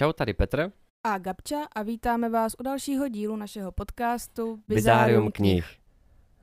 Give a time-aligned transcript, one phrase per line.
[0.00, 0.72] Čau, tady Petr.
[1.04, 5.66] A Gabča a vítáme vás u dalšího dílu našeho podcastu Bizárium knih.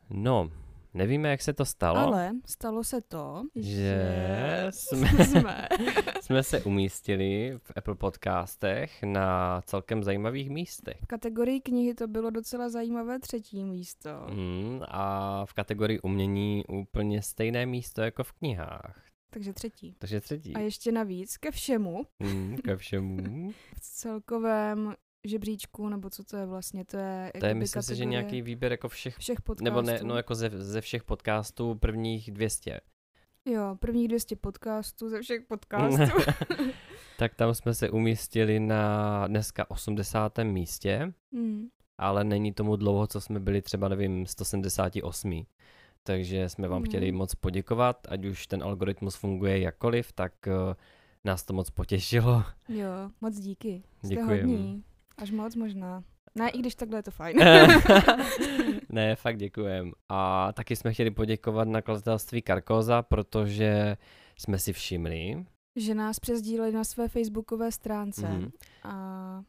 [0.10, 0.52] No,
[0.94, 1.98] nevíme, jak se to stalo.
[1.98, 5.68] Ale stalo se to, že, že jsme, jsme
[6.22, 10.98] jsme se umístili v Apple podcastech na celkem zajímavých místech.
[11.04, 14.10] v kategorii knihy to bylo docela zajímavé třetí místo.
[14.30, 19.07] Mm, a v kategorii umění úplně stejné místo jako v knihách.
[19.30, 19.96] Takže třetí.
[20.00, 20.54] Takže třetí.
[20.56, 23.52] A ještě navíc ke všemu Mm, ke všemu.
[23.76, 28.06] v celkovém žebříčku, nebo co to je vlastně, to je To je, myslím si, že
[28.06, 29.64] nějaký výběr jako všech, všech podcastů.
[29.64, 32.80] nebo ne, no jako ze, ze všech podcastů prvních 200.
[33.46, 36.18] Jo, prvních 200 podcastů ze všech podcastů.
[37.18, 40.38] tak tam jsme se umístili na dneska 80.
[40.44, 41.68] místě, hmm.
[41.98, 45.46] ale není tomu dlouho, co jsme byli třeba, nevím, 178.
[46.08, 50.74] Takže jsme vám chtěli moc poděkovat, ať už ten algoritmus funguje jakkoliv, tak uh,
[51.26, 52.44] nás to moc potěšilo.
[52.70, 52.88] Jo,
[53.22, 53.84] moc díky.
[54.26, 54.84] Hodní.
[55.18, 56.04] Až moc možná.
[56.36, 57.38] Ne, i když takhle je to fajn.
[58.90, 59.92] ne, fakt děkujem.
[60.10, 63.98] A taky jsme chtěli poděkovat nakladatelství Karkoza, protože
[64.40, 68.52] jsme si všimli, že nás přezdíleli na své facebookové stránce Mhm.
[68.84, 69.44] a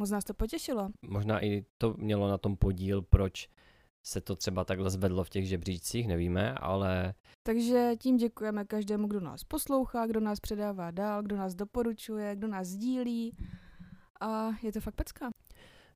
[0.00, 0.88] moc nás to potěšilo.
[1.02, 3.48] možná i to mělo na tom podíl, proč
[4.02, 9.20] se to třeba takhle zvedlo v těch žebříčcích, nevíme, ale Takže tím děkujeme každému, kdo
[9.20, 13.36] nás poslouchá, kdo nás předává dál, kdo nás doporučuje, kdo nás sdílí.
[14.20, 15.30] A je to fakt pecka.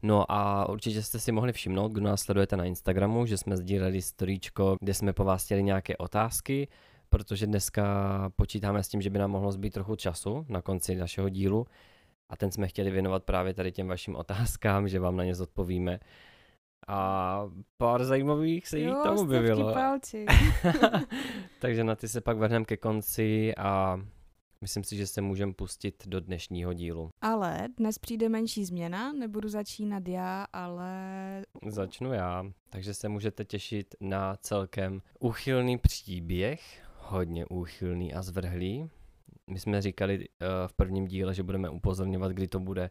[0.03, 4.03] No a určitě jste si mohli všimnout, kdo nás sledujete na Instagramu, že jsme sdíleli
[4.03, 6.69] storíčko, kde jsme po vás chtěli nějaké otázky,
[7.09, 7.84] protože dneska
[8.37, 11.66] počítáme s tím, že by nám mohlo zbýt trochu času na konci našeho dílu
[12.28, 16.00] a ten jsme chtěli věnovat právě tady těm vašim otázkám, že vám na ně zodpovíme.
[16.88, 19.75] A pár zajímavých se jich jo, tam objevilo.
[21.61, 24.00] Takže na ty se pak vrhneme ke konci a
[24.60, 27.10] myslím si, že se můžeme pustit do dnešního dílu.
[27.21, 30.92] Ale dnes přijde menší změna, nebudu začínat já, ale
[31.66, 38.91] Začnu já, takže se můžete těšit na celkem úchylný příběh, hodně úchylný a zvrhlý.
[39.50, 40.25] My jsme říkali uh,
[40.66, 42.91] v prvním díle, že budeme upozorňovat, kdy to bude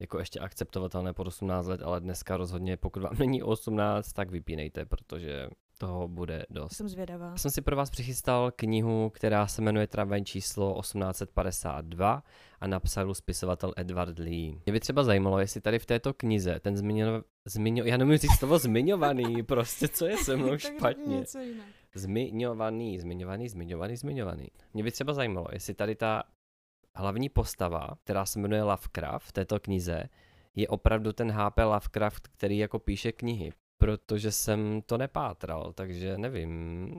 [0.00, 4.86] jako ještě akceptovatelné pod 18 let, ale dneska rozhodně, pokud vám není 18, tak vypínejte,
[4.86, 5.48] protože
[5.78, 6.72] toho bude dost.
[6.72, 7.26] jsem zvědavá.
[7.30, 12.22] Já jsem si pro vás přichystal knihu, která se jmenuje Tramvaj číslo 1852
[12.60, 14.60] a napsal spisovatel Edward Lee.
[14.66, 17.22] Mě by třeba zajímalo, jestli tady v této knize ten zmiňo...
[17.44, 21.24] zmiňo já nemůžu říct slovo zmiňovaný, prostě co je se mnou špatně.
[21.94, 24.46] Zmiňovaný, zmiňovaný, zmiňovaný, zmiňovaný.
[24.74, 26.22] Mě by třeba zajímalo, jestli tady ta
[26.96, 30.08] hlavní postava, která se jmenuje Lovecraft v této knize,
[30.54, 33.52] je opravdu ten HP Lovecraft, který jako píše knihy.
[33.78, 36.90] Protože jsem to nepátral, takže nevím.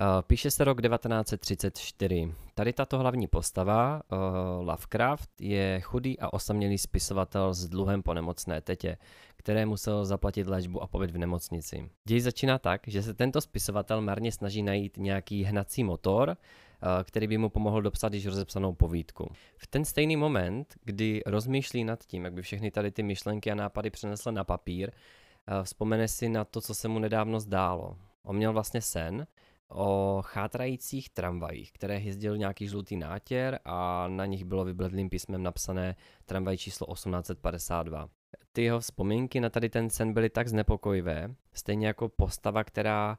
[0.00, 2.34] Uh, Píše se rok 1934.
[2.54, 4.18] Tady tato hlavní postava, uh,
[4.66, 8.96] Lovecraft, je chudý a osamělý spisovatel s dluhem po nemocné tetě,
[9.36, 11.90] které musel zaplatit léčbu a pobyt v nemocnici.
[12.08, 16.36] Děj začíná tak, že se tento spisovatel marně snaží najít nějaký hnací motor, eh,
[17.04, 19.32] který by mu pomohl dopsat již rozepsanou povídku.
[19.56, 23.54] V ten stejný moment, kdy rozmýšlí nad tím, jak by všechny tady ty myšlenky a
[23.54, 27.96] nápady přenesl na papír, eh, vzpomene si na to, co se mu nedávno zdálo.
[28.22, 29.26] On měl vlastně sen
[29.68, 35.96] o chátrajících tramvajích, které jezdil nějaký žlutý nátěr a na nich bylo vybledlým písmem napsané
[36.26, 38.08] tramvaj číslo 1852
[38.52, 43.18] ty jeho vzpomínky na tady ten sen byly tak znepokojivé, stejně jako postava, která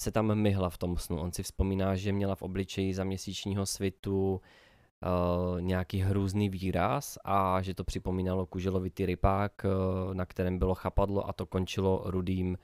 [0.00, 1.20] se tam myhla v tom snu.
[1.20, 7.62] On si vzpomíná, že měla v obličeji za měsíčního svitu uh, nějaký hrůzný výraz a
[7.62, 12.58] že to připomínalo kuželovitý rypák, uh, na kterém bylo chapadlo a to končilo rudým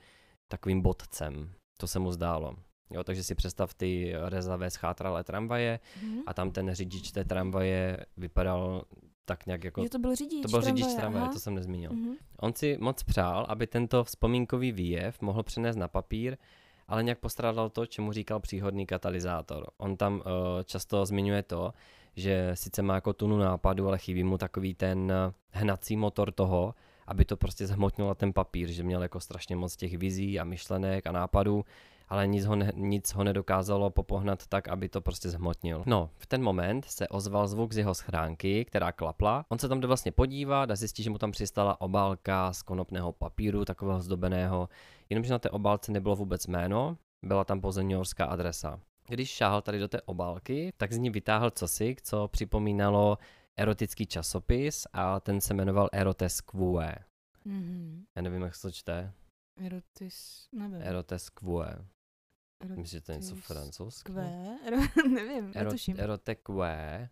[0.47, 1.49] takovým bodcem.
[1.77, 2.55] To se mu zdálo.
[2.89, 6.19] Jo, takže si představ ty rezavé schátralé tramvaje Mhm.
[6.25, 8.83] a tam ten řidič té tramvaje vypadal
[9.25, 9.83] tak nějak jako...
[9.83, 11.91] Že to byl řidič To byl řidič tramvaje, tramvaje, to jsem nezmínil.
[11.93, 12.13] Mhm.
[12.39, 16.37] On si moc přál, aby tento vzpomínkový výjev mohl přenést na papír,
[16.87, 19.67] ale nějak postrádal to, čemu říkal příhodný katalyzátor.
[19.77, 20.21] On tam uh,
[20.63, 21.73] často zmiňuje to,
[22.17, 26.73] že sice má jako tunu nápadu, ale chybí mu takový ten eh, hnací motor toho,
[27.07, 31.07] aby to prostě zhmotnilo ten papír, že měl jako strašně moc těch vizí a myšlenek
[31.07, 31.65] a nápadů,
[32.09, 35.83] ale nic ho, ne, nic ho nedokázalo popohnat tak, aby to prostě zhmotnil.
[35.85, 39.45] No, v ten moment se ozval zvuk z jeho schránky, která klapla.
[39.49, 43.11] On se tam jde vlastně podívat a zjistí, že mu tam přistala obálka z konopného
[43.11, 44.69] papíru, takového zdobeného,
[45.09, 48.79] jenomže na té obálce nebylo vůbec jméno, byla tam pouze newyorská adresa.
[49.07, 53.17] Když šáhl tady do té obálky, tak z ní vytáhl cosi, co připomínalo
[53.57, 56.57] erotický časopis a ten se jmenoval Erotesque.
[57.45, 58.05] Mhm.
[58.15, 59.13] Já nevím, jak se to čte.
[59.65, 60.81] Erotis, nevím.
[60.81, 61.45] Erotesque.
[61.45, 61.85] Erotis-
[62.63, 64.11] Myslím, že to je něco francouzské.
[64.67, 65.95] Ero- nevím, Erot, netuším.
[65.99, 67.09] Erotikvé.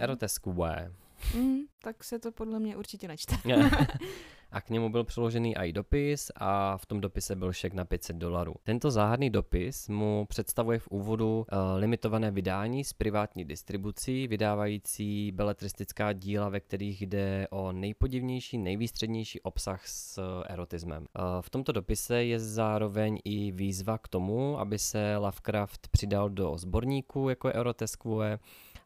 [0.00, 0.50] Erotesque.
[1.34, 3.36] Mm, tak se to podle mě určitě nečte.
[4.52, 8.16] a k němu byl přiložený i dopis a v tom dopise byl šek na 500
[8.16, 8.54] dolarů.
[8.62, 16.12] Tento záhadný dopis mu představuje v úvodu uh, limitované vydání s privátní distribucí, vydávající beletristická
[16.12, 21.02] díla, ve kterých jde o nejpodivnější, nejvýstřednější obsah s erotismem.
[21.18, 26.58] Uh, v tomto dopise je zároveň i výzva k tomu, aby se Lovecraft přidal do
[26.58, 27.54] sborníku jako je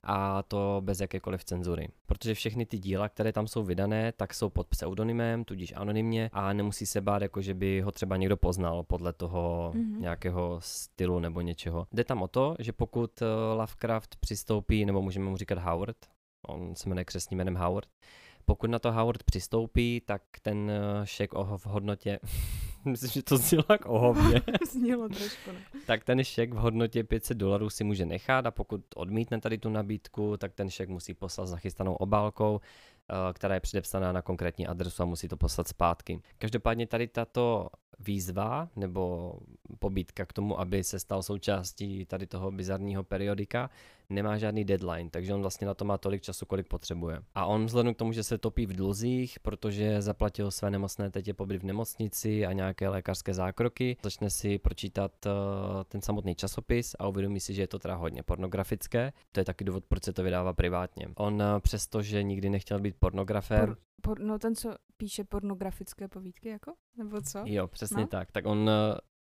[0.04, 1.88] a to bez jakékoliv cenzury.
[2.06, 6.52] Protože všechny ty díla, které tam jsou vydané, tak jsou pod pseudonymem, tudíž anonymně a
[6.52, 10.00] nemusí se bát, jako že by ho třeba někdo poznal podle toho mm-hmm.
[10.00, 11.86] nějakého stylu nebo něčeho.
[11.92, 15.96] Jde tam o to, že pokud eh, Lovecraft přistoupí, nebo můžeme mu říkat Howard,
[16.46, 17.88] on se jmenuje křesním jménem Howard,
[18.44, 22.18] pokud na to Howard přistoupí, tak ten eh, šek v hodnotě,
[22.84, 24.42] myslím, že to znělo jak ohovně.
[24.72, 25.58] znělo trošku, ne?
[25.86, 29.70] tak ten šek v hodnotě 500 dolarů si může nechat a pokud odmítne tady tu
[29.70, 32.60] nabídku, tak ten šek musí poslat s nachystanou obálkou,
[33.10, 36.20] eh, která je předepsaná na konkrétní adresu a musí to poslat zpátky.
[36.38, 37.68] Každopádně tady tato
[37.98, 39.34] výzva nebo
[39.78, 43.70] pobídka k tomu, aby se stal součástí tady toho bizarního periodika,
[44.10, 47.22] nemá žádný deadline, takže on vlastně na to má tolik času, kolik potřebuje.
[47.34, 51.34] A on vzhledem k tomu, že se topí v dluzích, protože zaplatil své nemocné tetě
[51.34, 55.32] pobyt v nemocnici a nějaké lékařské zákroky, začne si pročítat uh,
[55.88, 59.12] ten samotný časopis a uvědomí si, že je to teda hodně pornografické.
[59.32, 61.08] To je taky důvod, proč se to vydává privátně.
[61.16, 66.48] On uh, přestože nikdy nechtěl být pornografér, Por- por, no ten, co píše pornografické povídky,
[66.48, 66.72] jako?
[66.96, 67.42] Nebo co?
[67.44, 68.06] Jo, přesně no?
[68.06, 68.32] tak.
[68.32, 68.68] Tak on uh,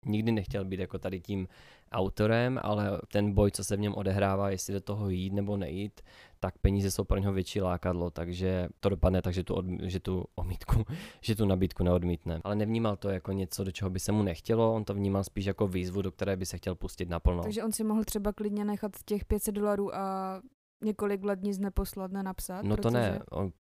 [0.06, 1.48] nikdy nechtěl být jako tady tím
[1.92, 6.02] autorem, ale ten boj, co se v něm odehrává, jestli do toho jít nebo nejít,
[6.40, 10.00] tak peníze jsou pro něho větší lákadlo, takže to dopadne tak, že tu, od, že
[10.00, 10.84] tu omítku,
[11.22, 12.42] že tu nabídku neodmítne.
[12.44, 15.46] Ale nevnímal to jako něco, do čeho by se mu nechtělo, on to vnímal spíš
[15.46, 17.44] jako výzvu, do které by se chtěl pustit naplno.
[17.44, 20.42] Takže on si mohl třeba klidně nechat těch 500 dolarů a
[20.84, 22.66] několik let nic neposlat, nenapsat?
[22.66, 22.98] No to protože...
[22.98, 23.20] ne.
[23.32, 23.52] On,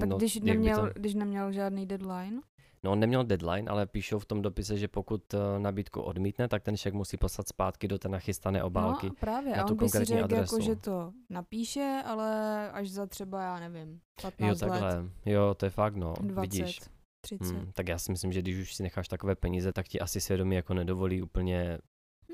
[0.00, 0.92] tak no, když, neměl, to...
[0.94, 2.40] když neměl žádný deadline?
[2.82, 6.62] No on neměl deadline, ale píšou v tom dopise, že pokud eh, nabídku odmítne, tak
[6.62, 9.06] ten šek musí poslat zpátky do té nachystané obálky.
[9.06, 10.54] No právě, na a tu on by si řekl, adresu.
[10.54, 14.96] jako, že to napíše, ale až za třeba, já nevím, 15 Jo, takhle.
[14.96, 15.10] let.
[15.26, 16.14] Jo, to je fakt, no.
[16.20, 16.80] 20, Vidíš.
[17.20, 17.54] 30.
[17.54, 20.20] Hmm, tak já si myslím, že když už si necháš takové peníze, tak ti asi
[20.20, 21.78] svědomí jako nedovolí úplně...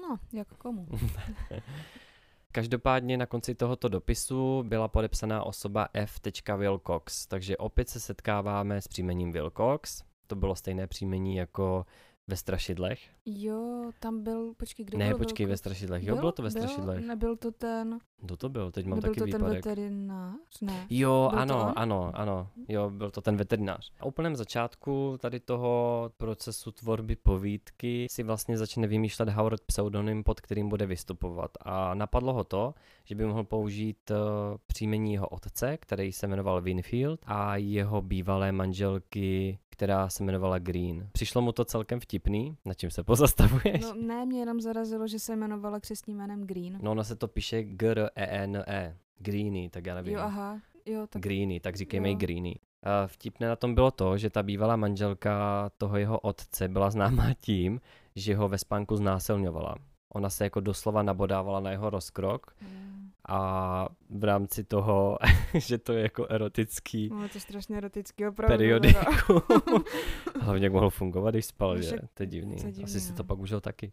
[0.02, 0.86] No, jak komu.
[2.52, 6.20] Každopádně na konci tohoto dopisu byla podepsaná osoba F.
[6.56, 10.04] Wilcox, takže opět se setkáváme s příjmením Wilcox.
[10.34, 11.86] To bylo stejné příjmení jako
[12.26, 13.00] ve Strašidlech.
[13.26, 15.52] Jo, tam byl, počkej, kdo ne, byl počkej, Wilcox?
[15.52, 16.02] ve Strašidlech.
[16.02, 17.06] Jo, byl, bylo to ve byl, Strašidlech.
[17.06, 17.98] Nebyl to ten...
[18.24, 18.70] Kdo to byl?
[18.70, 19.64] Teď mám nebyl taky to výpadek.
[19.64, 20.60] ten veterinář?
[20.60, 20.86] Ne.
[20.90, 22.48] Jo, Byl ano, ano, ano.
[22.68, 23.92] Jo, byl to ten veterinář.
[24.00, 30.40] A úplném začátku tady toho procesu tvorby povídky si vlastně začne vymýšlet Howard pseudonym, pod
[30.40, 31.50] kterým bude vystupovat.
[31.60, 32.74] A napadlo ho to,
[33.04, 34.16] že by mohl použít uh,
[34.66, 41.08] příjmení jeho otce, který se jmenoval Winfield, a jeho bývalé manželky která se jmenovala Green.
[41.12, 43.80] Přišlo mu to celkem vtipný, na čím se pozastavuješ?
[43.82, 46.78] No ne, mě jenom zarazilo, že se jmenovala křesním jménem Green.
[46.82, 48.10] No ono se to píše G-R-E-N-E.
[48.16, 48.96] E.
[49.18, 50.14] Greeny, tak já nevím.
[50.14, 50.60] Jo, aha.
[50.86, 51.22] Jo, tak...
[51.22, 52.16] Greeny, tak říkejme Jo.
[52.16, 52.58] Greeny.
[52.82, 57.34] A vtipné na tom bylo to, že ta bývalá manželka toho jeho otce byla známá
[57.40, 57.80] tím,
[58.16, 59.74] že ho ve spánku znásilňovala.
[60.14, 63.10] Ona se jako doslova nabodávala na jeho rozkrok Mm.
[63.28, 65.18] a v rámci toho,
[65.54, 68.52] že to je jako erotický No, je to strašně erotický, opravdu.
[68.52, 69.42] periodiku.
[70.40, 71.96] Hlavně jak mohl fungovat, když spal, No že?
[72.14, 72.56] To je divný.
[72.56, 73.16] to je divný, Asi si no.
[73.16, 73.92] to pak užil taky.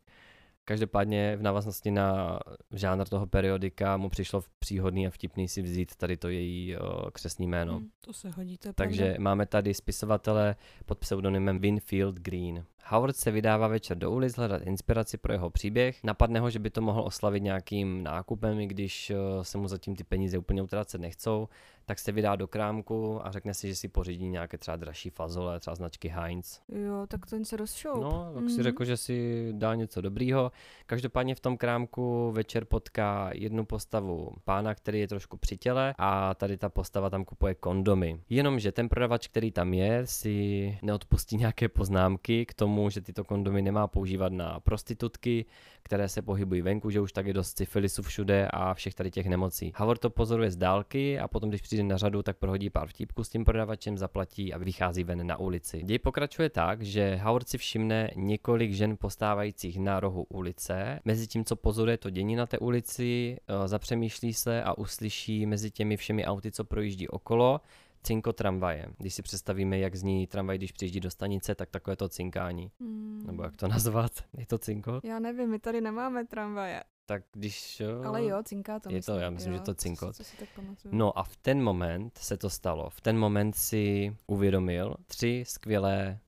[0.65, 2.39] Každopádně v návaznosti na
[2.71, 7.47] žánr toho periodika mu přišlo příhodný a vtipný si vzít tady to její o, křesní
[7.47, 7.79] jméno.
[7.79, 9.23] Mm, to se hodí, to je Takže pravda.
[9.23, 12.65] máme tady spisovatele pod pseudonymem Winfield Green.
[12.85, 16.03] Howard se vydává večer do ulic hledat inspiraci pro jeho příběh.
[16.03, 19.95] Napadne ho, že by to mohl oslavit nějakým nákupem, i když eh, se mu zatím
[19.95, 21.47] ty peníze úplně utrácet nechcou,
[21.85, 25.59] tak se vydá do krámku a řekne si, že si pořídí nějaké třeba dražší fazole,
[25.59, 26.59] třeba značky Heinz.
[26.69, 28.01] Jo, tak to se rozšoup.
[28.01, 28.63] No, tak si Mhm.
[28.63, 30.51] řekl, že si dá něco dobrýho.
[30.85, 36.33] Každopádně v tom krámku večer potká jednu postavu pána, který je trošku při těle a
[36.33, 38.19] tady ta postava tam kupuje kondomy.
[38.29, 43.61] Jenomže ten prodavač, který tam je, si neodpustí nějaké poznámky k tomu, že tyto kondomy
[43.61, 45.45] nemá používat na prostitutky,
[45.83, 49.25] které se pohybují venku, že už tak je dost syfilisu všude a všech tady těch
[49.25, 49.73] nemocí.
[49.75, 53.23] Howard to pozoruje z dálky a potom, když přijde na řadu, tak prohodí pár vtípků
[53.23, 55.83] s tím prodavačem, zaplatí a vychází ven na ulici.
[55.83, 60.99] Děj pokračuje tak, že Howard si všimne několik žen postávajících na rohu ulice.
[61.05, 65.71] Mezi tím, co pozoruje to dění na té ulici, eh, zapřemýšlí se a uslyší mezi
[65.71, 67.61] těmi všemi auty, co projíždí okolo,
[68.03, 68.85] cinko tramvaje.
[68.97, 72.71] Když si představíme, jak zní tramvaj, když přijíždí do stanice, tak takové to cinkání.
[72.79, 73.23] Mm.
[73.25, 74.11] Nebo jak to nazvat?
[74.37, 75.01] Je to cinko?
[75.03, 76.83] Já nevím, my tady nemáme tramvaje.
[77.05, 77.79] tak když...
[77.79, 78.89] Jo, Ale jo, cinká to.
[78.89, 80.15] Je myslím, to, já myslím, jo, že to cinkot.
[80.15, 80.95] Co, co si tak pamatuju.
[80.95, 82.89] No a v ten moment se to stalo.
[82.89, 86.19] V ten moment si uvědomil tři skvělé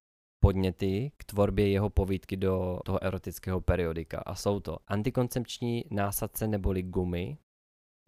[0.44, 4.20] podněty k tvorbě jeho povídky do toho erotického periodika.
[4.26, 7.38] A jsou to antikoncepční násadce neboli gumy,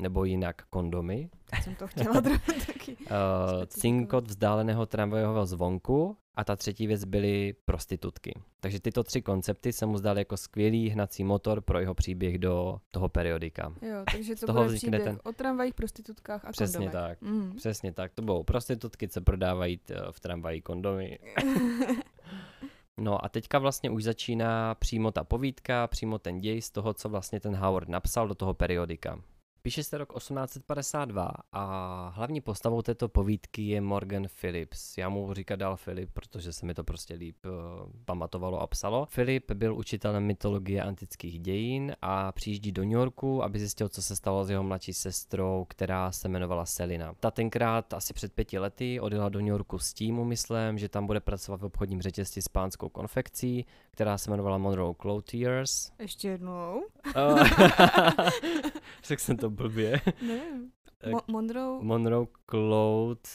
[0.02, 1.30] nebo jinak kondomy,
[1.64, 2.22] jsem to chtěla
[2.68, 2.98] taky.
[3.02, 3.08] uh,
[3.68, 8.40] cinkot vzdáleného tramvajového zvonku a ta třetí věc byly prostitutky.
[8.60, 12.78] Takže tyto tři koncepty se mu zdály jako skvělý hnací motor pro jeho příběh do
[12.92, 13.74] toho periodika.
[13.82, 17.18] Jo, takže to toho bude příběh ten- o tramvajích, prostitutkách a Přesně kondomech.
[17.20, 17.22] tak.
[17.22, 17.54] Mm.
[17.56, 21.20] Přesně tak, to budou prostitutky, co prodávají t- v tramvaji kondomy.
[22.98, 27.10] No a teďka vlastně už začíná přímo ta povídka, přímo ten děj z toho, co
[27.10, 29.20] vlastně ten Howard napsal do toho periodika.
[29.66, 34.98] Píše se rok 1852 a hlavní postavou této povídky je Morgan Phillips.
[34.98, 37.52] Já mu říkat dál Philip, protože se mi to prostě líp uh,
[38.06, 39.08] pamatovalo a psalo.
[39.16, 44.16] Philip byl učitelem mytologie antických dějin a přijíždí do New Yorku, aby zjistil, co se
[44.16, 47.14] stalo s jeho mladší sestrou, která se janovala Selina.
[47.20, 51.08] Ta tenkrát asi před pěti lety odjela do New Yorku s tím úmyslem, že tam
[51.08, 55.92] bude pracovat v obchodním řetězci s pánskou konfekcí, která se jmenovala Monroe Clothiers.
[56.00, 56.82] Ještě jednou.
[57.16, 57.48] Uh,
[59.04, 60.02] Řekl jsem to blbě.
[60.22, 60.72] Nevím.
[60.98, 63.30] Tak- Mo- Monroe, Monroe Cloth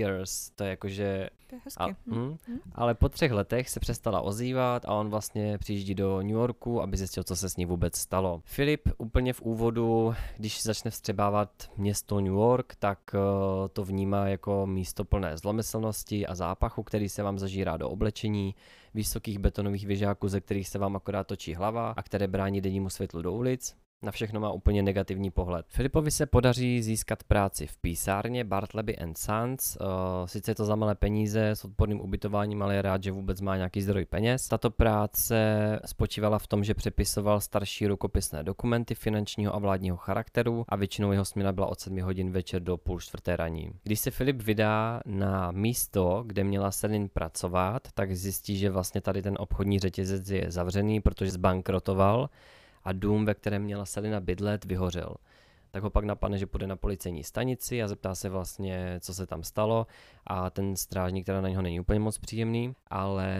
[0.00, 1.30] Ears, to je jakože...
[1.46, 1.82] to je hezky.
[1.82, 1.94] A, Hm.
[2.06, 2.58] hm, hm.
[2.74, 6.96] ale po třech letech se přestala ozývat a on vlastně přijíždí do New Yorku, aby
[6.96, 8.40] zjistil, co se s ní vůbec stalo.
[8.44, 13.18] Filip úplně v úvodu, když začne vstřebávat město New York, tak eh,
[13.68, 18.54] to vnímá jako místo plné zlomyslnosti a zápachu, který se vám zažírá do oblečení,
[18.94, 23.22] vysokých betonových věžáků, ze kterých se vám akorát točí hlava a které brání dennímu světlu
[23.22, 23.76] do ulic.
[24.04, 25.66] Na všechno má úplně negativní pohled.
[25.68, 29.76] Filipovi se podaří získat práci v písárně Bartleby and Sons.
[29.80, 29.86] Uh,
[30.26, 33.56] sice je to za malé peníze s odporným ubytováním, ale je rád, že vůbec má
[33.56, 34.48] nějaký zdroj peněz.
[34.48, 35.36] Tato práce
[35.84, 41.24] spočívala v tom, že přepisoval starší rukopisné dokumenty finančního a vládního charakteru a většinou jeho
[41.24, 43.70] směna byla od 7 hodin večer do půl čtvrté raní.
[43.82, 49.22] Když se Filip vydá na místo, kde měla Selin pracovat, tak zjistí, že vlastně tady
[49.22, 52.28] ten obchodní řetězec je zavřený, protože zbankrotoval
[52.84, 55.14] a dům, ve kterém měla Selina bydlet, vyhořel.
[55.70, 59.26] Tak ho pak napadne, že půjde na policejní stanici a zeptá se vlastně, co se
[59.26, 59.86] tam stalo
[60.26, 63.38] a ten strážník teda na něho není úplně moc příjemný, ale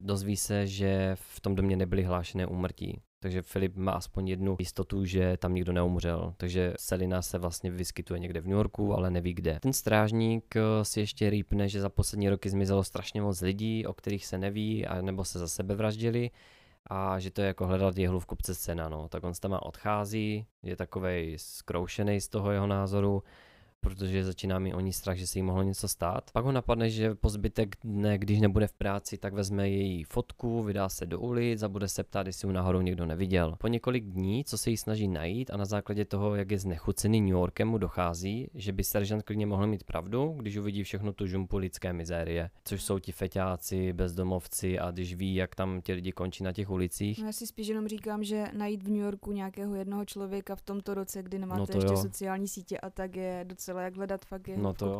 [0.00, 3.00] dozví se, že v tom domě nebyly hlášené úmrtí.
[3.20, 6.34] Takže Filip má aspoň jednu jistotu, že tam nikdo neumřel.
[6.36, 9.58] Takže Selina se vlastně vyskytuje někde v New Yorku, ale neví kde.
[9.60, 13.92] Ten strážník eh, si ještě rýpne, že za poslední roky zmizelo strašně moc lidí, o
[13.92, 16.30] kterých se neví, a nebo se za sebe vraždili
[16.88, 19.08] a že to je jako hledat jehlu v kupce scéna, no.
[19.08, 23.22] Tak on tam odchází, je takovej zkroušený z toho jeho názoru,
[23.80, 26.30] protože začíná mi o ní strach, že se jí mohlo něco stát.
[26.32, 30.62] Pak ho napadne, že po zbytek dne, když nebude v práci, tak vezme její fotku,
[30.62, 33.56] vydá se do ulic a bude se ptát, jestli ji náhodou někdo neviděl.
[33.58, 37.20] Po několik dní, co se jí snaží najít a na základě toho, jak je znechucený
[37.20, 41.26] New Yorkem, mu dochází, že by seržant klidně mohl mít pravdu, když uvidí všechnu tu
[41.26, 46.12] žumpu lidské mizérie, což jsou ti feťáci, bezdomovci a když ví, jak tam ti lidi
[46.12, 47.18] končí na těch ulicích.
[47.18, 50.62] No já si spíš jenom říkám, že najít v New Yorku nějakého jednoho člověka v
[50.62, 51.96] tomto roce, kdy nemáte No to ještě jo.
[51.96, 54.92] sociální sítě a tak je docela jak hledat fakt je No to jo.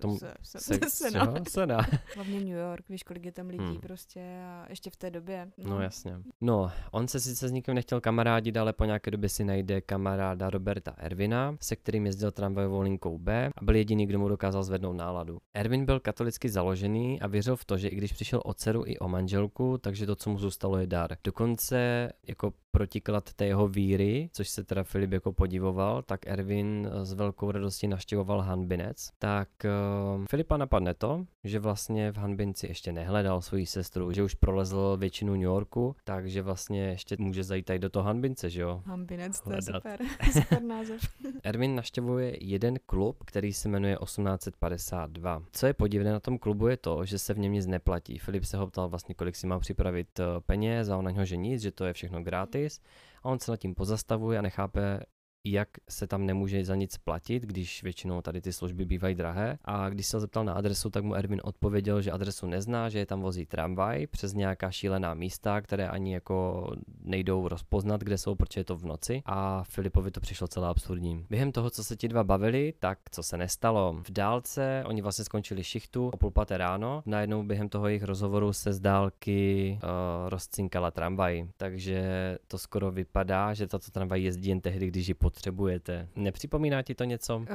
[0.00, 1.24] Tom- se, se, Se, se, se, no.
[1.26, 1.66] no, se.
[2.14, 3.80] Hlavně New York, víš, kolik je tam lidí Hmm.
[3.80, 5.48] prostě a ještě v té době.
[5.58, 6.16] No jasně.
[6.40, 10.50] No, on se sice s nikým nechtěl kamarádit, ale po nějaké době si najde kamaráda
[10.50, 14.96] Roberta Ervina, se kterým jezdil tramvajovou linkou B a byl jediný, kdo mu dokázal zvednout
[14.96, 15.38] náladu.
[15.54, 18.98] Ervin byl katolicky založený a věřil v to, že i když přišel o dceru i
[18.98, 21.16] o manželku, takže to, co mu zůstalo, je dar.
[21.24, 27.12] Dokonce jako protiklad té jeho víry, což se teda Filip jako podivoval, tak Ervin s
[27.12, 29.10] velkou radostí navštěvoval Hanbinec.
[29.18, 34.34] Tak uh, Filipa napadne to, že vlastně v Hanbinci ještě nehledal svoji sestru, že už
[34.34, 38.82] prolezl většinu New Yorku, takže vlastně ještě může zajít tady do toho Hanbince, že jo?
[38.86, 40.00] Hambinec, to je super,
[40.32, 41.00] super název.
[41.42, 45.42] Erwin navštěvuje jeden klub, který se jmenuje 1852.
[45.52, 48.18] Co je podivné na tom klubu je to, že se v něm nic neplatí.
[48.18, 51.24] Filip se ho ptal vlastně, kolik si má připravit eh, peněz a on na něho,
[51.24, 52.80] že nic, že to je všechno gratis.
[53.22, 55.00] A on se nad tím pozastavuje a nechápe,
[55.44, 59.58] jak se tam nemůže za nic platit, když většinou tady ty služby bývají drahé.
[59.64, 62.98] A když se ho zeptal na adresu, tak mu Erwin odpověděl, že adresu nezná, že
[62.98, 66.70] je tam vozí tramvaj přes nějaká šílená místa, které ani jako
[67.02, 69.22] nejdou rozpoznat, kde jsou, protože je to v noci.
[69.26, 71.26] A Filipovi to přišlo celé absurdní.
[71.30, 73.96] Během toho, co se ti dva bavili, tak co se nestalo?
[74.02, 77.02] V dálce oni vlastně skončili šichtu o půl paté ráno.
[77.06, 81.48] Najednou během toho jejich rozhovoru se z dálky uh, rozcinkala tramvaj.
[81.56, 82.02] Takže
[82.48, 86.08] to skoro vypadá, že tato tramvaj jezdí jen tehdy, když ji potřebujete.
[86.16, 87.36] Nepřipomíná ti to něco?
[87.36, 87.46] Uh,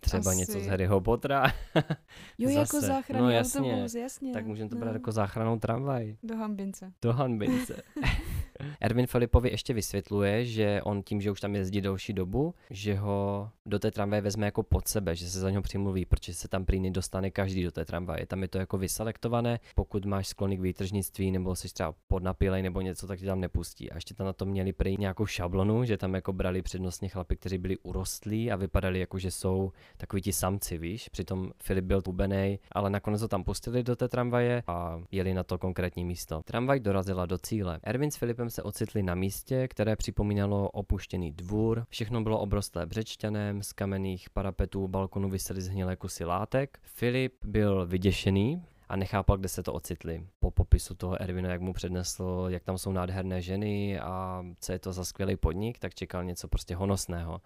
[0.00, 1.46] Třeba asi- něco z Harryho Pottera?
[2.38, 2.86] jo, jako Zase.
[2.86, 3.60] záchranný No jasně.
[3.72, 4.32] autobus, jasně.
[4.32, 4.80] tak můžeme to no.
[4.80, 6.16] brát jako záchranou tramvaj.
[6.22, 6.92] Do Hambince.
[7.02, 7.82] Do Hanbince.
[8.80, 13.50] Erwin Filipovi ještě vysvětluje, že on tím, že už tam jezdí delší dobu, že ho
[13.66, 16.64] do té tramvaje vezme jako pod sebe, že se za něho přimluví, protože se tam
[16.64, 18.26] prý dostane každý do té tramvaje.
[18.26, 22.80] Tam je to jako vyselektované, pokud máš sklony k výtržnictví nebo jsi třeba podnapilej nebo
[22.80, 23.90] něco, tak tě tam nepustí.
[23.90, 27.36] A ještě tam na to měli prý nějakou šablonu, že tam jako brali přednostně chlapy,
[27.36, 31.08] kteří byli urostlí a vypadali jako, že jsou takový ti samci, víš.
[31.08, 35.42] Přitom Filip byl tubenej, ale nakonec ho tam pustili do té tramvaje a jeli na
[35.42, 36.42] to konkrétní místo.
[36.44, 37.80] Tramvaj dorazila do cíle.
[37.82, 41.86] Erwin s Filipem se ocitli na místě, které připomínalo opuštěný dvůr.
[41.88, 46.78] Všechno bylo obrostlé břečťanem, z kamenných parapetů balkonu vysely zhnilé kusy látek.
[46.82, 50.26] Filip byl vyděšený, a nechápal, kde se to ocitli.
[50.40, 54.78] Po popisu toho Ervina, jak mu přednesl, jak tam jsou nádherné ženy a co je
[54.78, 57.40] to za skvělý podnik, tak čekal něco prostě honosného.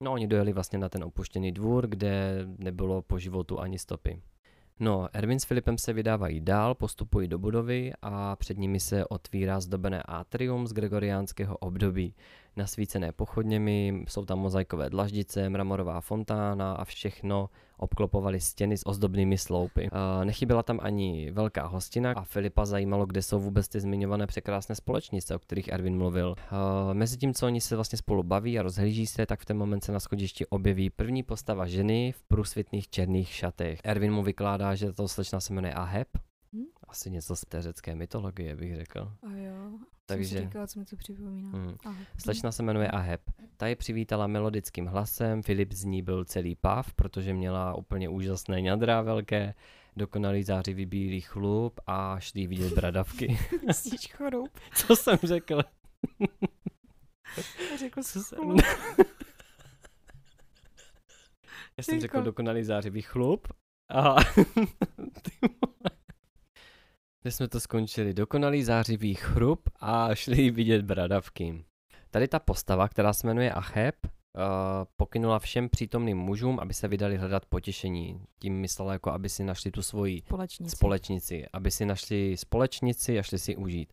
[0.00, 4.22] No oni dojeli vlastně na ten opuštěný dvůr, kde nebylo po životu ani stopy.
[4.82, 9.60] No, Erwin s Filipem se vydávají dál, postupují do budovy a před nimi se otvírá
[9.60, 12.14] zdobené atrium z gregoriánského období
[12.56, 19.90] nasvícené pochodněmi, jsou tam mozaikové dlaždice, mramorová fontána a všechno obklopovaly stěny s ozdobnými sloupy.
[20.24, 25.36] Nechyběla tam ani velká hostina a Filipa zajímalo, kde jsou vůbec ty zmiňované překrásné společnice,
[25.36, 26.34] o kterých Erwin mluvil.
[26.92, 29.84] Mezi tím, co oni se vlastně spolu baví a rozhlíží se, tak v ten moment
[29.84, 33.80] se na schodišti objeví první postava ženy v průsvitných černých šatech.
[33.84, 36.08] Erwin mu vykládá, že to slečna se jmenuje Aheb,
[36.52, 36.64] hm?
[36.88, 39.00] asi něco z té řecké mytologie, bych řekl.
[39.00, 39.78] A jo.
[40.06, 40.36] Takže...
[40.36, 41.50] Jsem říkala, co mi to připomíná.
[41.50, 41.76] Hmm.
[42.18, 43.20] Slečna se jmenuje Aheb.
[43.56, 48.60] Ta je přivítala melodickým hlasem, Filip z ní byl celý pav, protože měla úplně úžasné
[48.60, 49.54] ňadra velké,
[49.96, 53.38] dokonalý zářivý bílý chlup a šli vidět bradavky.
[53.66, 54.50] Myslíš choroub?
[54.74, 55.62] Co jsem řekl?
[57.78, 58.56] řekl Co jsem...
[61.76, 63.48] Já jsem řekl dokonalý zářivý chlup.
[63.94, 64.16] A
[67.22, 68.14] kde jsme to skončili.
[68.14, 71.64] Dokonalý zářivý chrup a šli vidět bradavky.
[72.10, 74.10] Tady ta postava, která se jmenuje Acheb, uh,
[74.96, 78.20] pokynula všem přítomným mužům, aby se vydali hledat potěšení.
[78.38, 80.76] Tím myslela jako, aby si našli tu svoji společnici.
[80.76, 81.46] společnici.
[81.52, 83.92] Aby si našli společnici a šli si užít.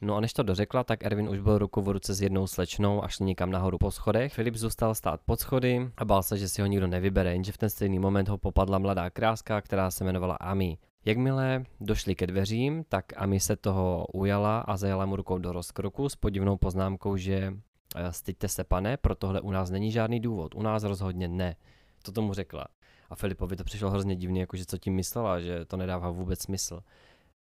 [0.00, 3.04] No a než to dořekla, tak Erwin už byl ruku v ruce s jednou slečnou
[3.04, 4.34] a šli někam nahoru po schodech.
[4.34, 7.58] Filip zůstal stát pod schody a bál se, že si ho nikdo nevybere, jenže v
[7.58, 10.78] ten stejný moment ho popadla mladá kráska, která se jmenovala Ami.
[11.06, 16.08] Jakmile došli ke dveřím, tak Ami se toho ujala a zajala mu rukou do rozkroku
[16.08, 17.52] s podivnou poznámkou, že
[17.96, 21.56] eh, styďte se pane, pro tohle u nás není žádný důvod, u nás rozhodně ne.
[22.02, 22.66] To tomu řekla.
[23.10, 26.80] A Filipovi to přišlo hrozně divně, jakože co tím myslela, že to nedává vůbec smysl.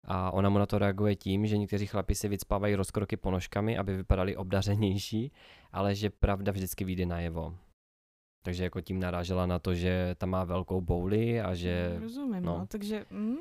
[0.04, 3.98] A ona mu na to reaguje tím, že někteří chlapi si vycpávají rozkroky ponožkami, aby
[3.98, 5.32] vypadali obdařenější,
[5.72, 7.56] ale že pravda vždycky vyjde najevo.
[8.46, 11.92] Takže jako tím narážela na to, že tam má velkou bouli a že...
[11.94, 12.58] No, rozumím, no.
[12.58, 13.06] no takže...
[13.10, 13.38] Mm?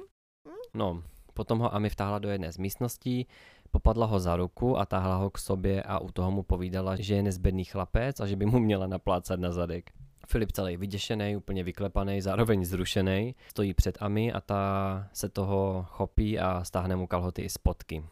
[0.74, 1.02] No,
[1.34, 3.26] potom ho Ami vtáhla do jedné z místností,
[3.70, 7.14] popadla ho za ruku a táhla ho k sobě a u toho mu povídala, že
[7.14, 9.90] je nezbedný chlapec a že by mu měla naplácat na zadek.
[10.28, 14.62] Filip celý vyděšený, úplně vyklepaný, zároveň zrušený, stojí před Ami a ta
[15.12, 18.04] se toho chopí a stáhne mu kalhoty i spotky.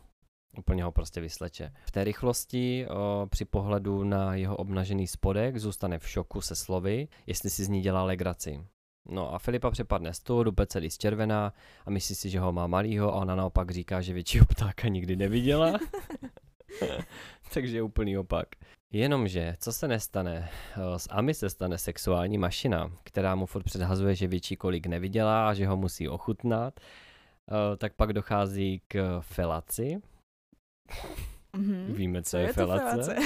[0.58, 1.72] Úplně ho prostě vysleče.
[1.86, 7.08] V té rychlosti o, při pohledu na jeho obnažený spodek zůstane v šoku se slovy,
[7.26, 8.66] jestli si z ní dělá legraci.
[9.08, 11.52] No a Filipa přepadne stůl, dupe celý zčervená
[11.86, 15.16] a myslí si, že ho má malýho a ona naopak říká, že většího ptáka nikdy
[15.16, 15.78] neviděla.
[17.54, 18.46] Takže je úplný opak.
[18.92, 20.48] Jenomže, co se nestane?
[20.96, 25.54] S Ami se stane sexuální mašina, která mu furt předhazuje, že větší kolik neviděla a
[25.54, 26.80] že ho musí ochutnat.
[27.78, 30.00] Tak pak dochází k felaci,
[31.56, 31.92] Mm-hmm.
[31.92, 33.14] Víme, co, co je, je felace.
[33.14, 33.16] felace.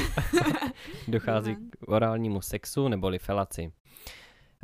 [1.09, 3.73] Dochází k orálnímu sexu neboli felaci.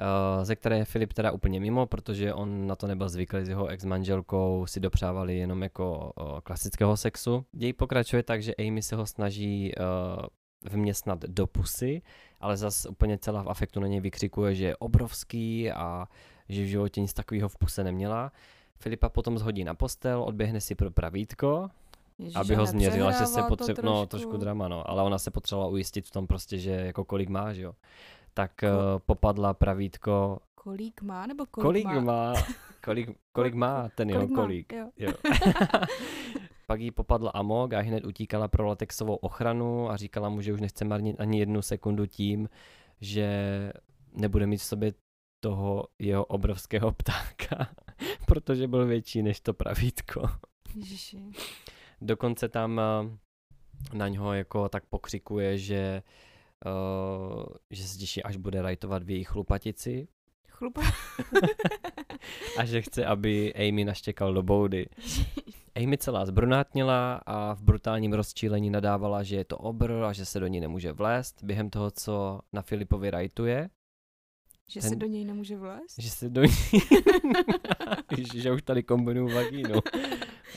[0.01, 3.49] Uh, ze které je Filip teda úplně mimo, protože on na to nebyl zvyklý s
[3.49, 7.45] jeho ex-manželkou, si dopřávali jenom jako uh, klasického sexu.
[7.53, 10.27] Děj pokračuje tak, že Amy se ho snaží uh,
[10.71, 12.03] vměstnat do pusy,
[12.41, 16.09] ale zas úplně celá v afektu na něj vykřikuje, že je obrovský a
[16.49, 18.33] že v životě nic takového v puse neměla.
[18.77, 21.69] Filipa potom zhodí na postel, odběhne si pro pravítko,
[22.23, 25.71] Ježiš, aby ho změřila, že se potřebuje, no trošku drama, no, ale ona se potřebovala
[25.71, 27.73] ujistit v tom prostě, že jako kolik má, že jo.
[28.35, 30.39] Tak Ko- uh, popadla pravítko.
[30.55, 32.01] Kolik má, nebo kolik, kolik má?
[32.01, 32.35] má?
[32.85, 34.73] Kolik, kolik má ten kolik jeho kolik.
[34.73, 34.91] Jo.
[34.97, 35.13] jo.
[36.67, 40.61] Pak jí popadl amok a hned utíkala pro latexovou ochranu a říkala mu, že už
[40.61, 42.49] nechce marnit ani jednu sekundu tím,
[43.01, 43.29] že
[44.15, 44.93] nebude mít v sobě
[45.41, 47.69] toho jeho obrovského ptáka,
[48.27, 50.23] protože byl větší než to pravítko.
[50.75, 51.19] Ježiši.
[52.03, 53.19] Dokonce tam eh,
[53.97, 56.03] na něho jako tak pokřikuje, že,
[56.67, 60.09] uh, že se těší, až bude rajtovat v jejich chlupatici.
[60.49, 60.83] Chlupa.
[62.59, 64.87] a že chce, aby Amy naštěkal do boudy.
[65.75, 70.41] Amy celá zbrunátnila a v brutálním rozčílení nadávala, že je to obr a že se
[70.41, 71.43] do ní nemůže vlézt.
[71.45, 73.69] Během toho, co na Filipovi rajtuje,
[74.69, 75.99] Že Ten- se do něj nemůže vlézt?
[75.99, 76.53] že se do ní...
[78.17, 79.75] Ježiš, že už tady kombinuju vagínu.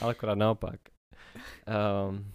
[0.01, 0.79] Ale akorát naopak.
[2.09, 2.31] Um,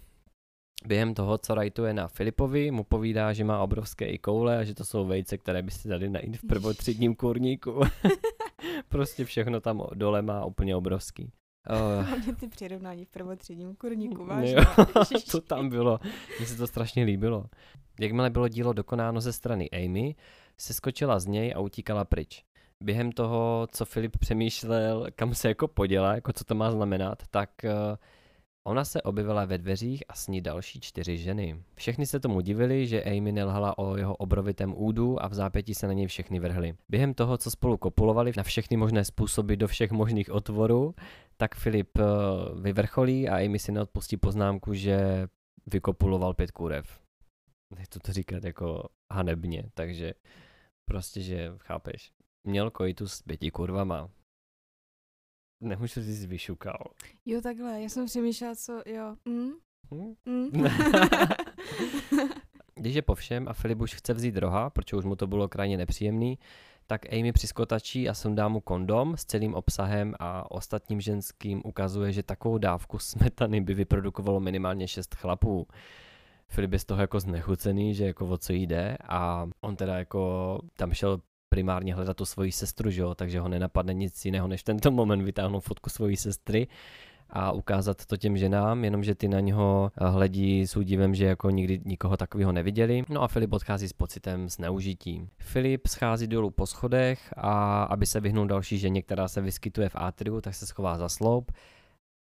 [0.85, 4.75] během toho, co rajtuje na Filipovi, mu povídá, že má obrovské i koule a že
[4.75, 7.81] to jsou vejce, které by si dali najít v prvotřídním kurníku.
[8.89, 11.31] prostě všechno tam dole má úplně obrovský.
[11.69, 14.55] Uh, Hlavně ty přirovnání v prvotřídním kurníku, vážně.
[15.31, 15.99] To tam bylo.
[16.37, 17.45] Mně se to strašně líbilo.
[17.99, 20.15] Jakmile bylo dílo dokonáno ze strany Amy,
[20.57, 22.43] se skočila z něj a utíkala pryč.
[22.83, 27.49] Během toho, co Filip přemýšlel, kam se jako podělá, jako co to má znamenat, tak
[27.63, 27.71] uh,
[28.63, 31.63] ona se objevila ve dveřích a s ní další čtyři ženy.
[31.75, 35.87] Všechny se tomu divili, že Amy nelhala o jeho obrovitém údu a v zápětí se
[35.87, 36.73] na něj všechny vrhli.
[36.89, 40.95] Během toho, co spolu kopulovali na všechny možné způsoby do všech možných otvorů,
[41.37, 45.27] tak Filip uh, vyvrcholí a Amy si neodpustí poznámku, že
[45.65, 46.99] vykopuloval pět kurev.
[47.75, 50.13] Nechci to říkat jako hanebně, takže
[50.85, 52.11] prostě, že chápeš,
[52.47, 54.09] měl koitus s pěti kurvama.
[55.61, 56.83] Nemůžu říct vyšukal.
[57.25, 59.15] Jo, takhle, já jsem přemýšlela, co, jo.
[59.25, 59.51] Mm?
[59.91, 60.13] Hm?
[60.25, 60.49] Mm?
[62.75, 65.49] Když je po všem a Filip už chce vzít roha, protože už mu to bylo
[65.49, 66.39] krajně nepříjemný,
[66.87, 72.23] tak Amy přiskotačí a sundá mu kondom s celým obsahem a ostatním ženským ukazuje, že
[72.23, 75.67] takovou dávku smetany by vyprodukovalo minimálně šest chlapů.
[76.47, 80.59] Filip je z toho jako znechucený, že jako o co jde a on teda jako
[80.77, 81.21] tam šel
[81.53, 85.21] primárně hledat tu svoji sestru, že jo, takže ho nenapadne nic jiného, než tento moment
[85.21, 86.67] vytáhnout fotku svojí sestry
[87.29, 91.81] a ukázat to těm ženám, jenomže ty na něho hledí s údivem, že jako nikdy
[91.85, 93.03] nikoho takového neviděli.
[93.09, 95.27] No a Filip odchází s pocitem zneužití.
[95.39, 99.95] Filip schází dolů po schodech a aby se vyhnul další ženě, která se vyskytuje v
[99.95, 101.51] atriu, tak se schová za sloup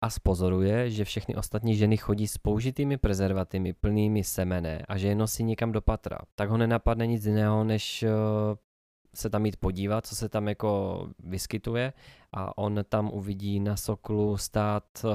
[0.02, 5.16] a spozoruje, že všechny ostatní ženy chodí s použitými prezervativy plnými semene a že je
[5.16, 6.18] nosí někam do patra.
[6.36, 8.10] Tak ho nenapadne nic jiného, než eh,
[9.18, 11.94] se tam jít podívat, co se tam jako vyskytuje
[12.34, 15.12] a on tam uvidí na soklu stát uh,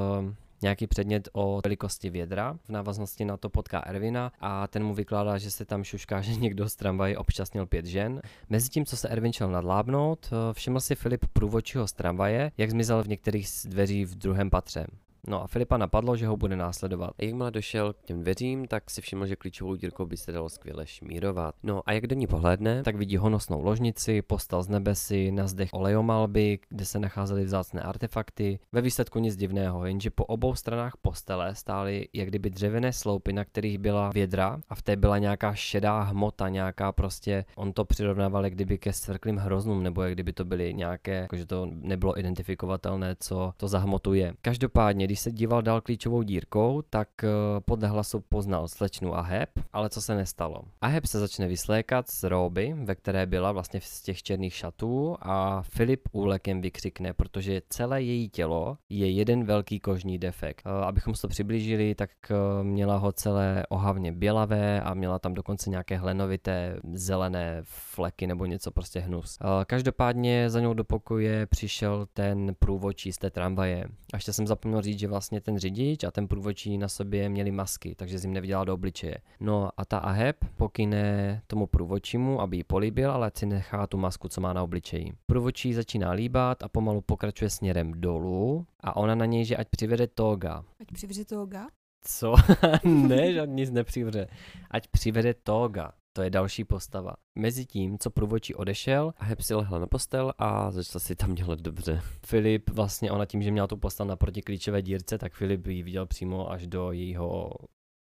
[0.62, 2.58] nějaký předmět o velikosti vědra.
[2.64, 6.34] V návaznosti na to potká Ervina a ten mu vykládá, že se tam šušká, že
[6.34, 8.22] někdo z tramvaje občasnil pět žen.
[8.50, 13.02] Mezitím, co se Ervin šel nadlábnout, eh, všiml si Filip průvodčího z tramvaje, jak zmizel
[13.02, 14.86] v některých z dveří v druhém patře.
[15.28, 17.10] No a Filipa napadlo, že ho bude následovat.
[17.18, 20.48] A jakmile došel k těm dveřím, tak si všiml, že klíčovou dírkou by se dalo
[20.48, 21.54] skvěle šmírovat.
[21.62, 25.68] No a jak do ní pohlédne, tak vidí honosnou ložnici, postel z nebesy, na zdech
[25.72, 28.58] olejomalby, kde se nacházely vzácné artefakty.
[28.72, 33.44] Ve výsledku nic divného, jenže po obou stranách postele stály jak kdyby dřevěné sloupy, na
[33.44, 38.44] kterých byla vědra a v té byla nějaká šedá hmota, nějaká prostě, on to přirovnával
[38.44, 43.16] jak kdyby ke svrklým hroznům, nebo jak kdyby to byly nějaké, jakože to nebylo identifikovatelné,
[43.20, 44.34] co to za hmotu je.
[44.42, 47.28] Každopádně, když se díval dál klíčovou dírkou, tak eh,
[47.64, 50.62] podle hlasu poznal slečnu Aheb, ale co se nestalo.
[50.80, 55.62] Aheb se začne vyslékat z róby, ve které byla vlastně z těch černých šatů a
[55.62, 60.62] Filip úlekem vykřikne, protože celé její tělo je jeden velký kožní defekt.
[60.66, 65.34] Eh, Abychom si to přiblížili, tak eh, měla ho celé ohavně bělavé a měla tam
[65.34, 69.38] dokonce nějaké hlenovité zelené fleky nebo něco prostě hnus.
[69.66, 73.84] Každopádně za ňou do pokoje přišel ten průvodčí z té tramvaje.
[74.12, 77.50] A ještě jsem zapomněl říct, že vlastně ten řidič a ten průvodčí na sobě měli
[77.50, 79.18] masky, takže jim neviděla do obličeje.
[79.40, 84.28] No a ta Aheb pokyne tomu průvodčímu, aby ji políbil, ale si nechá tu masku,
[84.28, 85.12] co má na obličeji.
[85.26, 90.06] Průvodčí začíná líbat a pomalu pokračuje směrem dolů a ona na něj, že ať přivede
[90.06, 90.64] toga.
[90.80, 91.66] Ať přivře toga.
[92.04, 92.34] Co?
[92.84, 94.26] ne, žádný nic nepřivře.
[94.70, 95.92] Ať přivede toga.
[96.12, 97.14] To je další postava.
[97.34, 101.60] Mezi tím, co průvodčí odešel, Aheb si lehla na postel a začala si tam dělat
[101.60, 102.00] dobře.
[102.26, 106.06] Filip vlastně, ona tím, že měla tu postel naproti klíčové dírce, tak Filip ji viděl
[106.06, 107.50] přímo až do jejího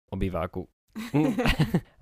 [0.09, 0.67] obýváku.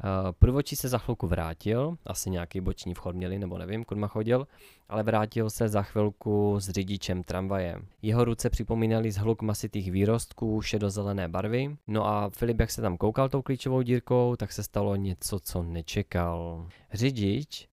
[0.04, 4.48] Eh, Průvodčí se za chvilku vrátil, asi nějaký boční vchod měli, nebo nevím, kudma chodil,
[4.90, 7.76] ale vrátil se za chvilku s řidičem tramvaje.
[8.02, 13.30] Jeho ruce připomínaly zhluk masitých výrostků šedozelené barvy, no a Filip, jak se tam koukal
[13.30, 16.68] tou klíčovou dírkou, tak se stalo něco, co nečekal.
[16.94, 17.69] Řidič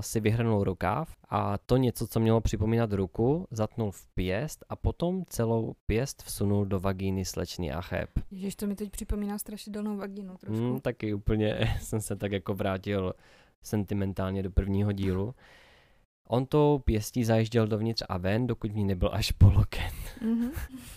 [0.00, 5.24] si vyhrnul rukáv a to něco, co mělo připomínat ruku, zatnul v pěst a potom
[5.28, 8.10] celou pěst vsunul do vagíny slečny Acheb.
[8.30, 10.64] Ježiš, to mi teď připomíná strašidelnou vagínu trošku.
[10.64, 13.14] Hmm, taky úplně jsem se tak jako vrátil
[13.62, 15.34] sentimentálně do prvního dílu.
[16.28, 19.92] On tou pěstí zajížděl dovnitř a ven, dokud ní nebyl až po loket.
[20.22, 20.50] Mhm.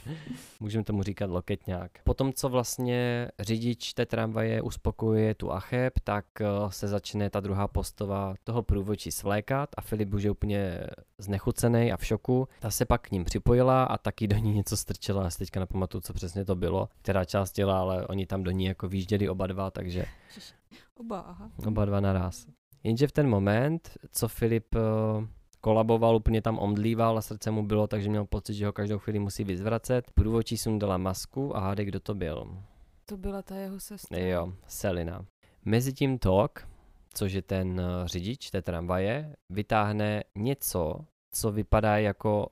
[0.60, 1.91] Můžeme tomu říkat loketňák.
[2.04, 7.67] Potom, co vlastně řidič té tramvaje uspokojuje tu Acheb, tak eh, se začne ta druhá
[7.67, 10.80] postava toho průvodčí svlékat a Filip už je úplně
[11.17, 12.48] znechucený a v šoku.
[12.60, 15.24] Ta se pak k ním připojila a taky do ní něco strčila.
[15.24, 18.52] Já si teďka nepamatuju, co přesně to bylo, která část těla, ale oni tam do
[18.52, 20.06] ní jako výjížděli oba dva, takže
[21.00, 21.52] Oba, aha.
[21.67, 22.46] oba dva naraz.
[22.84, 24.80] Jenže v ten moment, co Filip eh,
[25.62, 29.20] kolaboval, úplně tam omdlíval a srdce mu bylo, takže měl pocit, že ho každou chvíli
[29.20, 30.12] musí vyzvracet.
[30.12, 32.58] Průvodčí sundala masku a hádej, kdo to byl.
[33.06, 34.17] To byla ta jeho sestra.
[34.20, 35.26] Jo, Selina.
[35.65, 36.67] Mezitím Tok,
[37.13, 42.48] což je ten eh, řidič té tramvaje, vytáhne něco, co vypadá jako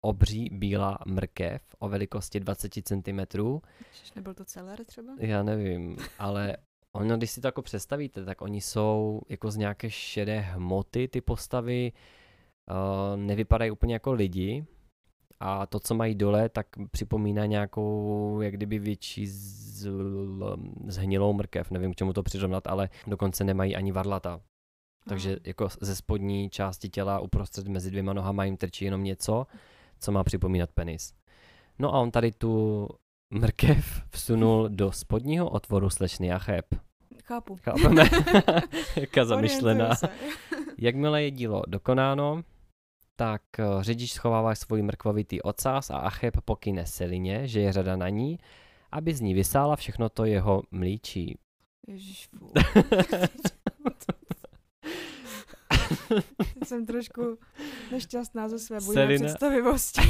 [0.00, 3.20] obří bílá mrkev o velikosti 20 cm.
[4.16, 5.12] Nebyl to celer třeba?
[5.18, 6.56] Já nevím, ale
[6.92, 11.20] ono, když si to jako představíte, tak oni jsou jako z nějaké šedé hmoty, ty
[11.20, 11.92] postavy,
[12.70, 14.66] uh, nevypadají úplně jako lidi
[15.40, 19.88] a to, co mají dole, tak připomíná nějakou, jak kdyby větší z,
[20.86, 24.40] zhnilou mrkev, nevím, k čemu to přirovnat, ale dokonce nemají ani varlata.
[25.08, 29.46] Takže jako ze spodní části těla uprostřed mezi dvěma nohama jim trčí jenom něco,
[30.00, 31.14] co má připomínat penis.
[31.78, 32.88] No a on tady tu
[33.30, 36.66] mrkev vsunul do spodního otvoru slečny Acheb.
[37.24, 37.56] Chápu.
[37.56, 38.04] Chápeme?
[38.96, 39.90] Jaká zamyšlená.
[40.78, 42.42] Jakmile je dílo dokonáno,
[43.16, 48.08] tak eh, řidič schovává svůj mrkvovitý ocas a Acheb pokyne Selině, že je řada na
[48.08, 48.38] ní,
[48.92, 51.38] aby z ní vysála všechno to jeho mlíčí.
[51.86, 52.28] Ježiš.
[56.64, 57.38] Jsem trošku
[57.92, 60.00] nešťastná ze své bujné Selina- představivosti.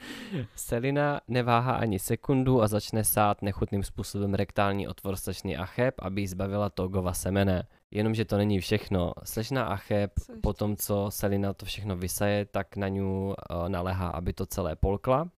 [0.56, 6.26] Selina neváhá ani sekundu a začne sát nechutným způsobem rektální otvor slečny Acheb, aby jí
[6.26, 7.66] zbavila Togova semene.
[7.90, 9.12] Jenomže to není všechno.
[9.24, 13.34] Slečna Acheb, Co po tom, co Selina to všechno vysaje, tak na ňu uh,
[13.68, 15.28] naléhá, aby to celé polkla.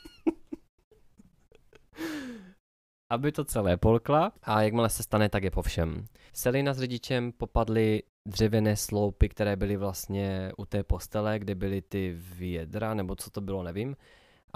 [3.10, 6.06] aby to celé polkla a jakmile se stane, tak je po všem.
[6.32, 12.16] Selina s řidičem popadly dřevěné sloupy, které byly vlastně u té postele, kde byly ty
[12.18, 13.96] vědra, nebo co to bylo, nevím,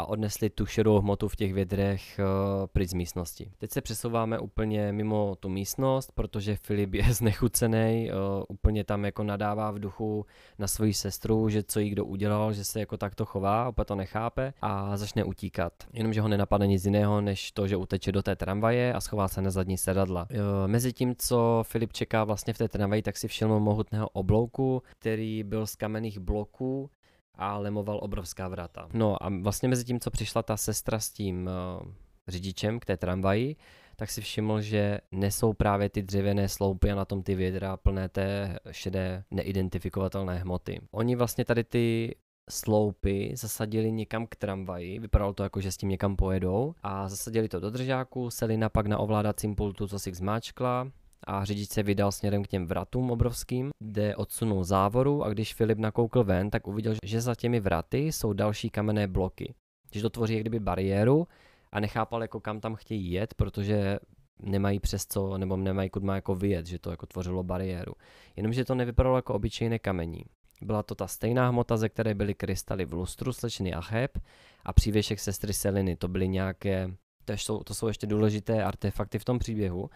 [0.00, 3.52] a odnesli tu šedou hmotu v těch vědrech uh, pryč z místnosti.
[3.58, 9.22] Teď se přesouváme úplně mimo tu místnost, protože Filip je znechucený, uh, úplně tam jako
[9.22, 10.26] nadává v duchu
[10.58, 13.94] na svoji sestru, že co jí kdo udělal, že se jako takto chová, opět to
[13.94, 15.72] nechápe a začne utíkat.
[15.92, 19.42] Jenomže ho nenapadne nic jiného, než to, že uteče do té tramvaje a schová se
[19.42, 20.26] na zadní sedadla.
[20.30, 20.36] Uh,
[20.66, 25.42] mezi tím, co Filip čeká vlastně v té tramvaji, tak si všiml mohutného oblouku, který
[25.42, 26.90] byl z kamenných bloků
[27.34, 28.88] a lemoval obrovská vrata.
[28.92, 31.50] No a vlastně mezi tím, co přišla ta sestra s tím
[31.82, 31.92] uh,
[32.28, 33.56] řidičem k té tramvaji,
[33.96, 38.08] tak si všiml, že nesou právě ty dřevěné sloupy a na tom ty vědra plné
[38.08, 40.80] té šedé neidentifikovatelné hmoty.
[40.90, 42.16] Oni vlastně tady ty
[42.50, 47.48] sloupy zasadili někam k tramvaji, vypadalo to jako, že s tím někam pojedou a zasadili
[47.48, 50.90] to do držáku, Selina pak na ovládacím pultu co si zmáčkla
[51.30, 55.78] a řidič se vydal směrem k těm vratům obrovským, kde odsunul závoru a když Filip
[55.78, 59.54] nakoukl ven, tak uviděl, že za těmi vraty jsou další kamenné bloky.
[59.92, 61.26] Že to tvoří jak kdyby bariéru
[61.72, 63.98] a nechápal jako kam tam chtějí jet, protože
[64.42, 67.92] nemají přes co, nebo nemají kud má jako vyjet, že to jako tvořilo bariéru.
[68.36, 70.24] Jenomže to nevypadalo jako obyčejné kamení.
[70.62, 74.18] Byla to ta stejná hmota, ze které byly krystaly v lustru slečny Acheb
[74.64, 75.96] a přívěšek sestry Seliny.
[75.96, 76.90] To byly nějaké,
[77.24, 79.90] to jsou, to jsou ještě důležité artefakty v tom příběhu,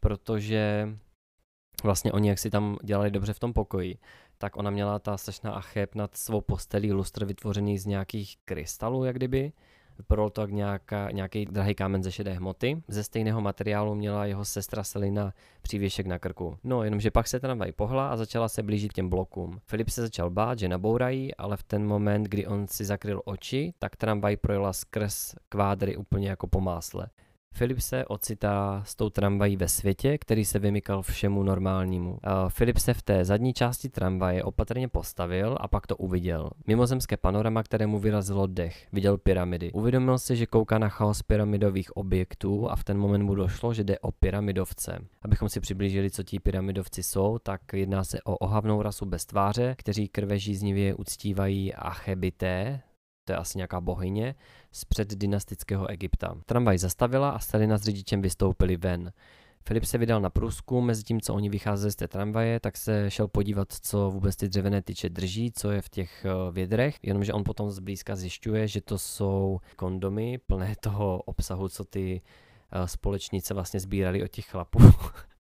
[0.00, 0.88] protože
[1.84, 3.98] vlastně oni, jak si tam dělali dobře v tom pokoji,
[4.38, 9.16] tak ona měla ta slečna Acheb nad svou postelí lustr vytvořený z nějakých krystalů, jak
[9.16, 9.52] kdyby.
[9.98, 12.82] Vypadalo to jak nějaká, nějaký drahý kámen ze šedé hmoty.
[12.88, 15.32] Ze stejného materiálu měla jeho sestra Selina
[15.62, 16.58] přívěšek na krku.
[16.64, 19.60] No, jenomže pak se tramvaj pohla a začala se blížit k těm blokům.
[19.66, 23.72] Filip se začal bát, že nabourají, ale v ten moment, kdy on si zakryl oči,
[23.78, 27.08] tak tramvaj projela skrz kvádry úplně jako po másle.
[27.56, 32.10] Filip se ocitá s tou tramvají ve světě, který se vymykal všemu normálnímu.
[32.10, 36.50] Uh, Filip se v té zadní části tramvaje opatrně postavil a pak to uviděl.
[36.66, 38.86] Mimozemské panorama, kterému vyrazilo dech.
[38.92, 39.72] Viděl pyramidy.
[39.72, 43.84] Uvědomil si, že kouká na chaos pyramidových objektů a v ten moment mu došlo, že
[43.84, 44.98] jde o pyramidovce.
[45.22, 49.74] Abychom si přiblížili, co ti pyramidovci jsou, tak jedná se o ohavnou rasu bez tváře,
[49.78, 52.80] kteří krvežíznivě uctívají Achebité,
[53.26, 54.34] to je asi nějaká bohyně,
[54.72, 56.34] z předdynastického Egypta.
[56.46, 59.12] Tramvaj zastavila a Stelina s řidičem vystoupili ven.
[59.68, 63.10] Filip se vydal na průzkum, mezi tím, co oni vycházeli z té tramvaje, tak se
[63.10, 67.32] šel podívat, co vůbec ty dřevěné tyče drží, co je v těch eh, vědrech, jenomže
[67.32, 72.20] on potom zblízka zjišťuje, že to jsou kondomy plné toho obsahu, co ty
[72.72, 74.78] eh, společnice vlastně sbírali od těch chlapů.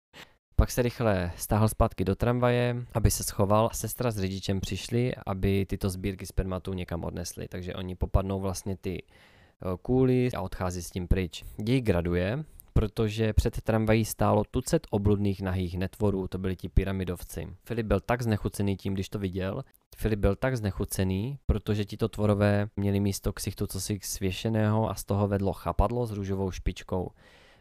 [0.62, 3.70] pak se rychle stáhl zpátky do tramvaje, aby se schoval.
[3.72, 7.48] Sestra s rodičem přišli, aby tyto sbírky spermatu někam odnesli.
[7.48, 11.44] Takže oni popadnou vlastně ty eh, kůly a odchází s tím pryč.
[11.62, 17.48] Děj graduje, protože před tramvají stálo tucet obludných nahých netvorů, to byli ti pyramidovci.
[17.64, 19.64] Filip byl tak znechucený tím, když to viděl,
[19.96, 25.28] Filip byl tak znechucený, protože tito tvorové měli místo ksichtu cosi svěšeného a z toho
[25.28, 27.10] vedlo chapadlo s růžovou špičkou.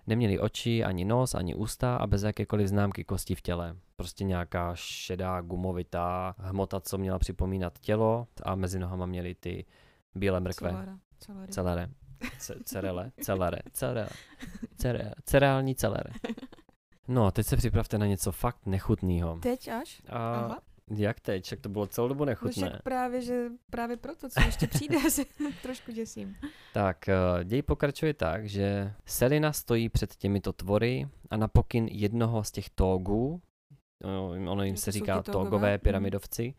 [0.07, 3.75] Neměli oči, ani nos, ani ústa a bez jakékoliv známky kosti v těle.
[3.95, 9.65] Prostě nějaká šedá, gumovitá hmota, co měla připomínat tělo a mezi nohama měli ty
[10.15, 10.69] bílé mrkve.
[11.49, 11.89] Celere.
[12.63, 14.09] Cerele, celere, cerele,
[14.77, 16.09] cere, cereální celere.
[17.07, 19.39] No teď se připravte na něco fakt nechutného.
[19.39, 20.01] Teď až?
[20.09, 20.59] A Aha.
[20.95, 21.45] Jak teď?
[21.45, 22.69] Však to bylo celou dobu No nechutné.
[22.69, 25.23] však právě, že právě proto, co ještě přijde, se
[25.61, 26.35] trošku děsím.
[26.73, 32.43] Tak, eh, děj pokračuje tak, že Selina stojí před těmito tvory a na pokyn jednoho
[32.43, 33.41] z těch tógů,
[34.05, 35.79] no, ono jim se říká tógové, tógové mhm.
[35.79, 36.53] pyramidovci,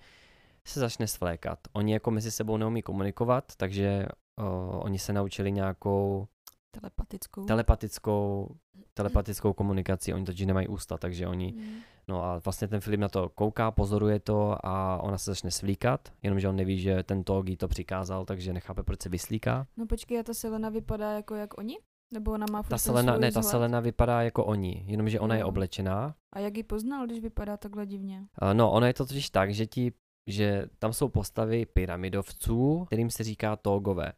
[0.64, 1.58] se začne svlékat.
[1.72, 4.06] Oni jako mezi sebou neumí komunikovat, takže
[4.38, 6.28] o, oni se naučili nějakou
[6.70, 7.44] Telepatickou.
[7.44, 8.56] telepatickou,
[8.94, 11.80] telepatickou komunikaci, oni totiž nemají ústa, takže oni, Mm.
[12.08, 16.08] No a vlastně ten Filip na to kouká, pozoruje to a ona se začne svlíkat,
[16.22, 19.66] jenomže on neví, že ten tóg jí to přikázal, takže nechápe, proč se vyslíká.
[19.76, 21.78] No počkej, a ta Selena vypadá jako jak oni?
[22.14, 23.50] Nebo ona má Ta Selena, ne, ta vzhled?
[23.50, 25.48] Selena vypadá jako oni, jenomže ona je Jo.
[25.48, 26.14] oblečená.
[26.32, 28.22] A jak ji poznal, když vypadá takhle divně?
[28.52, 29.92] No, ono je to totiž tak, že ti,
[30.26, 34.12] že tam jsou postavy pyramidovců, kterým se říká tógové.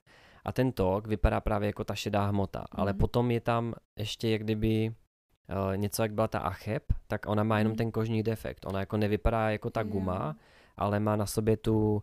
[0.44, 2.98] A ten tóg vypadá právě jako ta šedá hmota, ale Mhm.
[2.98, 4.94] potom je tam ještě jak kdyby
[5.50, 7.78] uh, něco, jak byla ta Acheb, tak ona má jenom Mhm.
[7.78, 8.66] ten kožní defekt.
[8.66, 10.36] Ona jako nevypadá jako ta guma,
[10.76, 12.00] ale má na sobě tu uh,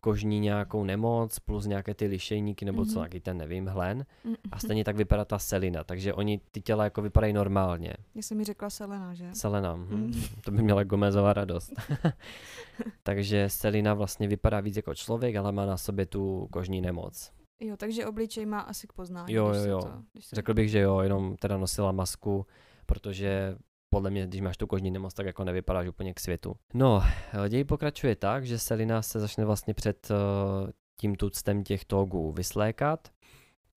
[0.00, 3.00] kožní nějakou nemoc plus nějaké ty lišejníky nebo co, Mhm.
[3.00, 4.06] taky ten nevím, hlen.
[4.24, 4.34] Mm.
[4.52, 7.92] A stejně tak vypadá ta Selina, takže oni ty těla jako vypadají normálně.
[8.14, 9.28] Já jsem mi řekla Selena, že?
[9.34, 9.86] Selena, hm.
[9.90, 10.12] Mm.
[10.44, 11.72] to by měla Gomezová radost.
[13.02, 17.30] takže Selina vlastně vypadá víc jako člověk, ale má na sobě tu kožní nemoc.
[17.60, 19.32] Jo, takže obličej má asi k poznání.
[19.32, 19.80] Jo, jo, jo.
[19.80, 20.36] To, se...
[20.36, 22.46] Řekl bych, že jo, jenom teda nosila masku,
[22.86, 23.56] protože
[23.90, 26.56] podle mě, když máš tu kožní nemoc, tak jako nevypadáš úplně k světu.
[26.74, 27.02] No,
[27.48, 33.08] děj pokračuje tak, že Selina se začne vlastně před eh, tím tuctem těch togů vyslékat.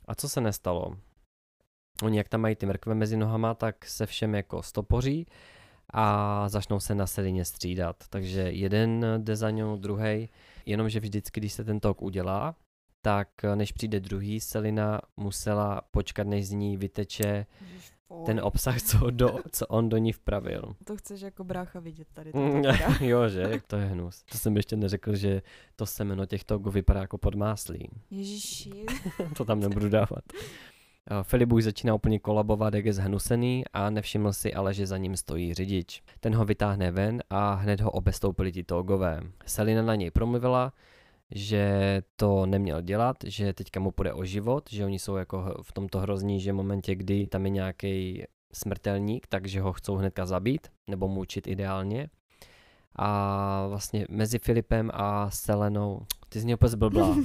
[0.06, 0.98] A co se nestalo?
[2.04, 5.28] Oni jak tam mají ty mrkve mezi nohama, tak se všem jako stopoří
[5.94, 7.96] a začnou se na Selině střídat.
[8.10, 10.30] Takže jeden jde za ňou, druhý,
[10.66, 12.56] jenomže vždycky, když se ten tok udělá,
[13.02, 17.46] tak eh, než přijde druhý, Selina musela počkat, než z ní vyteče
[18.26, 20.62] ten obsah, co, do, co on do ní vpravil.
[20.86, 22.32] To chceš jako brácha vidět tady.
[22.34, 22.64] Mm,
[23.02, 23.42] jo, že?
[23.42, 24.24] Jak to je hnus.
[24.32, 25.42] To jsem ještě neřekl, že
[25.76, 27.90] to semeno těch togů vypadá jako podmáslí.
[28.12, 28.86] Ježiši.
[29.38, 30.24] to tam nebudu dávat.
[31.12, 34.98] Eh, Filip už začíná úplně kolabovat, jak je zhnusený a nevšiml si ale, že za
[34.98, 36.04] ním stojí řidič.
[36.20, 39.22] Ten ho vytáhne ven a hned ho obestoupili ti togové.
[39.46, 40.74] Selina na něj promluvila,
[41.32, 45.72] že to neměl dělat, že teďka mu půjde o život, že oni jsou jako v
[45.72, 50.68] tomto hrozní, že v momentě, kdy tam je nějaký smrtelník, takže ho chcou hnedka zabít,
[50.90, 52.10] nebo mučit ideálně.
[52.96, 57.18] A vlastně mezi Filipem a Selenou, ty jsi mě úplně zblblá.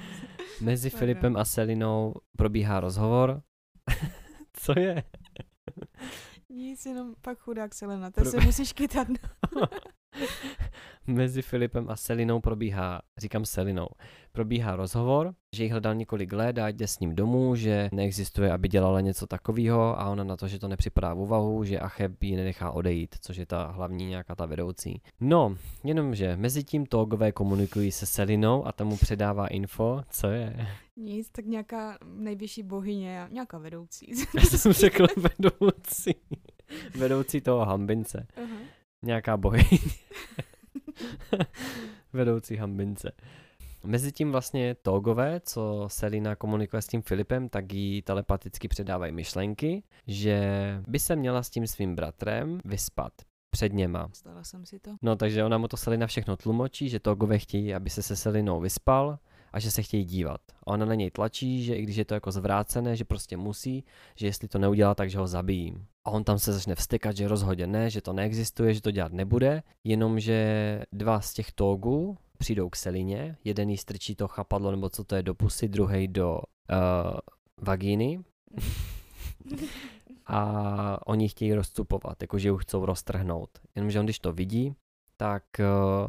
[0.60, 0.90] Mezi.
[0.90, 3.42] Filipem a Selinou probíhá rozhovor.
[4.52, 5.02] Co je?
[6.48, 9.08] Nic, jenom pak chudák Selena, to Pro- se musíš kytat.
[11.06, 13.88] Mezi Filipem a Selinou probíhá, říkám Selinou,
[14.32, 18.68] probíhá rozhovor, že jich hledal několik let a jde s ním domů, že neexistuje, aby
[18.68, 22.36] dělala něco takového a ona na to, že to nepřipadá v úvahu, že Acheb ji
[22.36, 25.02] nenechá odejít, což je ta hlavní nějaká ta vedoucí.
[25.20, 30.66] No, jenomže mezi tím Togové komunikují se Selinou a tomu předává info, co je?
[30.96, 34.06] Nic, tak nějaká nejvyšší bohyně, a nějaká vedoucí.
[34.34, 36.14] Já jsem řekl vedoucí.
[36.98, 38.26] Vedoucí toho hambince.
[38.36, 38.56] Aha.
[39.04, 39.78] Nějaká bohyně.
[42.12, 43.12] Vedoucí hambince.
[43.84, 50.40] Mezitím vlastně Togové, co Selina komunikuje s tím Filipem, tak jí telepaticky předávají myšlenky, že
[50.88, 53.12] by se měla s tím svým bratrem vyspat
[53.50, 54.08] před něma.
[54.12, 54.90] Stala jsem si to.
[55.02, 58.60] No takže ona mu to Selina všechno tlumočí, že Togové chtějí, aby se se Selinou
[58.60, 59.18] vyspal
[59.52, 60.40] a že se chtějí dívat.
[60.62, 63.84] A ona na něj tlačí, že i když je to jako zvrácené, že prostě musí,
[64.16, 65.74] že jestli to neudělá, takže ho zabijí.
[66.06, 69.12] A on tam se začne vstykat, že rozhodně ne, že to neexistuje, že to dělat
[69.12, 74.88] nebude, jenomže dva z těch togů přijdou k Selině, jeden jí strčí to chapadlo, nebo
[74.88, 77.18] co to je do pusy, druhý do uh,
[77.62, 78.20] vagíny
[80.26, 83.50] a oni chtějí rozcupovat, jakože ji chcou roztrhnout.
[83.74, 84.74] Jenomže on když to vidí,
[85.16, 86.08] tak uh,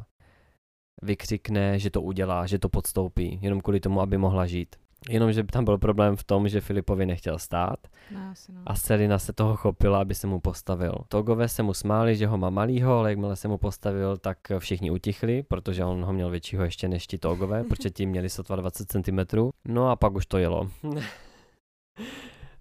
[1.01, 4.75] vykřikne, že to udělá, že to podstoupí, jenom kvůli tomu, aby mohla žít.
[5.09, 7.79] Jenomže tam byl problém v tom, že Filipovi nechtěl stát
[8.11, 8.61] No, asi no.
[8.65, 10.93] a Selina se toho chopila, aby se mu postavil.
[11.07, 14.91] Togové se mu smáli, že ho má malýho, ale jakmile se mu postavil, tak všichni
[14.91, 18.91] utichli, protože on ho měl většího ještě než ti Togové, protože ti měli sotva 20
[18.91, 19.19] cm.
[19.67, 20.69] No a pak už to jelo.
[20.83, 20.99] Uh,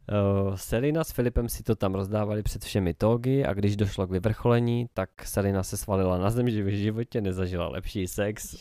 [0.55, 4.87] Selina s Filipem si to tam rozdávali před všemi togy a když došlo k vyvrcholení,
[4.95, 8.57] tak Selina se svalila na zem, že v životě nezažila lepší sex.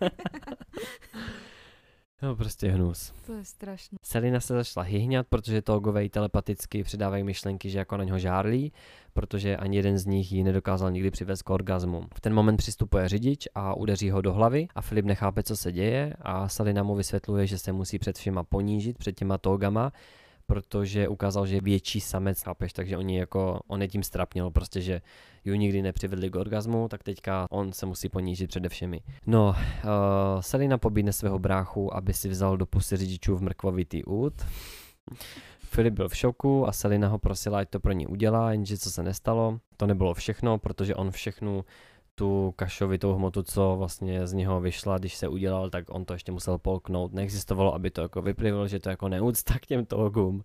[2.22, 3.12] no prostě hnus.
[3.26, 3.98] To je strašné.
[4.02, 8.72] Selina se začala hyhňat, protože togové jí telepaticky předávají myšlenky, že jako na něho žárlí,
[9.12, 12.04] protože ani jeden z nich ji nedokázal nikdy přivést k orgazmu.
[12.14, 15.72] V ten moment přistupuje řidič a udeří ho do hlavy a Filip nechápe, co se
[15.72, 19.92] děje a Selina mu vysvětluje, že se musí před všema ponížit, před těma togama,
[20.48, 24.80] protože ukázal, že je větší samec, chápeš, takže oni jako, on je tím strapnil, prostě,
[24.80, 25.00] že
[25.44, 29.00] ju nikdy nepřivedli k orgazmu, tak teďka on se musí ponížit přede všemi.
[29.26, 34.34] No, uh, Selina pobídne svého bráchu, aby si vzal do pusy řidičů v mrkvovitý út.
[35.58, 38.90] Filip byl v šoku a Selina ho prosila, ať to pro ní udělá, jenže co
[38.90, 41.64] se nestalo, to nebylo všechno, protože on všechnu
[42.18, 46.32] tu kašovitou hmotu, co vlastně z něho vyšla, když se udělal, tak on to ještě
[46.32, 47.12] musel polknout.
[47.12, 50.42] Neexistovalo, aby to jako vyplivil, že to jako neúcta k těm togům.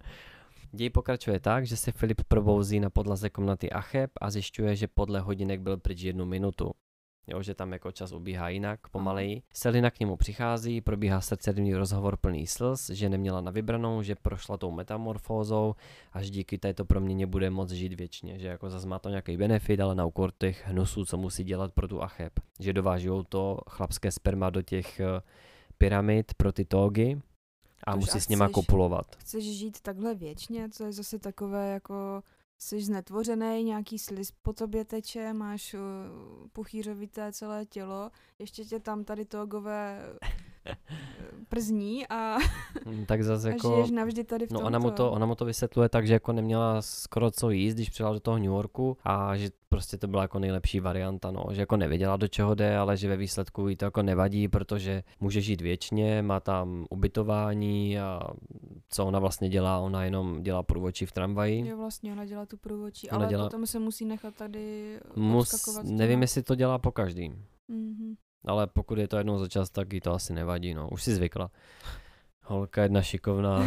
[0.72, 5.20] Děj pokračuje tak, že se Filip probouzí na podlaze komnaty Acheb a zjišťuje, že podle
[5.20, 6.72] hodinek byl pryč jednu minutu.
[7.28, 9.42] Jo, že tam jako čas ubíhá jinak, pomaleji.
[9.54, 14.58] Selina k němu přichází, probíhá srdcerivný rozhovor plný slz, že neměla na vybranou, že prošla
[14.58, 15.76] tou metamorfózou
[16.14, 19.38] a že díky této proměně bude moc žít věčně, že jako zase má to nějaký
[19.38, 22.34] benefit, ale na úkor těch hnusů, co musí dělat pro tu Acheb.
[22.60, 25.22] Že dovážou to chlapské sperma do těch eh,
[25.78, 27.22] pyramid pro ty togy
[27.88, 29.16] a Tož musí a s nima chceš- kopulovat.
[29.16, 32.24] Chceš žít takhle věčně, co je zase takové jako
[32.58, 35.82] jsi znetvořený, nějaký sliz po tobě teče, máš uh,
[36.54, 40.00] puchýřovité celé tělo, ještě tě tam tady togové
[41.50, 42.38] przní a,
[43.08, 43.74] Tak zase a jako...
[43.76, 44.68] žiješ navždy tady v No tomto.
[44.68, 47.90] ona mu, to, ona mu to vysvětluje tak, že jako neměla skoro co jíst, když
[47.90, 51.44] přijela do toho New Yorku a že prostě to byla jako nejlepší varianta, no.
[51.52, 55.04] Že jako nevěděla do čeho jde, ale že ve výsledku jí to jako nevadí, protože
[55.20, 58.22] může žít věčně, má tam ubytování a
[58.90, 61.68] co ona vlastně dělá, ona jenom dělá průvodčí v tramvaji.
[61.68, 65.80] Jo, vlastně ona dělá tu průvočí, Ona ale dělá- potom se musí nechat tady Mus,
[65.84, 67.34] nevím, jestli to dělá po každý,
[67.70, 68.16] Mm-hmm.
[68.46, 70.90] Ale pokud je to jednou za čas, tak jí to asi nevadí, no.
[70.90, 71.52] Už si zvykla.
[72.46, 73.66] Holka jedna šikovná.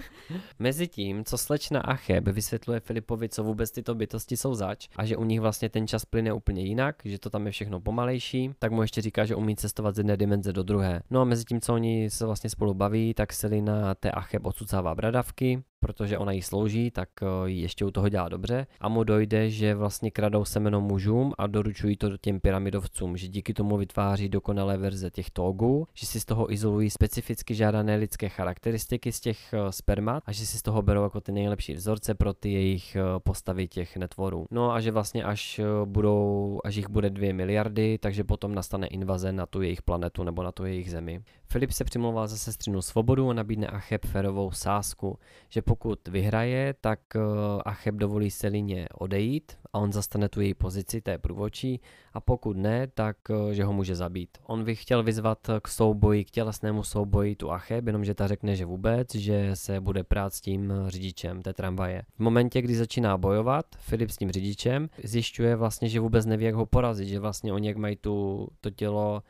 [0.58, 5.24] Mezitím, co slečna Acheb vysvětluje Filipovi, co vůbec tyto bytosti jsou zač a že u
[5.24, 8.82] nich vlastně ten čas plyne úplně jinak, že to tam je všechno pomalejší, tak mu
[8.82, 11.02] ještě říká, že umí cestovat z jedné dimenze do druhé.
[11.10, 14.94] No a mezi tím, co oni se vlastně spolu baví, tak Selina té Acheb odsucává
[14.94, 19.04] bradavky, protože ona jí slouží, tak eh, jí ještě u toho dělá dobře a mu
[19.04, 24.28] dojde, že vlastně kradou semeno mužům a doručují to těm pyramidovcům, že díky tomu vytváří
[24.28, 29.54] dokonalé verze těch togů, že si z toho izolují specificky žádané lidské charakteristiky z těch
[29.54, 32.96] eh, spermat a že si z toho berou jako ty nejlepší vzorce pro ty jejich
[32.96, 34.46] eh, postavy těch netvorů.
[34.50, 39.32] No a že vlastně až budou, až jich bude dvě miliardy, takže potom nastane invaze
[39.32, 41.22] na tu jejich planetu nebo na tu jejich zemi.
[41.50, 45.18] Filip se přimlouvá za sestřinu svobodu a nabídne Acheb férovou sázku,
[45.48, 47.20] že pokud vyhraje, tak eh,
[47.64, 51.80] Acheb dovolí Selině odejít a on zastane tu její pozici té průvočí
[52.12, 54.38] a pokud ne, tak eh, že ho může zabít.
[54.46, 58.64] On by chtěl vyzvat k souboji, k tělesnému souboji tu Acheb, jenomže ta řekne, že
[58.64, 62.02] vůbec, že se bude prát s tím eh, řidičem té tramvaje.
[62.16, 66.54] V momentě, kdy začíná bojovat, Filip s tím řidičem zjišťuje vlastně, že vůbec neví, jak
[66.54, 69.22] ho porazit, že vlastně oni jak mají tu, to tělo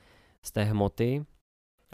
[0.43, 1.25] z té hmoty,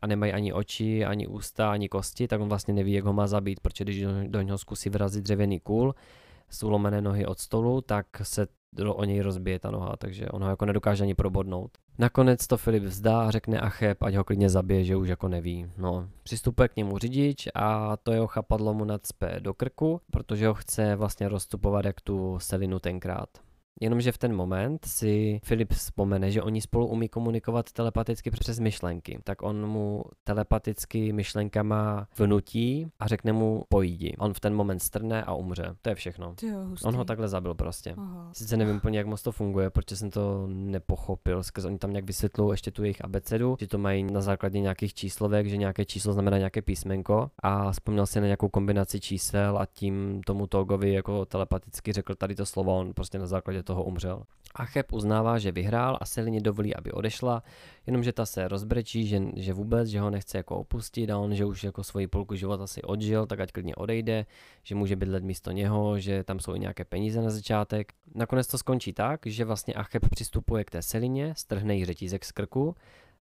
[0.02, 3.26] a nemají ani oči, ani ústa, ani kosti, tak on vlastně neví, jak ho má
[3.26, 5.94] zabít, protože když do, něho zkusí vyrazit dřevěný kůl
[6.62, 8.46] ulomené nohy od stolu, tak se
[8.86, 11.70] o něj rozbije ta noha, takže on ho jako nedokáže ani probodnout.
[11.98, 15.66] Nakonec to Filip vzdá a řekne Acheb, ať ho klidně zabije, že už jako neví.
[15.78, 20.54] No, přistupuje k němu řidič a to jeho chapadlo mu nadspe do krku, protože ho
[20.54, 23.28] chce vlastně rozstupovat jak tu Selinu tenkrát.
[23.80, 29.18] Jenomže v ten moment si Filip vzpomene, že oni spolu umí komunikovat telepaticky přes myšlenky.
[29.24, 34.14] Tak on mu telepaticky myšlenkama vnutí a řekne mu pojdi.
[34.18, 35.74] On v ten moment strne a umře.
[35.82, 36.34] To je všechno.
[36.34, 36.86] Ty jo, hustý.
[36.86, 37.94] On ho takhle zabil prostě.
[37.98, 38.30] Aha.
[38.32, 41.42] Sice nevím úplně, jak moc to funguje, protože jsem to nepochopil.
[41.42, 44.94] Skrz oni tam nějak vysvětlují ještě tu jejich abecedu, že to mají na základě nějakých
[44.94, 49.66] číslovek, že nějaké číslo znamená nějaké písmenko a vzpomněl si na nějakou kombinaci čísel a
[49.66, 54.22] tím tomu Togovi jako telepaticky řekl tady to slovo, on prostě na základě toho umřel.
[54.54, 57.42] Acheb uznává, že vyhrál a Selině dovolí, aby odešla,
[57.86, 61.44] jenomže ta se rozbrečí, že, že vůbec, že ho nechce jako opustit a on, že
[61.44, 64.26] už jako svoji půlku života si odžil, tak ať klidně odejde,
[64.62, 67.92] že může bydlet místo něho, že tam jsou i nějaké peníze na začátek.
[68.14, 72.32] Nakonec to skončí tak, že vlastně Acheb přistupuje k té Selině, strhne jí řetízek z
[72.32, 72.74] krku,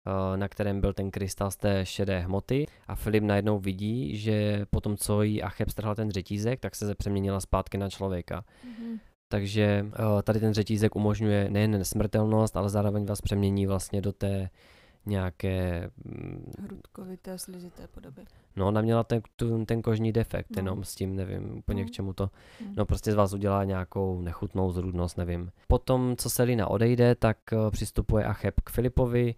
[0.06, 4.66] eh, na kterém byl ten krystal z té šedé hmoty a Filip najednou vidí, že
[4.70, 8.44] po tom, co jí Acheb strhal ten řetízek, tak se přeměnila zpátky na člověka.
[8.64, 8.98] Mhm.
[9.30, 14.50] Takže eh, tady ten řetízek umožňuje nejen nesmrtelnost, ale zároveň vás přemění vlastně do té
[15.06, 18.22] nějaké, mm, Hrudkovité, slizité podoby.
[18.56, 20.58] no ona měla ten, tu, ten kožní defekt, No.
[20.58, 21.88] jenom s tím nevím úplně No.
[21.88, 22.74] k čemu to, Mm.
[22.76, 25.50] no prostě z vás udělá nějakou nechutnou zrůdnost, nevím.
[25.68, 29.34] Potom, co Selina odejde, tak eh, přistupuje Acheb k Filipovi,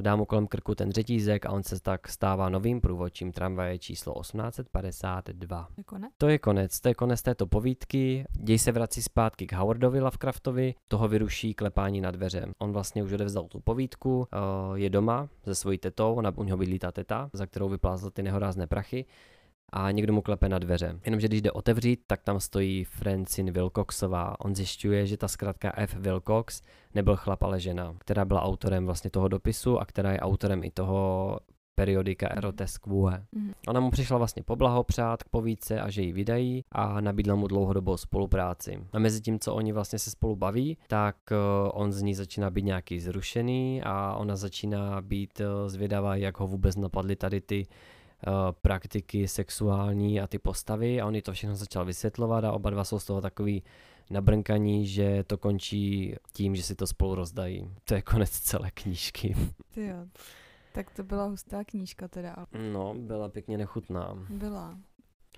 [0.00, 4.14] dá mu kolem krku ten řetízek a on se tak stává novým průvodčím tramvaje číslo
[4.20, 5.68] 1852.
[5.76, 6.12] Je konec?
[6.18, 8.24] To je konec, to je konec této povídky.
[8.32, 12.46] Děj se vrací zpátky k Howardovi Lovecraftovi, toho vyruší klepání na dveře.
[12.58, 14.38] On vlastně už odevzdal tu povídku, eh,
[14.74, 18.22] je doma se svojí tetou, ona u něho bydlí ta teta, za kterou vyplázl ty
[18.22, 19.04] nehorázné prachy
[19.72, 21.00] a někdo mu klepe na dveře.
[21.04, 24.40] Jenomže když jde otevřít, tak tam stojí Francine Wilcoxová.
[24.40, 25.94] On zjišťuje, že ta zkrátka F.
[25.94, 26.62] Wilcox
[26.94, 30.70] nebyl chlap, ale žena, která byla autorem vlastně toho dopisu a která je autorem i
[30.70, 31.38] toho
[31.74, 33.10] periodika Erotes Quo.
[33.32, 33.52] Mhm.
[33.68, 37.96] Ona mu přišla vlastně poblahopřát k povídce a že ji vydají a nabídla mu dlouhodobou
[37.96, 38.78] spolupráci.
[38.92, 41.36] A mezi tím, co oni vlastně se spolu baví, tak eh,
[41.72, 46.46] on z ní začíná být nějaký zrušený a ona začíná být eh, zvědavá, jak ho
[46.46, 47.66] vůbec napadly tady ty
[48.60, 52.84] praktiky sexuální a ty postavy a on jí to všechno začal vysvětlovat a oba dva
[52.84, 53.62] jsou z toho takový
[54.10, 57.70] nabrnkaní, že to končí tím, že si to spolu rozdají.
[57.84, 59.36] To je konec celé knížky.
[59.74, 59.96] Ty jo.
[60.72, 62.36] Tak to byla hustá knížka teda.
[62.72, 64.26] No, byla pěkně nechutná.
[64.30, 64.78] Byla.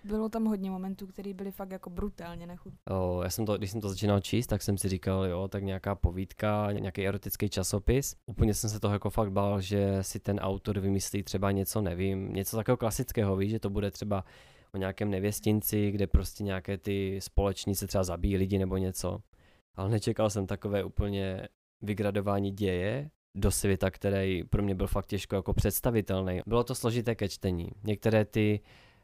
[0.05, 2.79] Bylo tam hodně momentů, které byly fakt jako brutálně nechutné.
[3.23, 5.95] Já jsem to, když jsem to začínal číst, tak jsem si říkal, jo, tak nějaká
[5.95, 8.17] povídka, nějaký erotický časopis.
[8.27, 12.33] Úplně jsem se toho jako fakt bál, že si ten autor vymyslí třeba něco, nevím,
[12.33, 14.25] něco takového klasického, víš, že to bude třeba
[14.75, 19.19] o nějakém nevěstinci, kde prostě nějaké ty společníci třeba zabíjí lidi nebo něco.
[19.75, 21.49] Ale nečekal jsem takové úplně
[21.83, 26.41] vygradování děje do světa, který pro mě byl fakt těžko jako představitelný.
[26.47, 27.69] Bylo to složité ke čtení.
[27.85, 28.61] Některé ty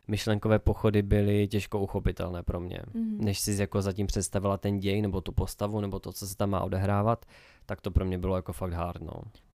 [0.09, 3.25] myšlenkové pochody byly těžko uchopitelné pro mě Mhm.
[3.25, 6.51] než si jako zatím představila ten děj, nebo tu postavu, nebo to, co se tam
[6.51, 7.27] má odehrávat,
[7.67, 9.13] tak to pro mě bylo jako fakt hard, no.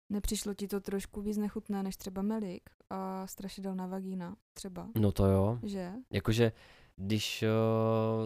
[0.10, 5.26] Nepřišlo ti to trošku víc nechutné než třeba Melik a strašidelná vagína třeba, No to
[5.26, 5.60] jo.
[5.64, 5.92] že?
[6.12, 6.52] Jakože,
[6.96, 7.44] když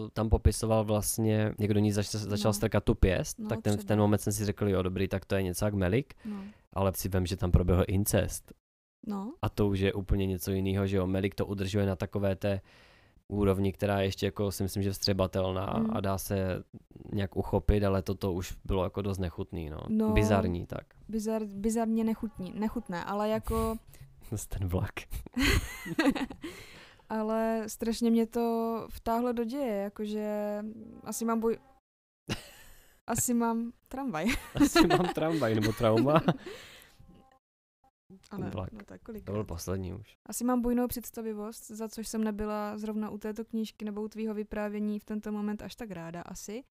[0.01, 2.53] uh, tam popisoval vlastně, jak do ní zač- začal No.
[2.53, 5.25] strkat tu pěst, No, tak ten, v ten moment jsem si řekl, jo dobrý, tak
[5.25, 6.43] to je něco jak Melik, No.
[6.73, 8.53] ale si vím, že tam proběhl incest.
[9.07, 12.35] No, A to už je úplně něco jiného, že jo, Melik to udržuje na takové
[12.35, 12.61] té
[13.27, 15.87] úrovni, která je ještě jako si myslím, že vstřebatelná Mm.
[15.97, 16.63] a dá se
[17.13, 19.77] nějak uchopit, ale toto už bylo jako dost nechutný, no.
[19.87, 20.09] No.
[20.09, 20.85] Bizarní tak.
[21.09, 23.75] bizar, bizarně nechutní, nechutné, ale jako,
[24.49, 24.93] ten vlak.
[27.09, 30.59] ale strašně mě to vtáhlo do děje, jakože
[31.03, 31.57] asi mám boj,
[33.07, 34.25] asi mám tramvaj.
[34.55, 36.21] Asi mám tramvaj nebo trauma.
[38.31, 40.17] Ale, no tak To byl poslední už.
[40.25, 44.33] Asi mám bujnou představivost, za což jsem nebyla zrovna u této knížky nebo u tvýho
[44.33, 46.63] vyprávění v tento moment až tak ráda asi.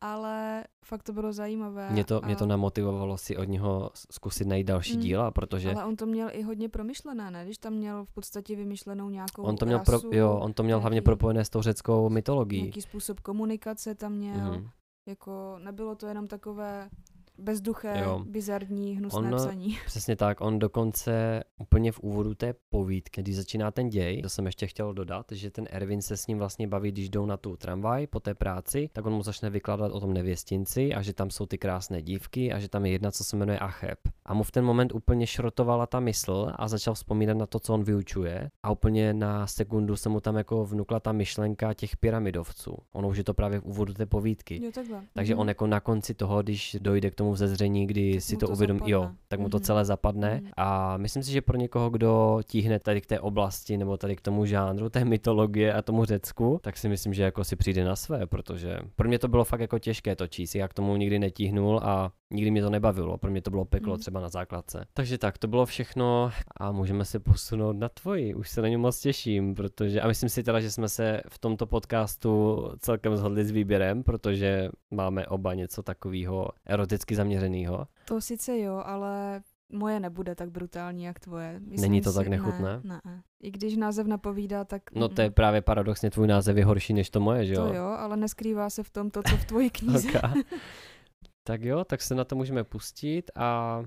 [0.00, 1.90] Ale fakt to bylo zajímavé.
[1.90, 5.70] Mě to, mě to a- namotivovalo si od něho zkusit najít další Mm, díla, protože
[5.74, 7.44] Ale on to měl i hodně promyšlené, ne?
[7.44, 10.62] Když tam měl v podstatě vymyšlenou nějakou on to měl, pro, rasu, jo, on to
[10.62, 12.62] měl hlavně nějaký- propojené s tou řeckou mytologií.
[12.62, 14.52] Nějaký způsob komunikace tam měl.
[14.52, 14.68] Mhm.
[15.08, 16.90] Jako nebylo to jenom takové
[17.38, 18.24] bezduché, Jo.
[18.28, 19.78] bizarní, hnusné Ono- psaní.
[19.86, 24.46] Přesně tak, on dokonce úplně v úvodu té povídky, když začíná ten děj, to jsem
[24.46, 27.56] ještě chtěl dodat, že ten Erwin se s ním vlastně baví, když jdou na tu
[27.56, 31.30] tramvaj po té práci, tak on mu začne vykládat o tom nevěstinci a že tam
[31.30, 33.98] jsou ty krásné dívky a že tam je jedna, co se jmenuje Acheb.
[34.26, 37.74] A mu v ten moment úplně šrotovala ta mysl a začal vzpomínat na to, co
[37.74, 42.76] on vyučuje a úplně na sekundu se mu tam jako vnukla ta myšlenka těch pyramidovců.
[42.92, 44.64] Ono už je to právě v úvodu té povídky.
[44.64, 45.02] Jo, takhle.
[45.14, 45.40] Takže Mhm.
[45.40, 48.52] on jako na konci toho, když dojde k tomu vzezření, kdy si mu to to
[48.52, 49.18] uvědomí, jo, zapadne.
[49.28, 49.64] tak mu to Mhm.
[49.64, 50.34] celé zapadne.
[50.42, 50.50] Mhm.
[50.56, 54.20] A myslím si, že pro někoho, kdo tíhne tady k té oblasti nebo tady k
[54.20, 57.96] tomu žánru, té mytologie a tomu Řecku, tak si myslím, že jako si přijde na
[57.96, 60.54] své, protože pro mě to bylo fakt jako těžké to číst.
[60.54, 63.18] Já k tomu nikdy netíhnul a nikdy mě to nebavilo.
[63.18, 64.00] Pro mě to bylo peklo Mhm.
[64.00, 64.84] třeba na základce.
[64.94, 68.34] Takže tak, to bylo všechno a můžeme se posunout na tvoji.
[68.34, 71.38] Už se na ně moc těším, protože a myslím si teda, že jsme se v
[71.38, 77.86] tomto podcastu celkem zhodli s výběrem, protože máme oba něco takového eroticky zaměřeného.
[78.04, 79.42] To sice jo, ale
[79.72, 81.60] moje nebude tak brutální jak tvoje.
[81.60, 82.80] Myslím Není to si, tak nechutné?
[82.84, 83.22] Ne, ne.
[83.42, 84.82] I když název napovídá, tak...
[84.94, 87.66] No to je mm, právě paradoxně tvůj název je horší než to moje, že jo?
[87.66, 90.08] To jo, ale neskrývá se v tom to, co v tvoji knize.
[90.08, 90.44] Ok.
[91.46, 93.82] tak jo, tak se na to můžeme pustit a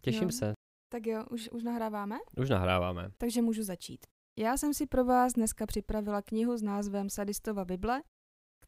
[0.00, 0.32] těším Jo.
[0.32, 0.52] se.
[0.92, 2.16] tak jo, už, už nahráváme?
[2.36, 3.10] Už nahráváme.
[3.18, 4.06] Takže můžu začít.
[4.38, 8.02] Já jsem si pro vás dneska připravila knihu s názvem Sadistova Bible,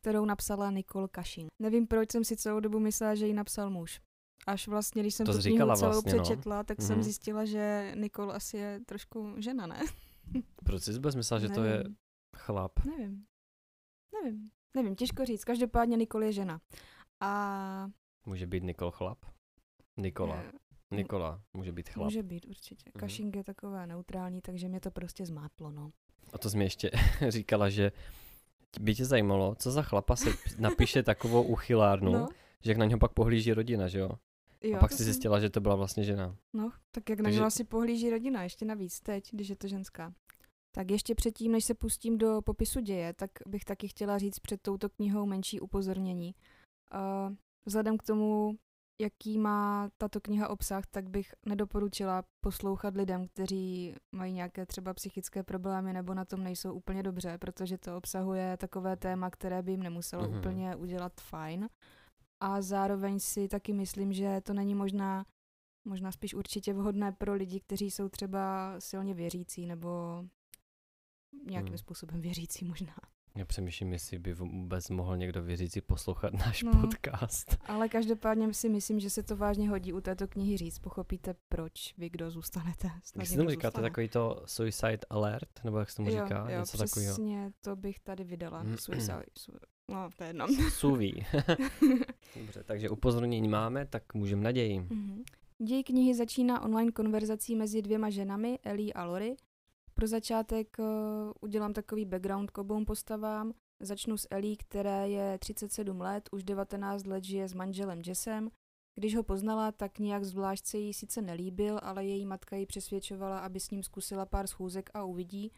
[0.01, 1.49] kterou napsala Nicole Cushing.
[1.63, 4.01] Nevím, proč jsem si celou dobu myslela, že ji napsal muž.
[4.47, 6.23] Až vlastně, když jsem To tu knihu celou vlastně, no.
[6.23, 7.03] přečetla, tak jsem Mhm.
[7.03, 9.81] zjistila, že Nikol asi je trošku žena, ne?
[10.65, 11.97] Proč jsi vůbec myslel, že to je Nevím.
[12.37, 12.73] chlap?
[12.85, 13.25] Nevím.
[14.23, 14.51] Nevím.
[14.77, 15.45] Nevím, těžko říct.
[15.45, 16.61] Každopádně Nikol je žena.
[17.21, 17.91] A
[18.27, 19.19] Může být Nikol chlap?
[19.97, 20.37] Nikola.
[20.37, 22.05] eh, Nikola může být chlap.
[22.05, 22.91] může být určitě.
[22.95, 23.01] Mhm.
[23.01, 25.91] Kašing je takové neutrální, takže mě to prostě zmátlo, no.
[26.33, 26.91] A to jsi mi ještě
[27.29, 27.93] říkala, že
[28.81, 32.29] by tě zajímalo, co za chlapa se napíše takovou uchylárnu, no,
[32.65, 34.11] že jak na něho pak pohlíží rodina, že jo?
[34.63, 36.37] jo, a pak si jsem- zjistila, že to byla vlastně žena.
[36.53, 39.69] No, tak jak na Takže- něho asi pohlíží rodina, ještě navíc teď, když je to
[39.69, 40.13] ženská.
[40.75, 44.61] Tak ještě předtím, než se pustím do popisu děje, tak bych taky chtěla říct před
[44.63, 46.35] touto knihou menší upozornění.
[46.95, 47.35] Uh,
[47.67, 48.55] vzhledem k tomu,
[49.01, 55.43] jaký má tato kniha obsah, tak bych nedoporučila poslouchat lidem, kteří mají nějaké třeba psychické
[55.43, 59.83] problémy nebo na tom nejsou úplně dobře, protože to obsahuje takové téma, které by jim
[59.83, 60.39] nemuselo Mhm.
[60.39, 61.69] úplně udělat fajn.
[62.41, 65.25] A zároveň si taky myslím, že to není možná
[65.85, 70.23] možná spíš určitě vhodné pro lidi, kteří jsou třeba silně věřící nebo
[71.47, 71.79] nějakým Hmm.
[71.79, 72.95] způsobem věřící možná.
[73.37, 76.81] Já přemýšlím, jestli by vůbec mohl někdo věřící poslouchat náš No.
[76.81, 77.57] podcast.
[77.67, 80.79] Ale každopádně si myslím, že se to vážně hodí u této knihy říct.
[80.79, 82.89] Pochopíte, proč vy, kdo zůstanete.
[83.05, 86.25] snad Jak se někdo tomu říkáte, takový to suicide alert, nebo jak se tomu jo,
[86.25, 88.65] říká, jo, něco přesně to bych tady vydala.
[88.77, 89.53] Suicide, su,
[89.91, 90.47] no, to je jedno.
[90.71, 91.27] Suví.
[92.37, 94.81] Dobře, takže upozornění máme, tak můžeme naději.
[94.81, 95.23] Mhm.
[95.67, 99.37] Děj knihy začíná online konverzací mezi dvěma ženami, Ellie a Lori.
[100.01, 100.87] Pro začátek uh,
[101.41, 103.53] udělám takový background k obou postavám.
[103.81, 108.51] Začnu s Ellie, která je 37 let, už 19 let žije s manželem Jessem.
[108.95, 113.39] Když ho poznala, tak nějak zvlášť se jí sice nelíbil, ale její matka ji přesvědčovala,
[113.39, 115.53] aby s ním zkusila pár schůzek a uvidí.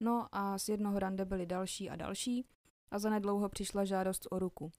[0.00, 2.46] No a z jednoho rande byly další a další
[2.90, 4.72] a zanedlouho přišla žádost o ruku.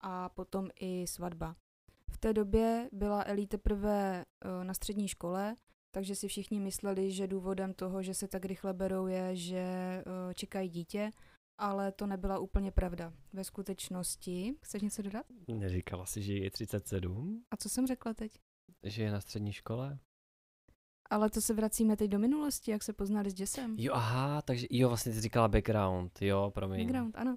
[0.00, 1.56] A potom i svatba.
[2.10, 5.56] V té době byla Ellie teprve eh, na střední škole,
[5.94, 10.34] takže si všichni mysleli, že důvodem toho, že se tak rychle berou, je, že eh,
[10.34, 11.10] čekají dítě,
[11.58, 13.12] ale to nebyla úplně pravda.
[13.32, 15.26] Ve skutečnosti, chceš něco dodat?
[15.48, 18.38] Neříkala si, že je 37, A co jsem řekla teď?
[18.82, 19.98] že je na střední škole?
[21.10, 23.76] Ale to se vracíme teď do minulosti, jak se poznali s Jessem.
[23.78, 26.80] Jo, aha, takže jo, vlastně ty říkala background, jo, promiň.
[26.80, 27.36] Background, ano.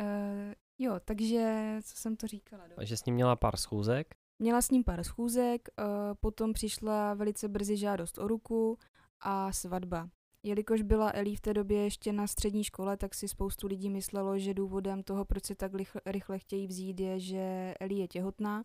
[0.00, 2.68] Uh, jo, takže co jsem to říkala?
[2.68, 2.74] Do...
[2.80, 5.84] Že s ním měla pár schůzek, Měla s ním pár schůzek, uh,
[6.20, 8.78] potom přišla velice brzy žádost o ruku
[9.20, 10.08] a svatba.
[10.42, 14.38] Jelikož byla Ellie v té době ještě na střední škole, tak si spoustu lidí myslelo,
[14.38, 15.72] že důvodem toho, proč se tak
[16.06, 18.64] rychle, chtějí vzít, je, že Ellie je těhotná,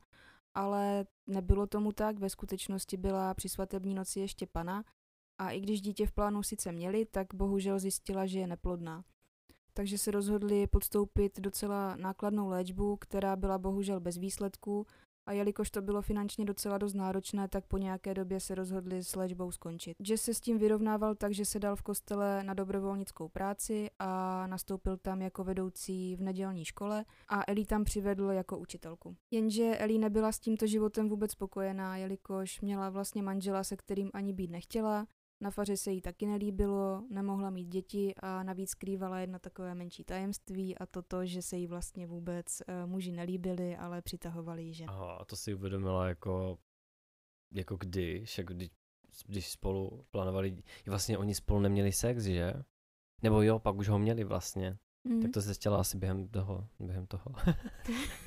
[0.54, 4.84] ale nebylo tomu tak, ve skutečnosti byla při svatební noci ještě pana
[5.38, 9.04] a i když dítě v plánu sice měli, tak bohužel zjistila, že je neplodná.
[9.74, 14.86] Takže se rozhodli podstoupit docela nákladnou léčbu, která byla bohužel bez výsledků
[15.26, 19.16] a jelikož to bylo finančně docela dost náročné, tak po nějaké době se rozhodli s
[19.16, 19.98] léčbou skončit.
[20.08, 24.48] Jess se s tím vyrovnával tak, že se dal v kostele na dobrovolnickou práci a
[24.48, 29.16] nastoupil tam jako vedoucí v nedělní škole a Ellie tam přivedl jako učitelku.
[29.32, 34.34] Jenže Ellie nebyla s tímto životem vůbec spokojená, jelikož měla vlastně manžela, se kterým ani
[34.34, 35.08] být nechtěla,
[35.42, 40.04] na faře se jí taky nelíbilo, nemohla mít děti a navíc skrývala jedna takové menší
[40.04, 44.74] tajemství a to to, že se jí vlastně vůbec uh, muži nelíbili, ale přitahovali ji
[44.74, 44.88] ženy.
[44.88, 46.58] aha, a to si uvědomila jako,
[47.52, 48.70] jako když, jako když,
[49.26, 52.54] když spolu plánovali, vlastně oni spolu neměli sex, že?
[53.24, 54.78] Nebo jo, pak už ho měli vlastně.
[55.04, 55.22] Mm.
[55.22, 57.26] Tak to se chtěla asi během toho, během toho.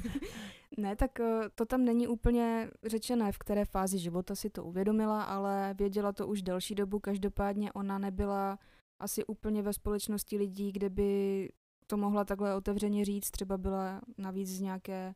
[0.78, 5.22] ne, tak eh, to tam není úplně řečené, v které fázi života si to uvědomila,
[5.22, 6.98] ale věděla to už delší dobu.
[6.98, 8.58] Každopádně ona nebyla
[8.98, 11.48] asi úplně ve společnosti lidí, kde by
[11.86, 13.30] to mohla takhle otevřeně říct.
[13.30, 15.14] Třeba byla navíc z nějaké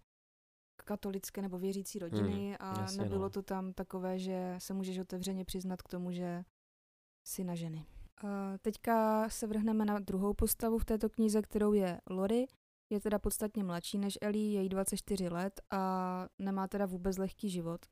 [0.85, 3.31] katolické nebo věřící rodiny a jasně, nebylo no.
[3.31, 6.45] to tam takové, že se můžeš otevřeně přiznat k tomu, že
[7.27, 7.87] jsi na ženy.
[8.25, 8.31] Uh,
[8.63, 12.47] teďka se vrhneme na druhou postavu v této knize, kterou je Lori.
[12.91, 17.51] Je teda podstatně mladší než Ellie, je jí 24 let a nemá teda vůbec lehký
[17.51, 17.87] život.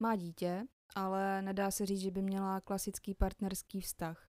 [0.00, 0.64] Má dítě,
[0.94, 4.28] ale nedá se říct, že by měla klasický partnerský vztah.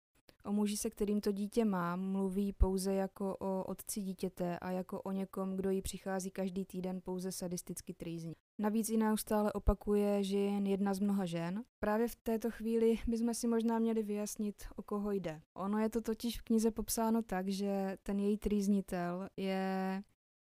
[0.45, 5.03] O muži, se kterým to dítě má, mluví pouze jako o otci dítěte a jako
[5.03, 8.33] o někom, kdo jí přichází každý týden pouze sadisticky trýzní.
[8.59, 11.65] Navíc i neustále opakuje, že je jen jedna z mnoha žen.
[11.79, 15.43] Právě v této chvíli bychom si možná měli vyjasnit, o koho jde.
[15.55, 20.03] Ono je to totiž v knize popsáno tak, že ten její trýznitel je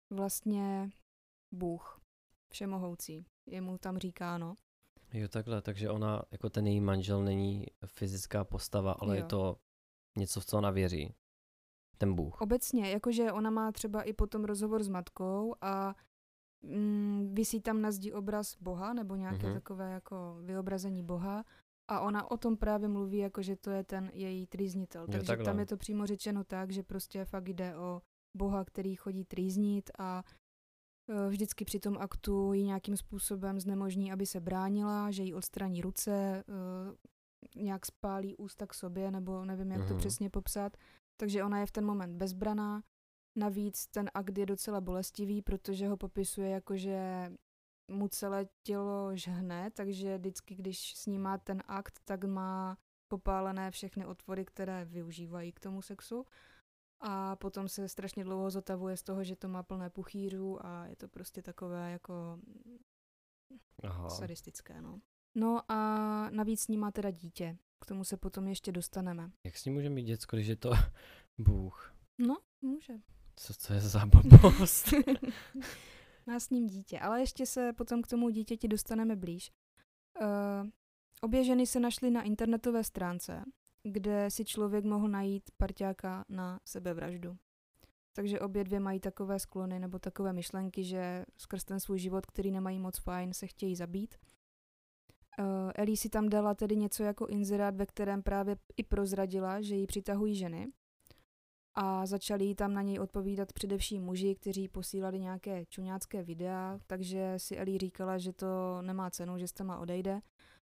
[0.09, 0.89] vlastně
[1.51, 2.01] Bůh,
[2.51, 3.25] všemohoucí.
[3.45, 4.55] Je mu tam říkáno.
[5.13, 9.23] Jo, takhle, takže ona, jako ten její manžel není fyzická postava, ale Jo.
[9.23, 9.55] je to
[10.17, 11.13] něco, v co ona věří.
[11.97, 12.41] Ten Bůh.
[12.41, 15.95] Obecně, jakože ona má třeba i potom rozhovor s matkou a
[16.61, 19.53] mm, visí tam na zdi obraz Boha nebo nějaké Mhm.
[19.53, 21.43] takové jako vyobrazení Boha
[21.87, 25.01] a ona o tom právě mluví, jako že to je ten její trýznitel.
[25.01, 25.45] Jo, Takže takhle.
[25.45, 28.01] tam je to přímo řečeno tak, že prostě fakt jde o
[28.37, 30.23] Boha, který chodí trýznit a
[31.09, 35.81] e, vždycky při tom aktu ji nějakým způsobem znemožní, aby se bránila, že jí odstraní
[35.81, 36.43] ruce, e,
[37.55, 39.97] nějak spálí ústa k sobě, nebo nevím, jak to Mhm.
[39.97, 40.77] přesně popsat.
[41.17, 42.83] Takže ona je v ten moment bezbraná.
[43.35, 47.31] Navíc ten akt je docela bolestivý, protože ho popisuje jako, že
[47.87, 52.77] mu celé tělo žhne, takže vždycky, když snímá ten akt, tak má
[53.07, 56.25] popálené všechny otvory, které využívají k tomu sexu.
[56.99, 60.95] A potom se strašně dlouho zotavuje z toho, že to má plné puchýřů a je
[60.95, 62.39] to prostě takové jako
[63.83, 64.09] Aha.
[64.09, 64.99] sadistické, no.
[65.35, 67.57] No a navíc s ní má teda dítě.
[67.79, 69.31] K tomu se potom ještě dostaneme.
[69.43, 70.71] Jak s ním může mít děcko, když je to
[71.37, 71.95] Bůh?
[72.17, 72.93] No, může.
[73.35, 74.93] Co to je za blbost?
[76.27, 79.51] Má s ním dítě, ale ještě se potom k tomu dítěti dostaneme blíž.
[80.21, 80.69] Uh,
[81.21, 83.43] obě ženy se našly na internetové stránce,
[83.83, 87.37] kde si člověk mohl najít parťáka na sebevraždu.
[88.13, 92.51] Takže obě dvě mají takové sklony nebo takové myšlenky, že skrz ten svůj život, který
[92.51, 94.15] nemají moc fajn, se chtějí zabít.
[95.39, 99.75] Uh, Ellie si tam dala tedy něco jako inzerát, ve kterém právě i prozradila, že
[99.75, 100.67] ji přitahují ženy
[101.73, 107.33] a začali jí tam na něj odpovídat především muži, kteří posílali nějaké čuňácké videa, takže
[107.37, 110.21] si Ellie říkala, že to nemá cenu, že s tama odejde.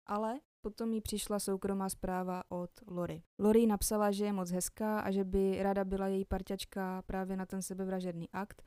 [0.05, 3.23] Ale potom jí přišla soukromá zpráva od Lori.
[3.39, 7.45] Lori napsala, že je moc hezká a že by ráda byla její parťačka právě na
[7.45, 8.63] ten sebevražedný akt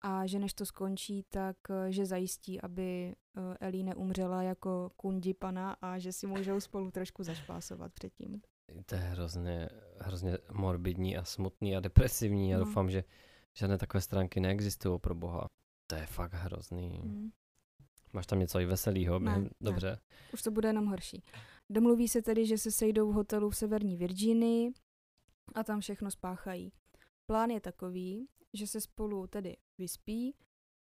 [0.00, 5.34] a že než to skončí, tak eh, že zajistí, aby eh, Ellie neumřela jako kundi
[5.34, 8.40] pana a že si můžou spolu trošku zašpásovat předtím.
[8.86, 9.68] to je hrozně,
[10.00, 12.50] hrozně morbidní a smutný a depresivní.
[12.50, 12.64] Já No.
[12.64, 13.04] doufám, že
[13.54, 15.46] žádné takové stránky neexistují pro boha.
[15.86, 17.00] To je fakt hrozný.
[17.04, 17.30] Mm.
[18.12, 19.18] Máš tam něco i veselého?
[19.18, 19.50] Ne, během- ne.
[19.60, 19.98] Dobře.
[20.34, 21.22] Už to bude jenom horší.
[21.70, 24.72] Domluví se tedy, že se sejdou v hotelu v severní Virginii
[25.54, 26.72] a tam všechno spáchají.
[27.26, 30.34] Plán je takový, že se spolu tedy vyspí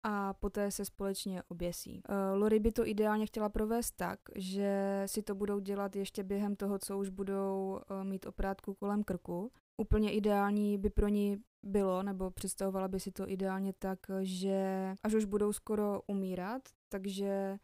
[0.03, 2.03] a poté se společně oběsí.
[2.09, 6.57] Uh, Lori by to ideálně chtěla provést tak, že si to budou dělat ještě během
[6.57, 9.53] toho, co už budou uh, mít oprátku kolem krku.
[9.80, 15.14] Úplně ideální by pro ní bylo, nebo představovala by si to ideálně tak, že až
[15.14, 17.59] už budou skoro umírat, takže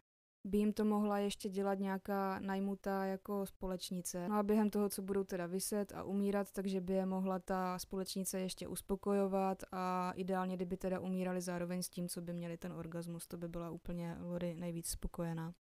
[0.47, 4.27] by jim to mohla ještě dělat nějaká najmutá jako společnice.
[4.27, 7.79] No a během toho, co budou teda vyset a umírat, takže by je mohla ta
[7.79, 12.73] společnice ještě uspokojovat a ideálně, kdyby teda umírali zároveň s tím, co by měli ten
[12.73, 15.53] orgasmus, to by byla úplně Lori nejvíc spokojená.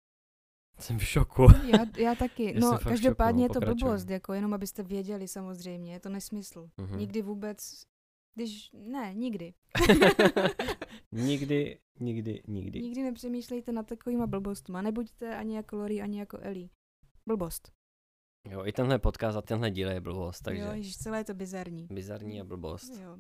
[0.79, 1.47] Jsem v šoku.
[1.67, 2.55] Já, já taky.
[2.61, 6.09] No, fakt v každopádně je šoku, to blbost, jako jenom abyste věděli samozřejmě, je to
[6.09, 6.69] nesmysl.
[6.77, 6.99] Mhm.
[6.99, 7.87] Nikdy vůbec,
[8.37, 9.55] když, ne, nikdy.
[11.13, 12.81] nikdy, nikdy, nikdy.
[12.81, 14.83] Nikdy nepřemýšlejte nad takovýma blbostma.
[14.83, 16.69] Nebuďte ani jako Lori, ani jako Ellie.
[17.27, 17.73] Blbost.
[18.51, 21.35] Jo, i tenhle podcast a tenhle díl je blbost, takže Jo, ježiš, celé je to
[21.35, 21.87] bizarní.
[21.93, 22.93] bizarní a blbost.
[23.03, 23.19] Jo.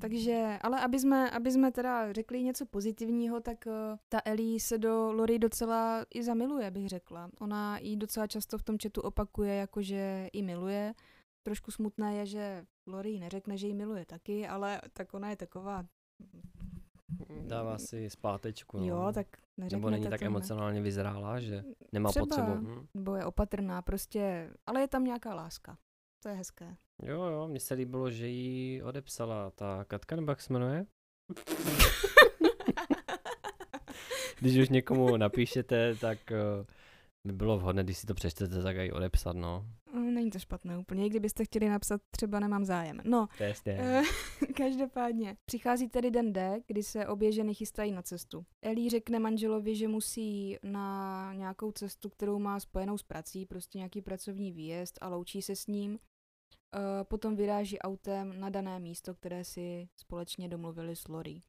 [0.00, 3.72] Takže, ale aby jsme, aby jsme teda řekli něco pozitivního, tak uh,
[4.08, 7.30] ta Ellie se do Lori docela i zamiluje, bych řekla.
[7.40, 10.94] Ona jí docela často v tom chatu opakuje, jakože i miluje.
[11.46, 15.84] Trošku smutné je, že Lori neřekne, že ji miluje taky, ale tak ona je taková...
[17.46, 18.78] Dává si zpátečku.
[18.78, 18.86] No.
[18.86, 19.26] Jo, tak
[19.56, 22.26] neřekne Nebo není tak emocionálně vyzrálá, že nemá Třeba.
[22.26, 22.52] potřebu.
[22.52, 22.86] Hm.
[22.94, 25.78] Nebo je opatrná, prostě, ale je tam nějaká láska.
[26.22, 26.76] To je hezké.
[27.02, 30.86] Jo, jo, mně se líbilo, že ji odepsala ta Katka, nebo jak se jmenuje?
[34.40, 36.66] Když už někomu napíšete, tak eh,
[37.24, 39.66] by bylo vhodné, když si to přečtete, tak i odepsat, no.
[39.96, 43.00] Mm, Není to špatné úplně, i kdybyste chtěli napsat třeba nemám zájem.
[43.04, 43.26] No.
[43.66, 44.02] Eh,
[44.56, 45.36] Každopádně.
[45.44, 48.46] Přichází tedy den D, kdy se obě ženy chystají na cestu.
[48.62, 54.02] Ellie řekne manželovi, že musí na nějakou cestu, kterou má spojenou s prací, prostě nějaký
[54.02, 55.98] pracovní výjezd a loučí se s ním.
[56.74, 61.42] Eh, Potom vyráží autem na dané místo, které si společně domluvili s Lori.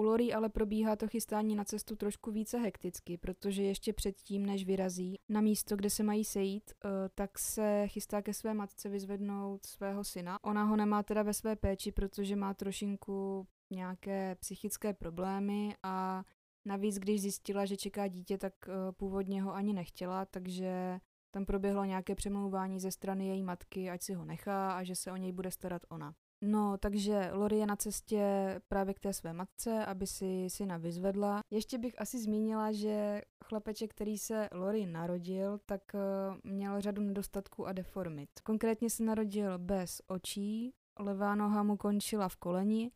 [0.00, 4.64] U Lori ale probíhá to chystání na cestu trošku více hekticky, protože ještě předtím, než
[4.64, 9.66] vyrazí na místo, kde se mají sejít, eh, tak se chystá ke své matce vyzvednout
[9.66, 10.44] svého syna.
[10.44, 16.24] Ona ho nemá teda ve své péči, protože má trošinku nějaké psychické problémy a
[16.64, 21.84] navíc, když zjistila, že čeká dítě, tak eh, původně ho ani nechtěla, takže tam proběhlo
[21.84, 25.32] nějaké přemlouvání ze strany její matky, ať si ho nechá a že se o něj
[25.32, 26.14] bude starat ona.
[26.42, 28.24] No, takže Lori je na cestě
[28.68, 31.40] právě k té své matce, aby si syna vyzvedla.
[31.50, 35.98] Ještě bych asi zmínila, že chlapeček, který se Lori narodil, tak eh,
[36.44, 38.28] měl řadu nedostatků a deformit.
[38.42, 42.90] Konkrétně se narodil bez očí, levá noha mu končila v koleni,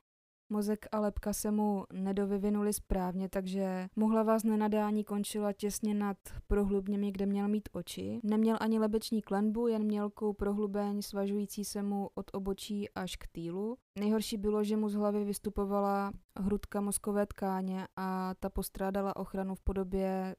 [0.55, 6.17] Mozek a lepka se mu nedovyvinuli správně, takže mu hlava z nenadání končila těsně nad
[6.47, 8.21] prohlubněmi, kde měl mít oči.
[8.23, 13.77] Neměl ani lebeční klenbu, jen mělkou prohlubeň svažující se mu od obočí až k týlu.
[13.99, 19.61] Nejhorší bylo, že mu z hlavy vystupovala hrudka mozkové tkáně a ta postrádala ochranu v
[19.61, 20.37] podobě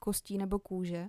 [0.00, 1.08] kostí nebo kůže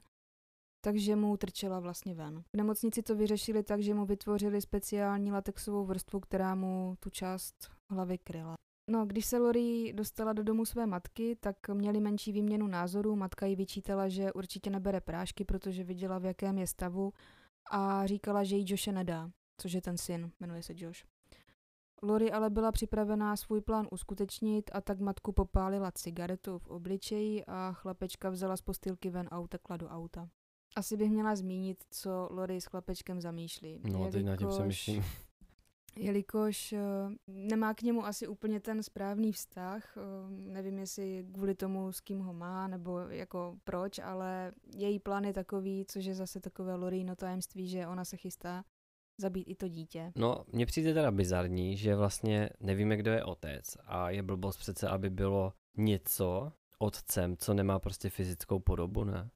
[0.81, 2.43] takže mu trčela vlastně ven.
[2.53, 7.74] V nemocnici to vyřešili tak, že mu vytvořili speciální latexovou vrstvu, která mu tu část
[7.89, 8.55] hlavy kryla.
[8.89, 13.15] No, když se Lori dostala do domu své matky, tak měli menší výměnu názorů.
[13.15, 17.13] Matka jí vyčítala, že určitě nebere prášky, protože viděla, v jakém je stavu
[17.71, 19.31] a říkala, že jí Joshe nedá,
[19.61, 21.05] což je ten syn, jmenuje se Josh.
[22.03, 27.73] Lori ale byla připravená svůj plán uskutečnit a tak matku popálila cigaretu v obličeji a
[27.73, 30.29] chlapečka vzala z postýlky ven a utekla do auta.
[30.75, 33.79] Asi bych měla zmínit, co Lori s chlapečkem zamýšlí.
[33.83, 35.03] No, jelikož, teď na tím přemýšlím.
[35.97, 41.91] Jelikož uh, nemá k němu asi úplně ten správný vztah, uh, nevím jestli kvůli tomu,
[41.91, 46.39] s kým ho má, nebo jako proč, ale její plán je takový, což je zase
[46.39, 48.63] takové Lorino tajemství, že ona se chystá
[49.21, 50.11] zabít i to dítě.
[50.15, 54.89] No, mně přijde teda bizarní, že vlastně nevíme, kdo je otec a je blbost přece,
[54.89, 59.29] aby bylo něco otcem, co nemá prostě fyzickou podobu, ne?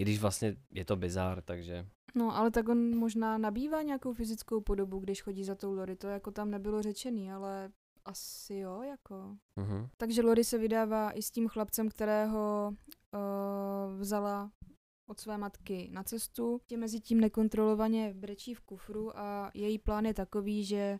[0.00, 1.86] I když vlastně je to bizár, takže...
[2.14, 5.96] No, ale tak on možná nabývá nějakou fyzickou podobu, když chodí za tou Lori.
[5.96, 7.70] To jako tam nebylo řečený, ale
[8.04, 9.36] asi jo, jako.
[9.56, 9.88] Uh-huh.
[9.96, 14.50] Takže Lori se vydává i s tím chlapcem, kterého uh, vzala
[15.06, 16.60] od své matky na cestu.
[16.66, 20.98] Tě mezi tím nekontrolovaně brečí v kufru a její plán je takový, že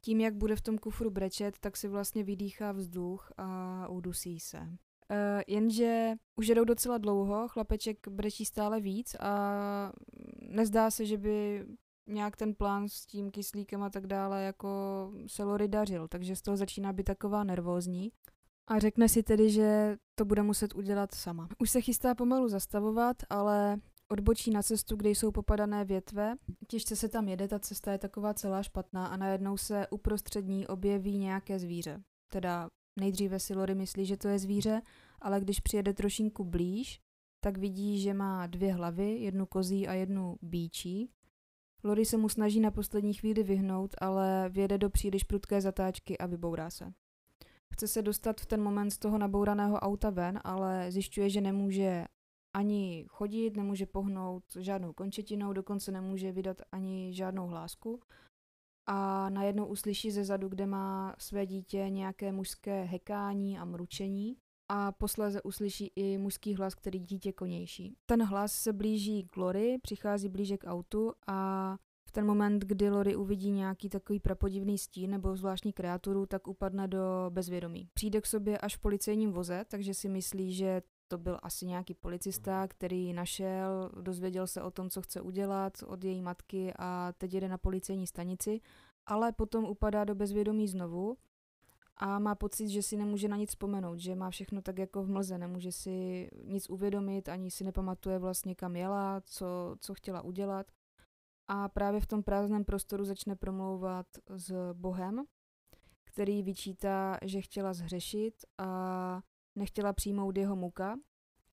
[0.00, 4.76] tím, jak bude v tom kufru brečet, tak si vlastně vydýchá vzduch a udusí se.
[5.12, 9.92] Uh, jenže už jedou docela dlouho, chlapeček brečí stále víc a
[10.48, 11.66] nezdá se, že by
[12.06, 14.68] nějak ten plán s tím kyslíkem a tak dále jako
[15.26, 18.12] se Lori dařil, takže z toho začíná být taková nervózní.
[18.66, 21.48] A řekne si tedy, že to bude muset udělat sama.
[21.58, 23.76] Už se chystá pomalu zastavovat, ale
[24.08, 26.34] odbočí na cestu, kde jsou popadané větve.
[26.68, 30.66] Těžce se tam jede, ta cesta je taková celá špatná a najednou se uprostřed ní
[30.66, 32.02] objeví nějaké zvíře.
[32.32, 32.68] Teda
[33.00, 34.82] Nejdříve si Lori myslí, že to je zvíře,
[35.20, 37.00] ale když přijede trošinku blíž,
[37.40, 41.10] tak vidí, že má dvě hlavy, jednu kozí a jednu bíčí.
[41.84, 46.26] Lori se mu snaží na poslední chvíli vyhnout, ale vjede do příliš prudké zatáčky a
[46.26, 46.92] vybourá se.
[47.72, 52.04] Chce se dostat v ten moment z toho nabouraného auta ven, ale zjišťuje, že nemůže
[52.54, 58.00] ani chodit, nemůže pohnout žádnou končetinou, dokonce nemůže vydat ani žádnou hlásku
[58.86, 64.36] a najednou uslyší ze zadu, kde má své dítě nějaké mužské hekání a mručení
[64.68, 67.96] a posléze uslyší i mužský hlas, který dítě konější.
[68.06, 71.76] Ten hlas se blíží k Lori, přichází blíže k autu a
[72.08, 76.88] v ten moment, kdy Lori uvidí nějaký takový prapodivný stín nebo zvláštní kreaturu, tak upadne
[76.88, 77.88] do bezvědomí.
[77.94, 80.82] Přijde k sobě až v policejním voze, takže si myslí, že
[81.12, 85.72] to byl asi nějaký policista, který ji našel, dozvěděl se o tom, co chce udělat
[85.86, 88.60] od její matky a teď jede na policejní stanici,
[89.06, 91.16] ale potom upadá do bezvědomí znovu
[91.96, 95.08] a má pocit, že si nemůže na nic vzpomenout, že má všechno tak jako v
[95.08, 100.66] mlze, nemůže si nic uvědomit, ani si nepamatuje vlastně kam jela, co, co chtěla udělat.
[101.48, 105.24] A právě v tom prázdném prostoru začne promlouvat s Bohem,
[106.04, 109.20] který vyčítá, že chtěla zhřešit a
[109.56, 110.96] nechtěla přijmout jeho muka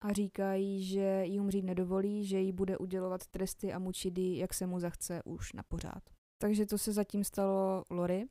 [0.02, 4.68] a říkají, že jí umřít nedovolí, že jí bude udělovat tresty a mučidy, jak se
[4.68, 6.04] mu zachce už na pořád.
[6.38, 8.26] Takže to se zatím stalo Lori.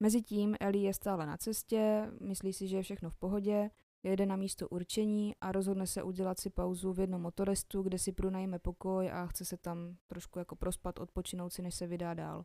[0.00, 3.70] Mezitím Ellie je stále na cestě, myslí si, že je všechno v pohodě,
[4.02, 8.12] jede na místo určení a rozhodne se udělat si pauzu v jednom motorestu, kde si
[8.12, 12.44] pronajme pokoj a chce se tam trošku jako prospat, odpočinout si, než se vydá dál.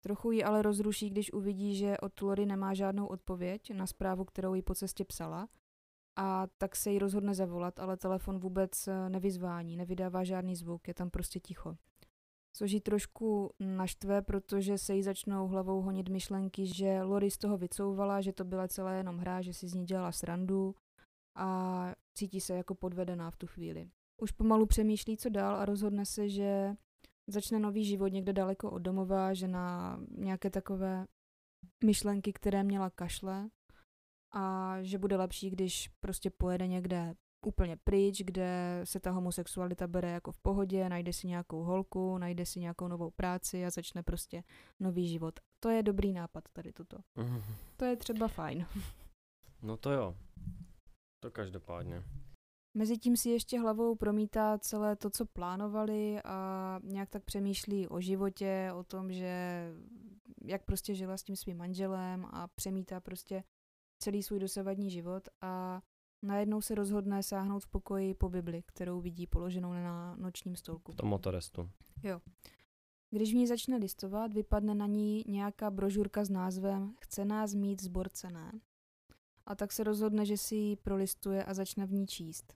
[0.00, 4.54] Trochu ji ale rozruší, když uvidí, že od Lori nemá žádnou odpověď na zprávu, kterou
[4.54, 5.48] jí po cestě psala
[6.20, 10.94] a tak se jí rozhodne zavolat, ale telefon vůbec eh, nevyzvání, nevydává žádný zvuk, je
[10.94, 11.76] tam prostě ticho.
[12.52, 17.58] Což ji trošku naštve, protože se jí začnou hlavou honit myšlenky, že Lori z toho
[17.58, 20.74] vycouvala, že to byla celé jenom hra, že si z ní dělala srandu
[21.36, 23.90] a cítí se jako podvedená v tu chvíli.
[24.22, 26.74] Už pomalu přemýšlí, co dál a rozhodne se, že
[27.26, 31.06] začne nový život někde daleko od domova, že na nějaké takové
[31.84, 33.48] myšlenky, které měla kašle
[34.32, 37.14] a že bude lepší, když prostě pojede někde
[37.46, 42.46] úplně pryč, kde se ta homosexualita bere jako v pohodě, najde si nějakou holku, najde
[42.46, 44.44] si nějakou novou práci a začne prostě
[44.80, 45.40] nový život.
[45.60, 46.98] To je dobrý nápad tady toto.
[47.16, 47.42] Mm.
[47.76, 48.66] To je třeba fajn.
[49.62, 50.16] No to jo.
[51.22, 52.02] To každopádně.
[52.74, 58.70] Mezitím si ještě hlavou promítá celé to, co plánovali a nějak tak přemýšlí o životě,
[58.74, 59.64] o tom, že
[60.44, 63.44] jak prostě žila s tím svým manželem a přemítá prostě
[63.98, 65.82] celý svůj dosavadní život a
[66.22, 70.92] najednou se rozhodne sáhnout v pokoji po Bibli, kterou vidí položenou na nočním stolku.
[70.92, 71.70] V tom motorestu.
[72.02, 72.20] Jo.
[73.10, 77.82] Když v ní začne listovat, vypadne na ní nějaká brožurka s názvem Chce nás mít
[77.82, 78.52] zborcené.
[79.46, 82.54] A tak se rozhodne, že si ji prolistuje a začne v ní číst.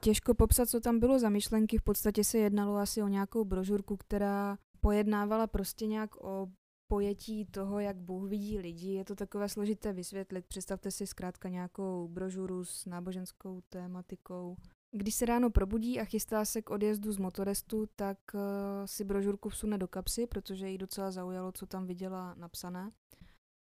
[0.00, 3.96] Těžko popsat, co tam bylo za myšlenky, v podstatě se jednalo asi o nějakou brožurku,
[3.96, 6.46] která pojednávala prostě nějak o
[6.88, 8.92] pojetí toho, jak Bůh vidí lidi.
[8.92, 10.46] Je to takové složité vysvětlit.
[10.46, 14.56] Představte si zkrátka nějakou brožuru s náboženskou tématikou.
[14.90, 18.40] Když se ráno probudí a chystá se k odjezdu z motorestu, tak uh,
[18.84, 22.90] si brožurku vsune do kapsy, protože jí docela zaujalo, co tam viděla napsané.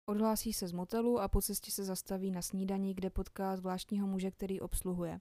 [0.10, 4.32] Odhlásí se z motelu a po cestě se zastaví na snídaní, kde potká zvláštního muže,
[4.32, 5.20] který obsluhuje.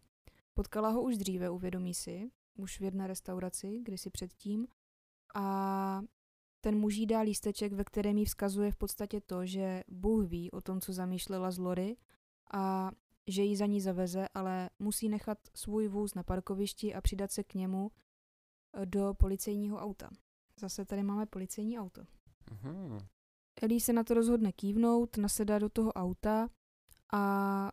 [0.55, 4.67] Potkala ho už dříve, uvědomí si, už v jedné restauraci, kdysi předtím,
[5.35, 6.01] a
[6.67, 10.51] ten muž jí dá lísteček, ve kterém jí vzkazuje v podstatě to, že Bůh ví
[10.51, 11.97] o tom, co zamýšlela z Lory
[12.53, 12.91] a
[13.27, 17.45] že ji za ní zaveze, ale musí nechat svůj vůz na parkovišti a přidat se
[17.45, 17.91] k němu
[18.75, 20.11] eh, do policejního auta.
[20.61, 22.03] Zase tady máme policejní auto.
[22.51, 22.99] Mhm.
[23.63, 26.49] Ellie se na to rozhodne kývnout, nasedá do toho auta
[27.13, 27.73] a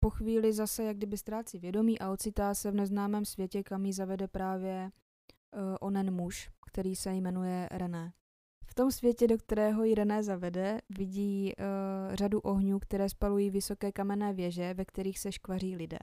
[0.00, 3.92] po chvíli zase jak kdyby ztrácí vědomí a ocitá se v neznámém světě, kam jí
[3.92, 8.12] zavede právě uh, onen muž, který se jmenuje René.
[8.72, 13.92] V tom světě, do kterého ji René zavede, vidí uh, řadu ohňů, které spalují vysoké
[13.92, 15.98] kamenné věže, ve kterých se škvaří lidé.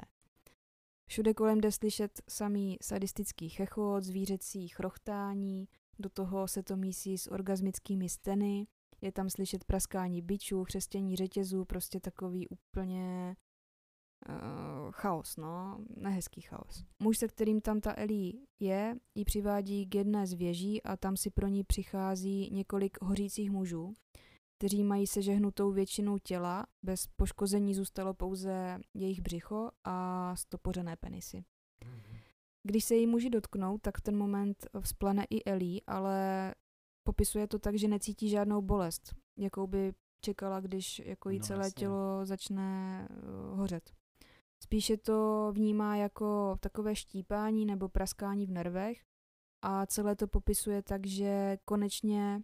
[1.07, 5.67] Všude kolem jde slyšet samý sadistický chechot, zvířecí chrochtání,
[5.99, 8.67] do toho se to mísí s orgasmickými steny,
[9.01, 13.35] je tam slyšet praskání bičů, chřestění řetězů, prostě takový úplně
[14.29, 16.83] uh, chaos, no, nehezký chaos.
[16.99, 21.17] Muž, se kterým tam ta Ellie je, ji přivádí k jedné z věží a tam
[21.17, 23.93] si pro ní přichází několik hořících mužů,
[24.57, 31.43] kteří mají sežehnutou většinou těla, bez poškození zůstalo pouze jejich břicho a stopořené penisy.
[32.63, 36.55] Když se jí muži dotknou, tak v ten moment vzplane i Ellie, ale
[37.03, 39.93] popisuje to tak, že necítí žádnou bolest, jakou by
[40.25, 41.79] čekala, když jako jí No, celé jasně.
[41.79, 43.07] tělo začne
[43.51, 43.91] uh, hořet.
[44.63, 49.01] Spíše to vnímá jako takové štípání nebo praskání v nervech
[49.61, 52.41] a celé to popisuje tak, že konečně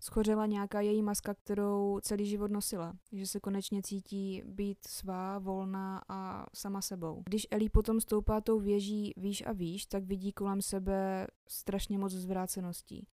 [0.00, 2.94] schořela nějaká její maska, kterou celý život nosila.
[3.12, 7.22] Že se konečně cítí být svá, volná a sama sebou.
[7.26, 12.12] Když Ellie potom stoupá tou věží výš a výš, tak vidí kolem sebe strašně moc
[12.12, 13.06] zvráceností.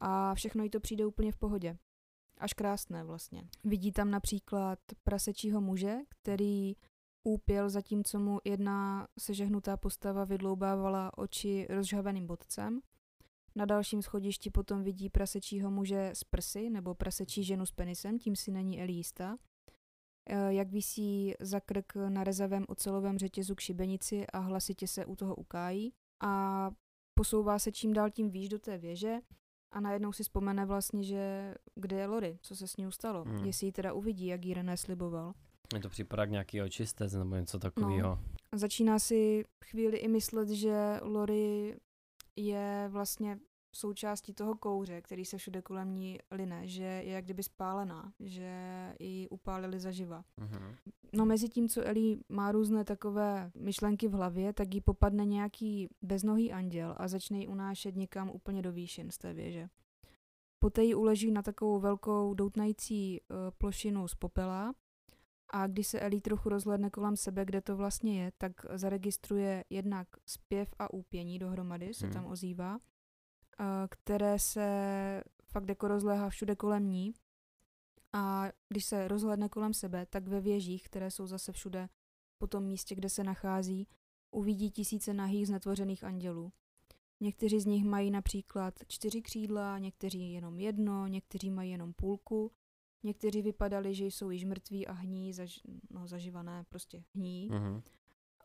[0.00, 1.78] A všechno jí to přijde úplně v pohodě.
[2.38, 3.48] Až krásné vlastně.
[3.64, 6.76] Vidí tam například prasečího muže, který
[7.24, 12.80] úpěl, zatímco mu jedna sežehnutá postava vydloubávala oči rozžhaveným bodcem.
[13.54, 18.36] Na dalším schodišti potom vidí prasečího muže z prsy nebo prasečí ženu s penisem, tím
[18.36, 19.36] si není jistá.
[20.26, 25.16] E, Jak visí za krk na rezavém ocelovém řetězu k šibenici a hlasitě se u
[25.16, 25.92] toho ukájí.
[26.22, 26.70] A
[27.14, 29.18] posouvá se čím dál tím výš do té věže
[29.72, 33.44] a najednou si vzpomene vlastně, že kde je Lori, co se s ní stalo, Hmm.
[33.44, 35.34] jestli ji teda uvidí, jak ji René sliboval.
[35.74, 38.18] Je to připadá jak nějaký očistec nebo něco takového.
[38.52, 41.76] A začíná si chvíli i myslet, že Lori
[42.36, 43.38] je vlastně
[43.72, 48.52] součástí toho kouře, který se všude kolem ní line, že je jak kdyby spálená, že
[48.98, 50.24] ji upálili zaživa.
[50.36, 50.76] Mhm.
[51.12, 55.88] No mezi tím, co Ellie má různé takové myšlenky v hlavě, tak jí popadne nějaký
[56.02, 59.68] beznohý anděl a začne ji unášet někam úplně do výšin z té věže.
[60.58, 64.74] Poté ji uleží na takovou velkou doutnající uh, plošinu z popela
[65.52, 70.08] a když se Ellie trochu rozhledne kolem sebe, kde to vlastně je, tak zaregistruje jednak
[70.26, 72.14] zpěv a úpění dohromady, se Hmm.
[72.14, 72.80] tam ozývá, uh,
[73.90, 77.14] které se fakt jako rozléhá všude kolem ní.
[78.12, 81.88] A když se rozhledne kolem sebe, tak ve věžích, které jsou zase všude
[82.38, 83.88] po tom místě, kde se nachází,
[84.30, 86.52] uvidí tisíce nahých znetvořených andělů.
[87.20, 92.52] Někteří z nich mají například čtyři křídla, někteří jenom jedno, někteří mají jenom půlku,
[93.02, 97.48] někteří vypadali, že jsou již mrtví a hní, zaž, no, zaživané, prostě hní.
[97.52, 97.82] Mhm.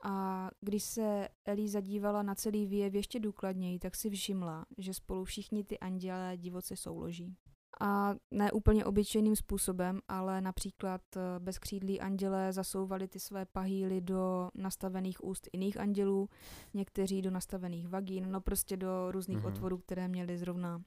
[0.03, 5.23] A když se Ellie zadívala na celý výjev ještě důkladněji, tak si všimla, že spolu
[5.23, 7.35] všichni ty andělé divoce souloží.
[7.81, 14.49] A ne úplně obyčejným způsobem, ale například eh, bezkřídlí andělé zasouvali ty své pahýly do
[14.55, 16.29] nastavených úst jiných andělů,
[16.73, 19.45] někteří do nastavených vagín, no prostě do různých Mhm.
[19.45, 20.81] otvorů, které měly zrovna,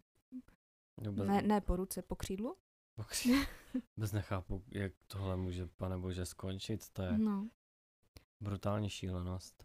[1.25, 2.55] ne, ne po ruce, po křídlu.
[3.97, 6.89] Vůbec nechápu, jak tohle může, pane bože, skončit.
[6.93, 7.49] To je No.
[8.41, 9.65] brutální šílenost.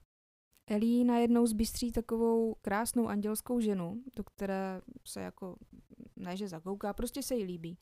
[0.67, 5.55] Ellie najednou zbystří takovou krásnou andělskou ženu, do které se jako,
[6.15, 7.77] ne že zakouká, prostě se jí líbí.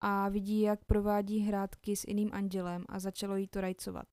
[0.00, 4.06] A vidí, jak provádí hrátky s jiným andělem a začalo jí to rajcovat.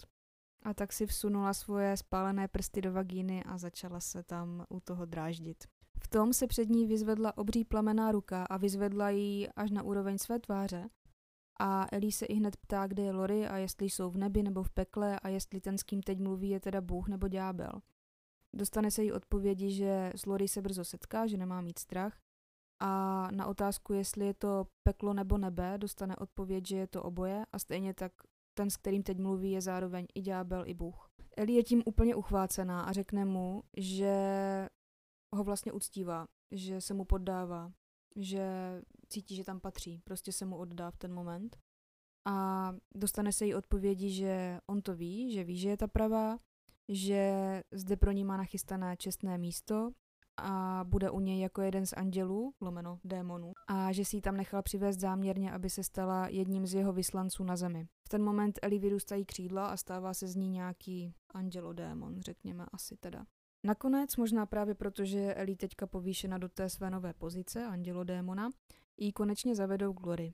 [0.64, 5.06] A tak si vsunula svoje spálené prsty do vagíny a začala se tam u toho
[5.06, 5.64] dráždit.
[6.04, 10.18] V tom se před ní vyzvedla obří plamená ruka a vyzvedla ji až na úroveň
[10.18, 10.90] své tváře.
[11.60, 14.64] A Ellie se i hned ptá, kde je Lori a jestli jsou v nebi nebo
[14.64, 17.82] v pekle a jestli ten, s kým teď mluví, je teda Bůh nebo ďábel.
[18.56, 22.20] Dostane se jí odpovědi, že s Lori se brzo setká, že nemá mít strach.
[22.82, 27.46] A na otázku, jestli je to peklo nebo nebe, dostane odpověď, že je to oboje
[27.54, 28.12] a stejně tak
[28.58, 31.10] ten, s kterým teď mluví, je zároveň i ďábel, i Bůh.
[31.38, 34.16] Ellie je tím úplně uchvácená a řekne mu, že
[35.36, 37.72] ho vlastně uctívá, že se mu poddává,
[38.16, 38.46] že
[39.10, 41.58] cítí, že tam patří, prostě se mu oddá v ten moment.
[42.28, 46.38] A dostane se jí odpovědi, že on to ví, že ví, že je ta pravá,
[46.90, 49.92] že zde pro ní má nachystané čestné místo
[50.38, 54.38] a bude u něj jako jeden z andělů, lomeno démonů, a že si ji tam
[54.38, 57.88] nechal přivést záměrně, aby se stala jedním z jeho vyslanců na zemi.
[58.06, 62.98] V ten moment Eli vyrůstají křídla a stává se z ní nějaký andělodémon, řekněme asi
[62.98, 63.26] teda.
[63.66, 68.50] Nakonec, možná právě proto, že je Eli teďka povýšena do té své nové pozice, andělodémona,
[68.98, 70.34] jí konečně zavedou Glory.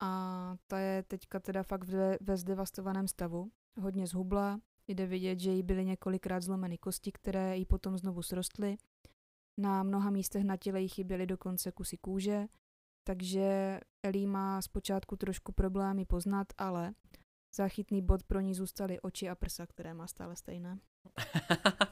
[0.00, 3.50] A ta je teďka teda fakt ve, ve zdevastovaném stavu,
[3.80, 8.76] hodně zhubla, jde vidět, že jí byly několikrát zlomeny kosti, které jí potom znovu srostly.
[9.58, 12.46] Na mnoha místech na těle jí chyběly dokonce kusy kůže,
[13.04, 16.94] takže Ellie má zpočátku trošku problémy poznat, ale
[17.54, 20.78] záchytný bod pro ní zůstaly oči a prsa, které má stále stejné.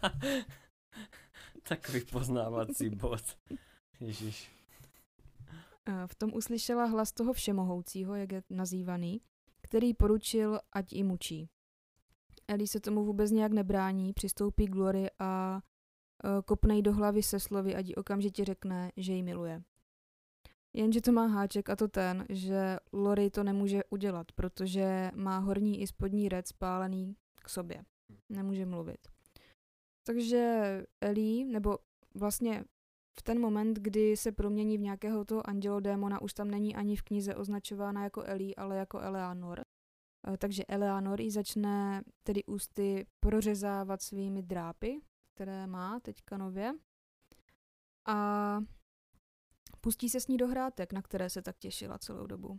[1.69, 3.23] Takový poznávací bod.
[4.01, 4.59] Ježíš.
[6.07, 9.21] V tom uslyšela hlas toho všemohoucího, jak je nazývaný,
[9.61, 11.49] který poručil, ať i mučí.
[12.49, 15.61] Ellie se tomu vůbec nějak nebrání, přistoupí k Glory a
[16.25, 19.63] e, kopne jí do hlavy se slovy, ať jí okamžitě řekne, že ji miluje.
[20.77, 25.83] Jenže to má háček a to ten, že Lori to nemůže udělat, protože má horní
[25.83, 27.85] i spodní red spálený k sobě.
[28.29, 29.09] Nemůže mluvit.
[30.07, 31.79] Takže Ellie, nebo
[32.14, 32.64] vlastně
[33.19, 37.03] v ten moment, kdy se promění v nějakého toho andělodémona, už tam není ani v
[37.03, 39.64] knize označována jako Ellie, ale jako Eleanor.
[40.27, 45.01] Eh, takže Eleanor ji začne tedy ústy prořezávat svými drápy,
[45.35, 46.73] které má teďka nově.
[48.07, 48.61] A
[49.79, 52.59] pustí se s ní do hrátek, na které se tak těšila celou dobu.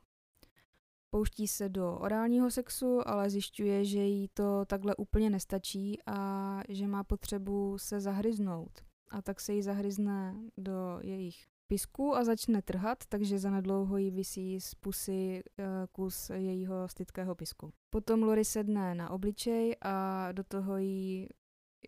[1.09, 6.87] Pouští se do orálního sexu, ale zjišťuje, že jí to takhle úplně nestačí a že
[6.87, 8.83] má potřebu se zahryznout.
[9.09, 14.61] A tak se jí zahryzne do jejich pisku a začne trhat, takže zanedlouho jí visí
[14.61, 17.73] z pusy uh, kus jejího stytkého pisku.
[17.89, 21.27] Potom Lori sedne na obličej a do toho jí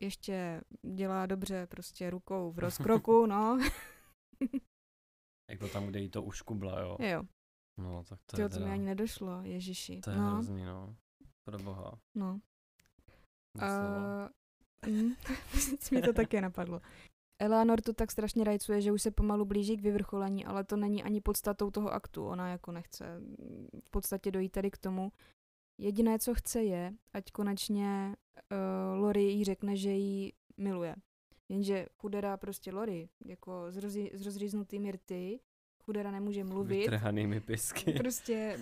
[0.01, 0.61] ještě
[0.95, 3.59] dělá dobře prostě rukou v rozkroku, no.
[5.51, 6.97] jako tam, kde jí to uškubla, jo.
[6.99, 7.23] Jo.
[7.77, 10.01] No, tak to Tyjo, je to teda, mi ani nedošlo, ježiši.
[10.01, 10.31] to je no.
[10.31, 10.95] hrozný, no.
[11.43, 11.99] Pro boha.
[12.15, 12.39] No.
[13.55, 14.29] Doslova.
[14.87, 15.15] Uh, mm,
[15.91, 16.81] mi to také napadlo.
[17.39, 21.03] Eleanor to tak strašně rajcuje, že už se pomalu blíží k vyvrcholení, ale to není
[21.03, 22.27] ani podstatou toho aktu.
[22.27, 23.21] Ona jako nechce
[23.85, 25.11] v podstatě dojít tady k tomu.
[25.77, 28.15] Jediné, co chce je, ať konečně
[28.51, 30.95] uh, Lori jí řekne, že ji miluje.
[31.51, 35.39] Jenže chudera prostě Lori, jako s, rozří, s rozříznutými rty,
[35.85, 36.77] chudera nemůže mluvit.
[36.79, 37.93] Vytrhanými pisky.
[37.97, 38.57] Prostě,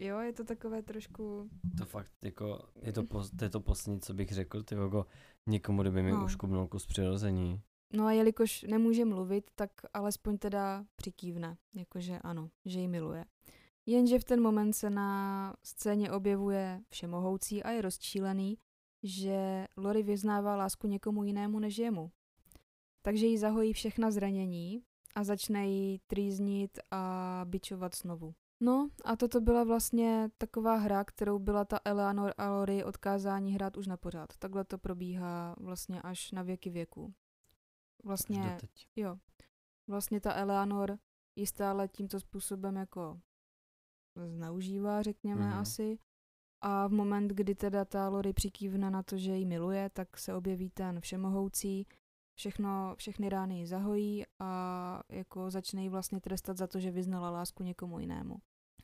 [0.00, 1.50] jo, je to takové trošku...
[1.78, 5.06] To fakt, jako, je to, pos, to je to poslední, co bych řekl, ty jako
[5.46, 6.24] někomu, kdyby mi No.
[6.24, 7.60] uškubnul kus přirození.
[7.92, 13.24] No a jelikož nemůže mluvit, tak alespoň teda přikývne, jakože ano, že ji miluje.
[13.86, 18.58] Jenže v ten moment se na scéně objevuje všemohoucí a je rozčílený,
[19.02, 22.10] že Lori vyznává lásku někomu jinému než jemu.
[23.02, 24.82] Takže jí zahojí všechna zranění
[25.14, 28.34] a začne jí trýznit a bičovat znovu.
[28.60, 33.76] No a toto byla vlastně taková hra, kterou byla ta Eleanor a Lori odkázání hrát
[33.76, 34.36] už na pořád.
[34.38, 37.14] Takhle to probíhá vlastně až na věky věků.
[37.98, 38.58] Až Vlastně.
[38.96, 39.18] Jo.
[39.86, 40.98] Vlastně ta Eleanor
[41.36, 43.20] ji stále tímto způsobem jako
[44.26, 45.58] zneužívá, řekněme Mhm.
[45.58, 45.98] asi.
[46.60, 50.34] A v moment, kdy teda ta Lori přikývne na to, že ji miluje, tak se
[50.34, 51.86] objeví ten všemohoucí,
[52.38, 57.30] všechno, všechny rány ji zahojí a jako začne ji vlastně trestat za to, že vyznala
[57.30, 58.36] lásku někomu jinému.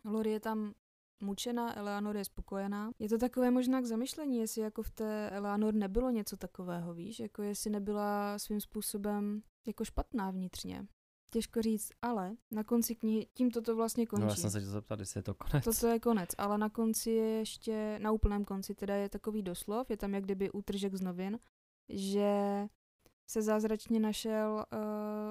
[0.05, 0.75] Lori je tam
[1.23, 2.91] mučená, Eleanor je spokojená.
[2.99, 7.21] Je to takové možná k zamyšlení, jestli jako v té Eleanor nebylo něco takového, víš,
[7.21, 10.87] jako jestli nebyla svým způsobem jako špatná vnitřně.
[11.31, 14.25] Těžko říct, ale na konci knihy, tímto to vlastně končí.
[14.25, 15.65] No já jsem se tě zeptat, jestli je to konec.
[15.65, 19.91] Toto je konec, ale na konci je ještě, na úplném konci teda je takový doslov,
[19.91, 21.39] je tam jak kdyby útržek z novin
[21.89, 22.67] že
[23.31, 24.79] se zázračně našel uh,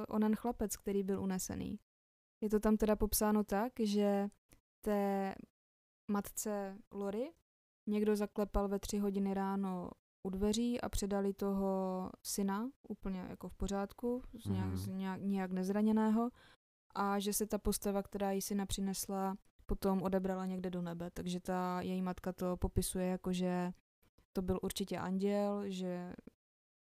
[0.08, 1.80] onen chlapec, který byl unesený.
[2.42, 4.28] Je to tam teda popsáno tak, že
[4.82, 5.36] té
[6.12, 7.34] matce Lory
[7.90, 9.92] někdo zaklepal ve tři hodiny ráno
[10.24, 14.78] u dveří a předali toho syna úplně jako v pořádku, z nějak, Mhm.
[14.78, 16.30] z nějak, nějak nezraněného
[16.96, 21.12] a že se ta postava, která jí syna přinesla, potom odebrala někde do nebe.
[21.12, 23.72] Takže ta její matka to popisuje jako, že
[24.34, 26.14] to byl určitě anděl, že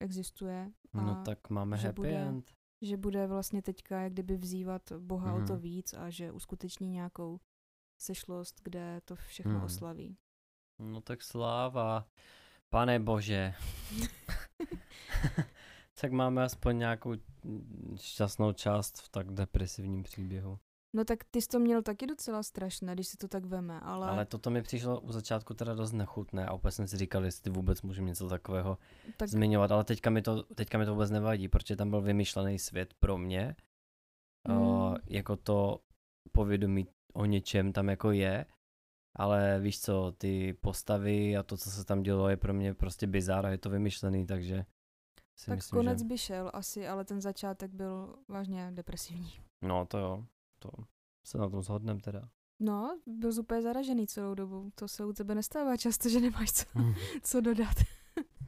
[0.00, 2.50] existuje a No tak máme že happy bude- end.
[2.82, 5.62] že bude vlastně teďka jak kdyby vzývat Boha o to Mhm.
[5.62, 7.40] víc a že uskuteční nějakou
[7.98, 9.64] sešlost, kde to všechno Mhm.
[9.64, 10.16] oslaví.
[10.78, 12.08] No tak sláva.
[12.70, 13.54] Pane bože.
[16.00, 17.14] tak máme aspoň nějakou
[17.44, 20.58] mm, šťastnou část v tak depresivním příběhu.
[20.96, 24.08] No tak ty jsi to měl taky docela strašné, když si to tak veme, ale,
[24.08, 27.50] Ale toto mi přišlo u začátku teda dost nechutné a úplně jsem si říkal, jestli
[27.50, 28.78] vůbec můžu něco takového
[29.16, 32.58] tak zmiňovat, ale teďka mi, to, teďka mi to vůbec nevadí, protože tam byl vymyšlený
[32.58, 33.56] svět pro mě.
[34.48, 34.56] Mm.
[34.56, 35.80] O, jako to
[36.32, 38.46] povědomí o něčem tam jako je,
[39.16, 43.06] ale víš co, ty postavy a to, co se tam dělo, je pro mě prostě
[43.06, 44.64] bizár a je to vymyšlený, takže
[45.38, 46.04] si tak myslím, konec že...
[46.04, 49.32] by šel asi, ale ten začátek byl vážně depresivní.
[49.62, 50.24] No to jo,
[50.62, 50.70] to
[51.24, 52.28] se na tom shodneme teda.
[52.60, 54.70] No, byl úplně zaražený celou dobu.
[54.74, 56.64] To se u tebe nestává často, že nemáš co,
[57.22, 57.76] co dodat.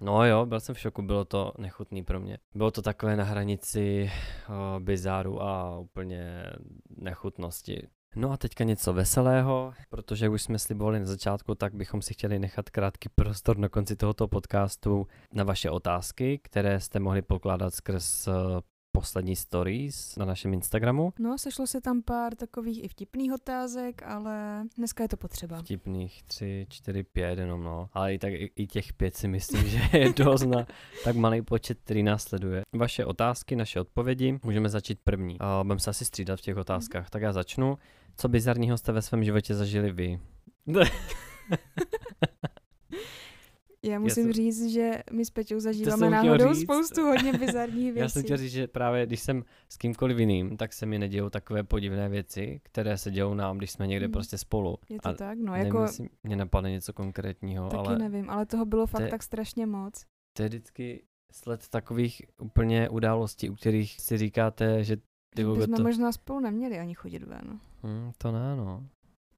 [0.00, 2.38] No jo, byl jsem v šoku, bylo to nechutný pro mě.
[2.54, 4.10] Bylo to takové na hranici
[4.48, 6.44] o, bizáru a úplně
[6.96, 7.88] nechutnosti.
[8.16, 12.38] No a teďka něco veselého, protože už jsme slibovali na začátku, tak bychom si chtěli
[12.38, 18.28] nechat krátký prostor na konci tohoto podcastu na vaše otázky, které jste mohli pokládat skrz
[18.28, 18.32] eh,
[18.92, 21.12] poslední stories na našem Instagramu.
[21.18, 25.62] No, sešlo se tam pár takových i vtipných otázek, ale dneska je to potřeba.
[25.62, 27.88] Vtipných 3, 4, 5 jenom no.
[27.92, 30.66] Ale i tak i, i těch pět si myslím, že je dost na
[31.04, 32.62] tak malý počet, který následuje.
[32.72, 35.38] Vaše otázky, naše odpovědi, můžeme začít první.
[35.40, 37.10] Uh, budeme se asi střídat v těch otázkách.
[37.10, 37.78] Tak já začnu.
[38.16, 40.20] Co bizarního jste ve svém životě zažili vy?
[43.84, 46.62] Já musím jsem- říct, že my s Peťou zažíváme náhodou říct.
[46.62, 47.98] spoustu hodně bizarních věcí.
[47.98, 51.30] Já jsem chtěl říct, že právě když jsem s kýmkoliv jiným, tak se mi nedějou
[51.30, 54.12] takové podivné věci, které se dějou nám, když jsme někde Mhm.
[54.12, 54.76] prostě spolu.
[54.88, 55.38] Je to A tak?
[55.38, 59.02] No, Nevím, jako jestli mě napadne něco konkrétního, taky ale nevím, ale toho bylo fakt
[59.02, 60.04] je- tak strašně moc.
[60.36, 61.02] to je vždycky
[61.32, 65.02] sled takových úplně událostí, u kterých si říkáte, že ty
[65.36, 65.82] Že vůbec bychom to...
[65.82, 67.60] možná spolu neměli ani chodit ven.
[67.82, 68.86] Hmm, to ne, no.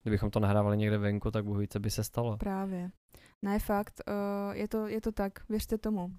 [0.04, 2.36] Kdybychom to nahrávali někde venku, tak bohu co by se stalo.
[2.36, 2.90] Právě.
[3.42, 6.12] Ne, fakt, uh, je, to, je to tak, věřte tomu.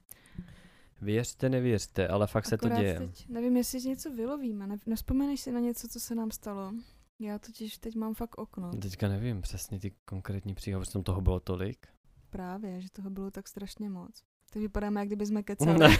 [1.01, 2.99] Věřte, nevěřte, ale fakt se to Akorát děje.
[2.99, 4.67] Teď nevím, jestli něco vylovíme.
[4.67, 6.73] Ne, nespomeneš si na něco, co se nám stalo?
[7.19, 8.71] Já totiž teď mám fakt okno.
[8.71, 11.87] Teďka nevím přesně ty konkrétní příhody, protože tam toho bylo tolik.
[12.29, 14.23] Právě, že toho bylo tak strašně moc.
[14.53, 15.97] Tak vypadáme, jak kdyby jsme kecali.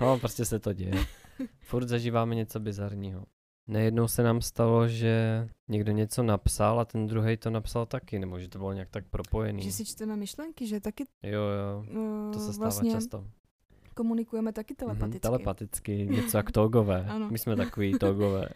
[0.00, 0.94] no, prostě se to děje.
[1.60, 3.26] Furt zažíváme něco bizarního.
[3.68, 8.38] Nejednou se nám stalo, že někdo něco napsal a ten druhý to napsal taky, nebo
[8.38, 9.62] že to bylo nějak tak propojený.
[9.62, 13.24] že si čteme myšlenky, že taky Jo, jo, uh, to se stává vlastně často.
[13.94, 15.20] komunikujeme taky Mhm, telepaticky.
[15.20, 17.04] telepaticky, něco jak togové.
[17.08, 17.30] Ano.
[17.30, 18.48] My jsme takový togové.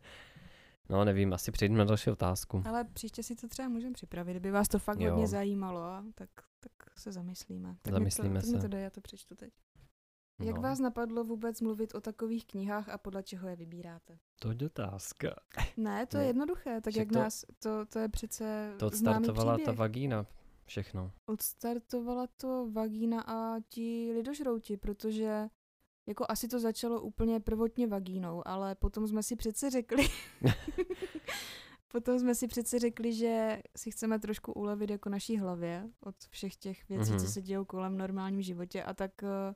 [0.88, 2.62] no, nevím, asi přejdeme na další otázku.
[2.66, 5.10] Ale příště si to třeba můžeme připravit, kdyby vás to fakt Jo.
[5.10, 6.28] hodně zajímalo, tak,
[6.60, 7.76] tak se zamyslíme.
[7.82, 8.62] Tak Zamyslíme to, tak mi se.
[8.62, 9.52] to dej, já to přečtu teď.
[10.46, 14.18] Jak no, vás napadlo vůbec mluvit o takových knihách a podle čeho je vybíráte?
[14.40, 15.34] To je otázka.
[15.76, 16.22] Ne, to Ne.
[16.22, 20.26] je jednoduché, tak Že jak to- nás, to, to je přece To odstartovala ta vagína,
[20.64, 21.10] všechno.
[21.26, 25.48] Odstartovala to vagína a ti lidožrouti, protože
[26.06, 30.08] jako asi to začalo úplně prvotně vagínou, ale potom jsme si přece řekli,
[31.88, 36.56] potom jsme si přece řekli, že si chceme trošku ulevit jako naší hlavě od všech
[36.56, 37.20] těch věcí, Mhm.
[37.20, 39.54] co se dějou kolem v normálním životě a tak eh,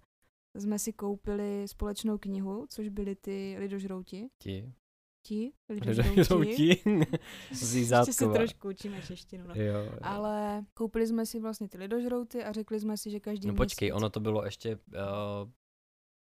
[0.58, 4.28] jsme si koupili společnou knihu, což byly ty lidožrouti.
[4.38, 4.72] Ti.
[5.22, 6.10] Ti Lidožrouti.
[6.10, 6.68] lidožrouti.
[7.50, 9.44] Ještě se trošku učíme češtinu.
[9.48, 9.54] No.
[9.54, 9.98] Jo, jo.
[10.02, 13.86] Ale koupili jsme si vlastně ty lidožrouty a řekli jsme si, že každý No počkej,
[13.88, 13.96] měsíc...
[13.96, 15.50] ono to bylo ještě uh,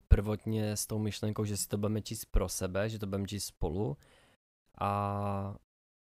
[0.08, 3.44] prvotně s tou myšlenkou, že si to budeme číst pro sebe, že to budeme číst
[3.44, 3.96] spolu
[4.80, 5.54] a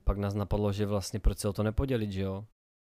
[0.03, 2.45] pak nás napadlo, že vlastně proč se o to nepodělit, že jo?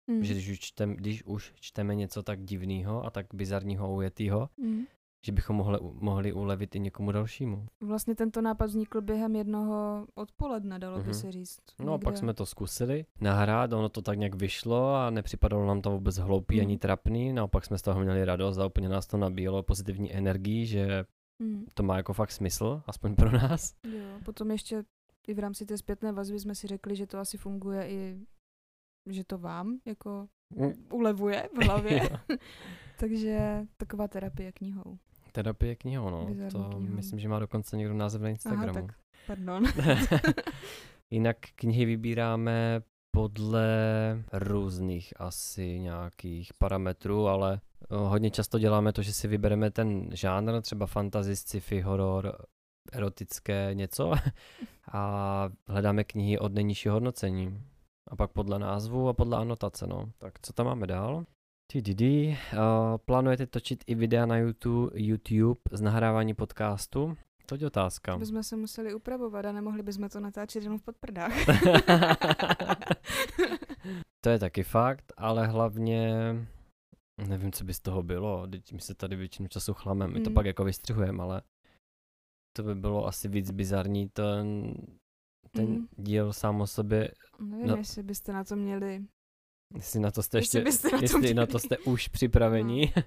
[0.07, 0.23] Mm.
[0.23, 4.49] Že když už, čtem, když už čteme něco tak divného a tak bizarního a ujetýho,
[4.57, 4.83] Mm.
[5.25, 7.65] Že bychom mohli, mohli ulevit i někomu dalšímu.
[7.81, 11.13] Vlastně tento nápad vznikl během jednoho odpoledne, dalo by Mhm.
[11.13, 11.59] se říct.
[11.79, 15.65] No a Někde- pak jsme to zkusili nahrát, ono to tak nějak vyšlo a nepřipadalo
[15.65, 16.65] nám to vůbec hloupý Mhm.
[16.65, 20.65] ani trapný, naopak jsme z toho měli radost a úplně nás to nabíjelo pozitivní energii,
[20.65, 21.05] že
[21.39, 21.65] Mm.
[21.73, 23.73] to má jako fakt smysl, aspoň pro nás.
[23.83, 24.83] Jo, potom ještě
[25.27, 28.19] i v rámci té zpětné vazby jsme si řekli, že to asi funguje i
[29.09, 30.71] že to vám jako Mm.
[30.91, 31.99] ulevuje v hlavě.
[32.99, 34.97] Takže taková terapie knihou.
[35.31, 36.25] Terapie knihou, no.
[36.25, 36.95] Bizarní To knihou.
[36.95, 38.79] myslím, že má dokonce někdo název na Instagramu.
[38.79, 38.95] Aha, tak
[39.27, 39.63] pardon.
[41.11, 42.81] Jinak knihy vybíráme
[43.11, 43.67] podle
[44.33, 50.61] různých asi nějakých parametrů, ale eh, hodně často děláme to, že si vybereme ten žánr,
[50.61, 52.45] třeba fantasy, sci-fi, horor,
[52.93, 54.13] erotické něco
[54.91, 57.63] a hledáme knihy od nejnižšího hodnocení.
[58.07, 60.11] A pak podle názvu a podle anotace, no.
[60.17, 61.25] Tak co tam máme dál?
[61.71, 62.01] TDD.
[62.01, 67.17] Uh, plánujete točit i videa na YouTube, YouTube z nahrávání podcastu?
[67.45, 68.17] To je otázka.
[68.17, 71.33] Bychom se museli upravovat a nemohli bychom to natáčet jenom v podprdách.
[74.23, 76.11] to je taky fakt, ale hlavně
[77.27, 78.47] nevím, co by z toho bylo.
[78.47, 80.33] Teď my se tady většinu času chlamem, my to Mm.
[80.33, 81.41] pak jako vystřihujeme, ale
[82.57, 84.73] to by bylo asi víc bizarní ten,
[85.51, 85.87] ten Mm.
[85.97, 87.75] díl sám o sobě, Nevím, No.
[87.75, 89.05] jestli byste na to měli.
[89.75, 92.93] Jestli na to jste Jestli ještě, na to jestli na to jste už připraveni.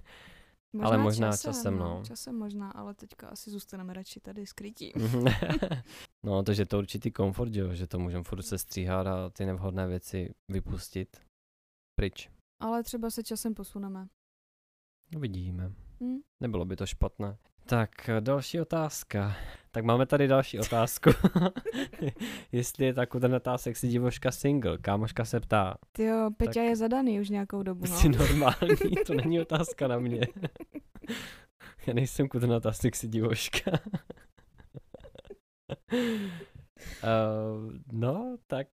[0.83, 2.03] Ale možná časem, no.
[2.07, 4.93] Časem možná, ale teďka asi zůstaneme radši tady skrytí.
[6.25, 9.31] no, to, že to určitý komfort, že, jo, že to můžeme furt se stříhat a
[9.31, 11.17] ty nevhodné věci vypustit
[11.99, 12.31] pryč.
[12.61, 14.09] ale třeba se časem posuneme.
[15.17, 15.73] Uvidíme.
[16.01, 16.19] Hm?
[16.43, 17.37] Nebylo by to špatné.
[17.65, 19.37] Tak další otázka.
[19.75, 21.11] Tak máme tady další otázku.
[22.53, 24.79] Jestli je ta kudrnatá sexy divoška single.
[24.79, 25.75] Kámoška se ptá.
[25.93, 27.97] Tyjo, Peťa Tak- je zadaný už nějakou dobu, no.
[27.97, 28.95] Jsi normální?
[29.07, 30.21] To není otázka na mě.
[31.87, 33.71] Já nejsem kudrnatá sexy divoška.
[35.93, 38.67] uh, no, tak.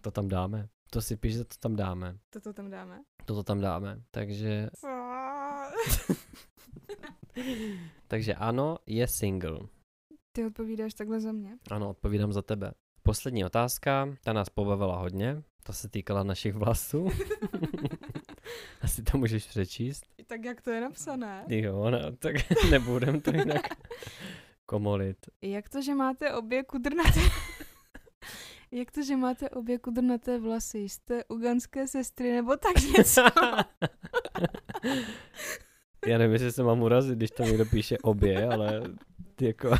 [0.00, 0.68] to tam dáme.
[0.90, 2.18] To si píš, že to tam dáme.
[2.30, 3.00] Toto tam dáme.
[3.24, 4.00] Toto tam dáme.
[4.10, 4.70] Takže,
[8.08, 9.60] takže ano, je single.
[10.32, 11.58] Ty odpovídáš takhle za mě.
[11.70, 12.72] Ano, odpovídám za tebe.
[13.02, 15.42] Poslední otázka, ta nás pobavila hodně.
[15.62, 17.08] Ta se týkala našich vlasů.
[18.82, 20.04] Asi to můžeš přečíst.
[20.26, 21.44] tak jak to je napsané?
[21.48, 22.36] Jo, no, tak
[22.70, 23.62] nebudem to jinak
[24.66, 25.16] komolit.
[25.42, 27.20] Jak to, že máte obě kudrnaté...
[28.74, 30.78] Jak to, že máte obě kudrnaté vlasy?
[30.78, 33.22] Jste uganské sestry nebo tak něco?
[36.06, 38.82] Já nevím, jestli se mám urazit, když tam někdo píše obě, ale
[39.34, 39.70] ty jako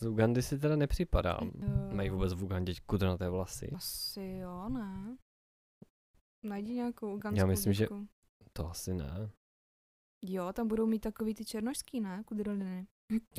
[0.00, 1.50] z Ugandy si teda nepřipadám.
[1.54, 1.94] Jo.
[1.94, 3.70] Mají vůbec v Ugandě kudrnaté vlasy.
[3.76, 5.16] Asi jo, ne.
[6.44, 8.06] Najdi nějakou uganskou Já myslím, že- dívku.
[8.52, 9.30] To asi ne.
[10.24, 12.22] Jo, tam budou mít takový ty černošský, ne?
[12.26, 12.86] Kudrliny.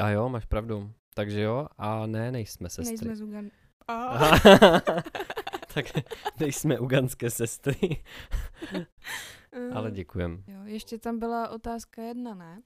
[0.04, 0.92] A jo, máš pravdu.
[1.14, 2.92] Takže jo, a ne, nejsme sestry.
[2.92, 3.52] Nejsme z Ugandy.
[3.88, 4.20] A.
[5.74, 5.86] Tak
[6.40, 8.04] nejsme uganské sestry,
[9.74, 10.44] ale děkujem.
[10.48, 12.62] Jo, ještě tam byla otázka jedna, ne?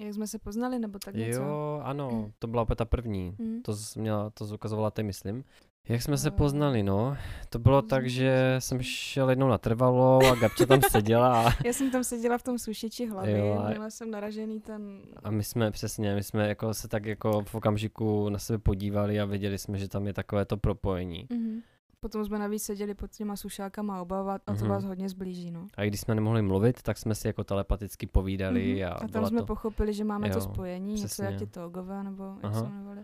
[0.00, 1.40] Jak jsme se poznali, nebo tak něco?
[1.40, 3.36] Jo, ano, to byla opět ta první.
[3.38, 3.62] Hm.
[3.62, 5.44] To jsi měla, to jsi ukazovala ty, myslím.
[5.88, 7.16] Jak jsme se Eh, poznali, no?
[7.48, 11.72] To bylo tak, že jsem šel jednou na trvalo a Gabča tam seděla a, Já
[11.72, 14.98] jsem tam seděla v tom sušiči hlavy, Jo, a- měla jsem naražený ten...
[15.24, 19.20] a my jsme přesně, my jsme jako se tak jako v okamžiku na sebe podívali
[19.20, 21.26] a věděli jsme, že tam je takové to propojení.
[21.32, 21.60] Mhm.
[22.00, 24.68] Potom jsme navíc seděli pod těma sušákama oba a to Mhm.
[24.68, 25.66] vás hodně zblíží, no.
[25.76, 28.92] A i když jsme nemohli mluvit, tak jsme si jako telepaticky povídali Mhm.
[28.92, 29.46] a, a tam jsme to...
[29.46, 31.24] pochopili, že máme Jo, to spojení, něco přesně.
[31.24, 32.60] jak ti togové, nebo jak Aha.
[32.60, 33.00] se jmenovali.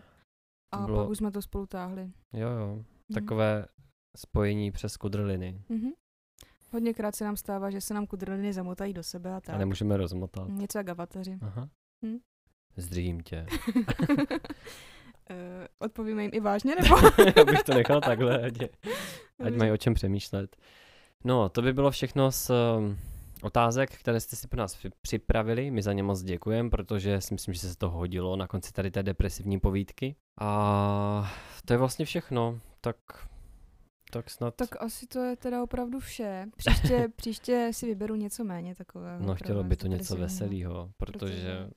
[0.71, 2.11] A bylo- pak už jsme to spolu táhli.
[2.33, 2.83] Jo, jo, Mhm.
[3.13, 3.65] takové
[4.17, 5.61] spojení přes kudrliny.
[5.69, 5.89] Mhm.
[6.73, 9.55] Hodněkrát se nám stává, že se nám kudrliny zamotají do sebe a tak.
[9.55, 10.47] A nemůžeme rozmotat.
[10.49, 11.37] Něco jak avataři.
[11.41, 11.69] Aha.
[12.05, 12.17] Hm.
[12.77, 13.45] Zdrím tě.
[15.29, 16.95] Eh, Odpovíme jim i vážně, nebo?
[17.37, 18.69] Já bych to nechal takhle, ať, je-
[19.45, 20.55] ať mají o čem přemýšlet.
[21.23, 22.29] No, to by bylo všechno
[22.79, 22.97] um,
[23.43, 25.71] otázek, které jste si pro nás při- připravili.
[25.71, 28.91] My za ně moc děkujeme, protože si myslím, že se to hodilo na konci tady
[28.91, 30.15] té depresivní povídky.
[30.41, 31.31] A
[31.65, 32.59] to je vlastně všechno.
[32.81, 32.95] Tak,
[34.11, 34.55] tak snad...
[34.55, 36.45] Tak asi to je teda opravdu vše.
[36.57, 39.19] Příště, příště si vyberu něco méně takového.
[39.25, 41.69] no, chtělo by to něco veselého, protože...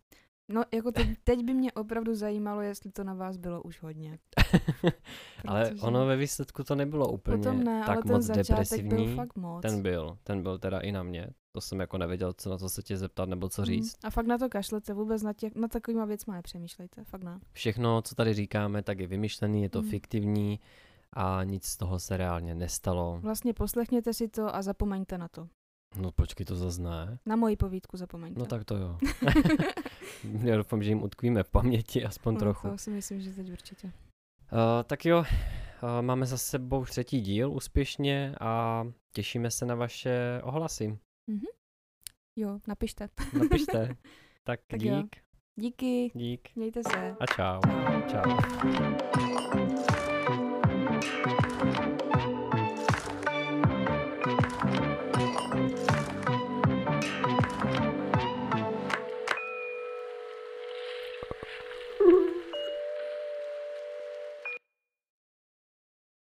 [0.48, 4.18] No, jako teď, teď by mě opravdu zajímalo, jestli to na vás bylo už hodně.
[5.48, 8.48] ale Protože- ono ve výsledku to nebylo úplně Potom ne, tak ale ten moc začátek
[8.48, 9.06] depresivní.
[9.06, 9.62] byl fakt moc.
[9.62, 11.26] Ten byl, ten byl teda i na mě.
[11.54, 13.66] To jsem jako nevěděl, co na to se tě zeptat nebo co Mhm.
[13.66, 13.96] říct.
[14.04, 17.40] A fakt na to kašlete, vůbec na, těch, na takovýma věcma nepřemýšlejte, fakt ne.
[17.52, 19.90] Všechno, co tady říkáme, tak je vymyšlený, je to Mhm.
[19.90, 20.60] fiktivní
[21.12, 23.18] a nic z toho se reálně nestalo.
[23.22, 25.48] Vlastně poslechněte si to a zapomeňte na to.
[26.00, 27.18] No počkej, to zase ne.
[27.26, 28.40] Na moji povídku zapomeňte.
[28.40, 28.98] No tak to jo.
[30.42, 32.68] Já doufám, že jim utkvíme v paměti aspoň No, trochu.
[32.68, 33.86] To si myslím, že teď určitě.
[34.52, 35.24] Uh, tak jo, uh,
[36.00, 40.98] máme za sebou třetí díl úspěšně a těšíme se na vaše ohlasy.
[41.26, 41.46] Mhm.
[42.36, 43.08] Jo, napište.
[43.32, 43.88] Napište.
[44.46, 44.96] Tak, Tak jo.
[45.02, 45.16] dík,
[45.56, 47.16] Díky, dík mějte se.
[47.20, 47.60] a čau.
[48.10, 48.22] Čau.
[48.36, 49.73] Čau.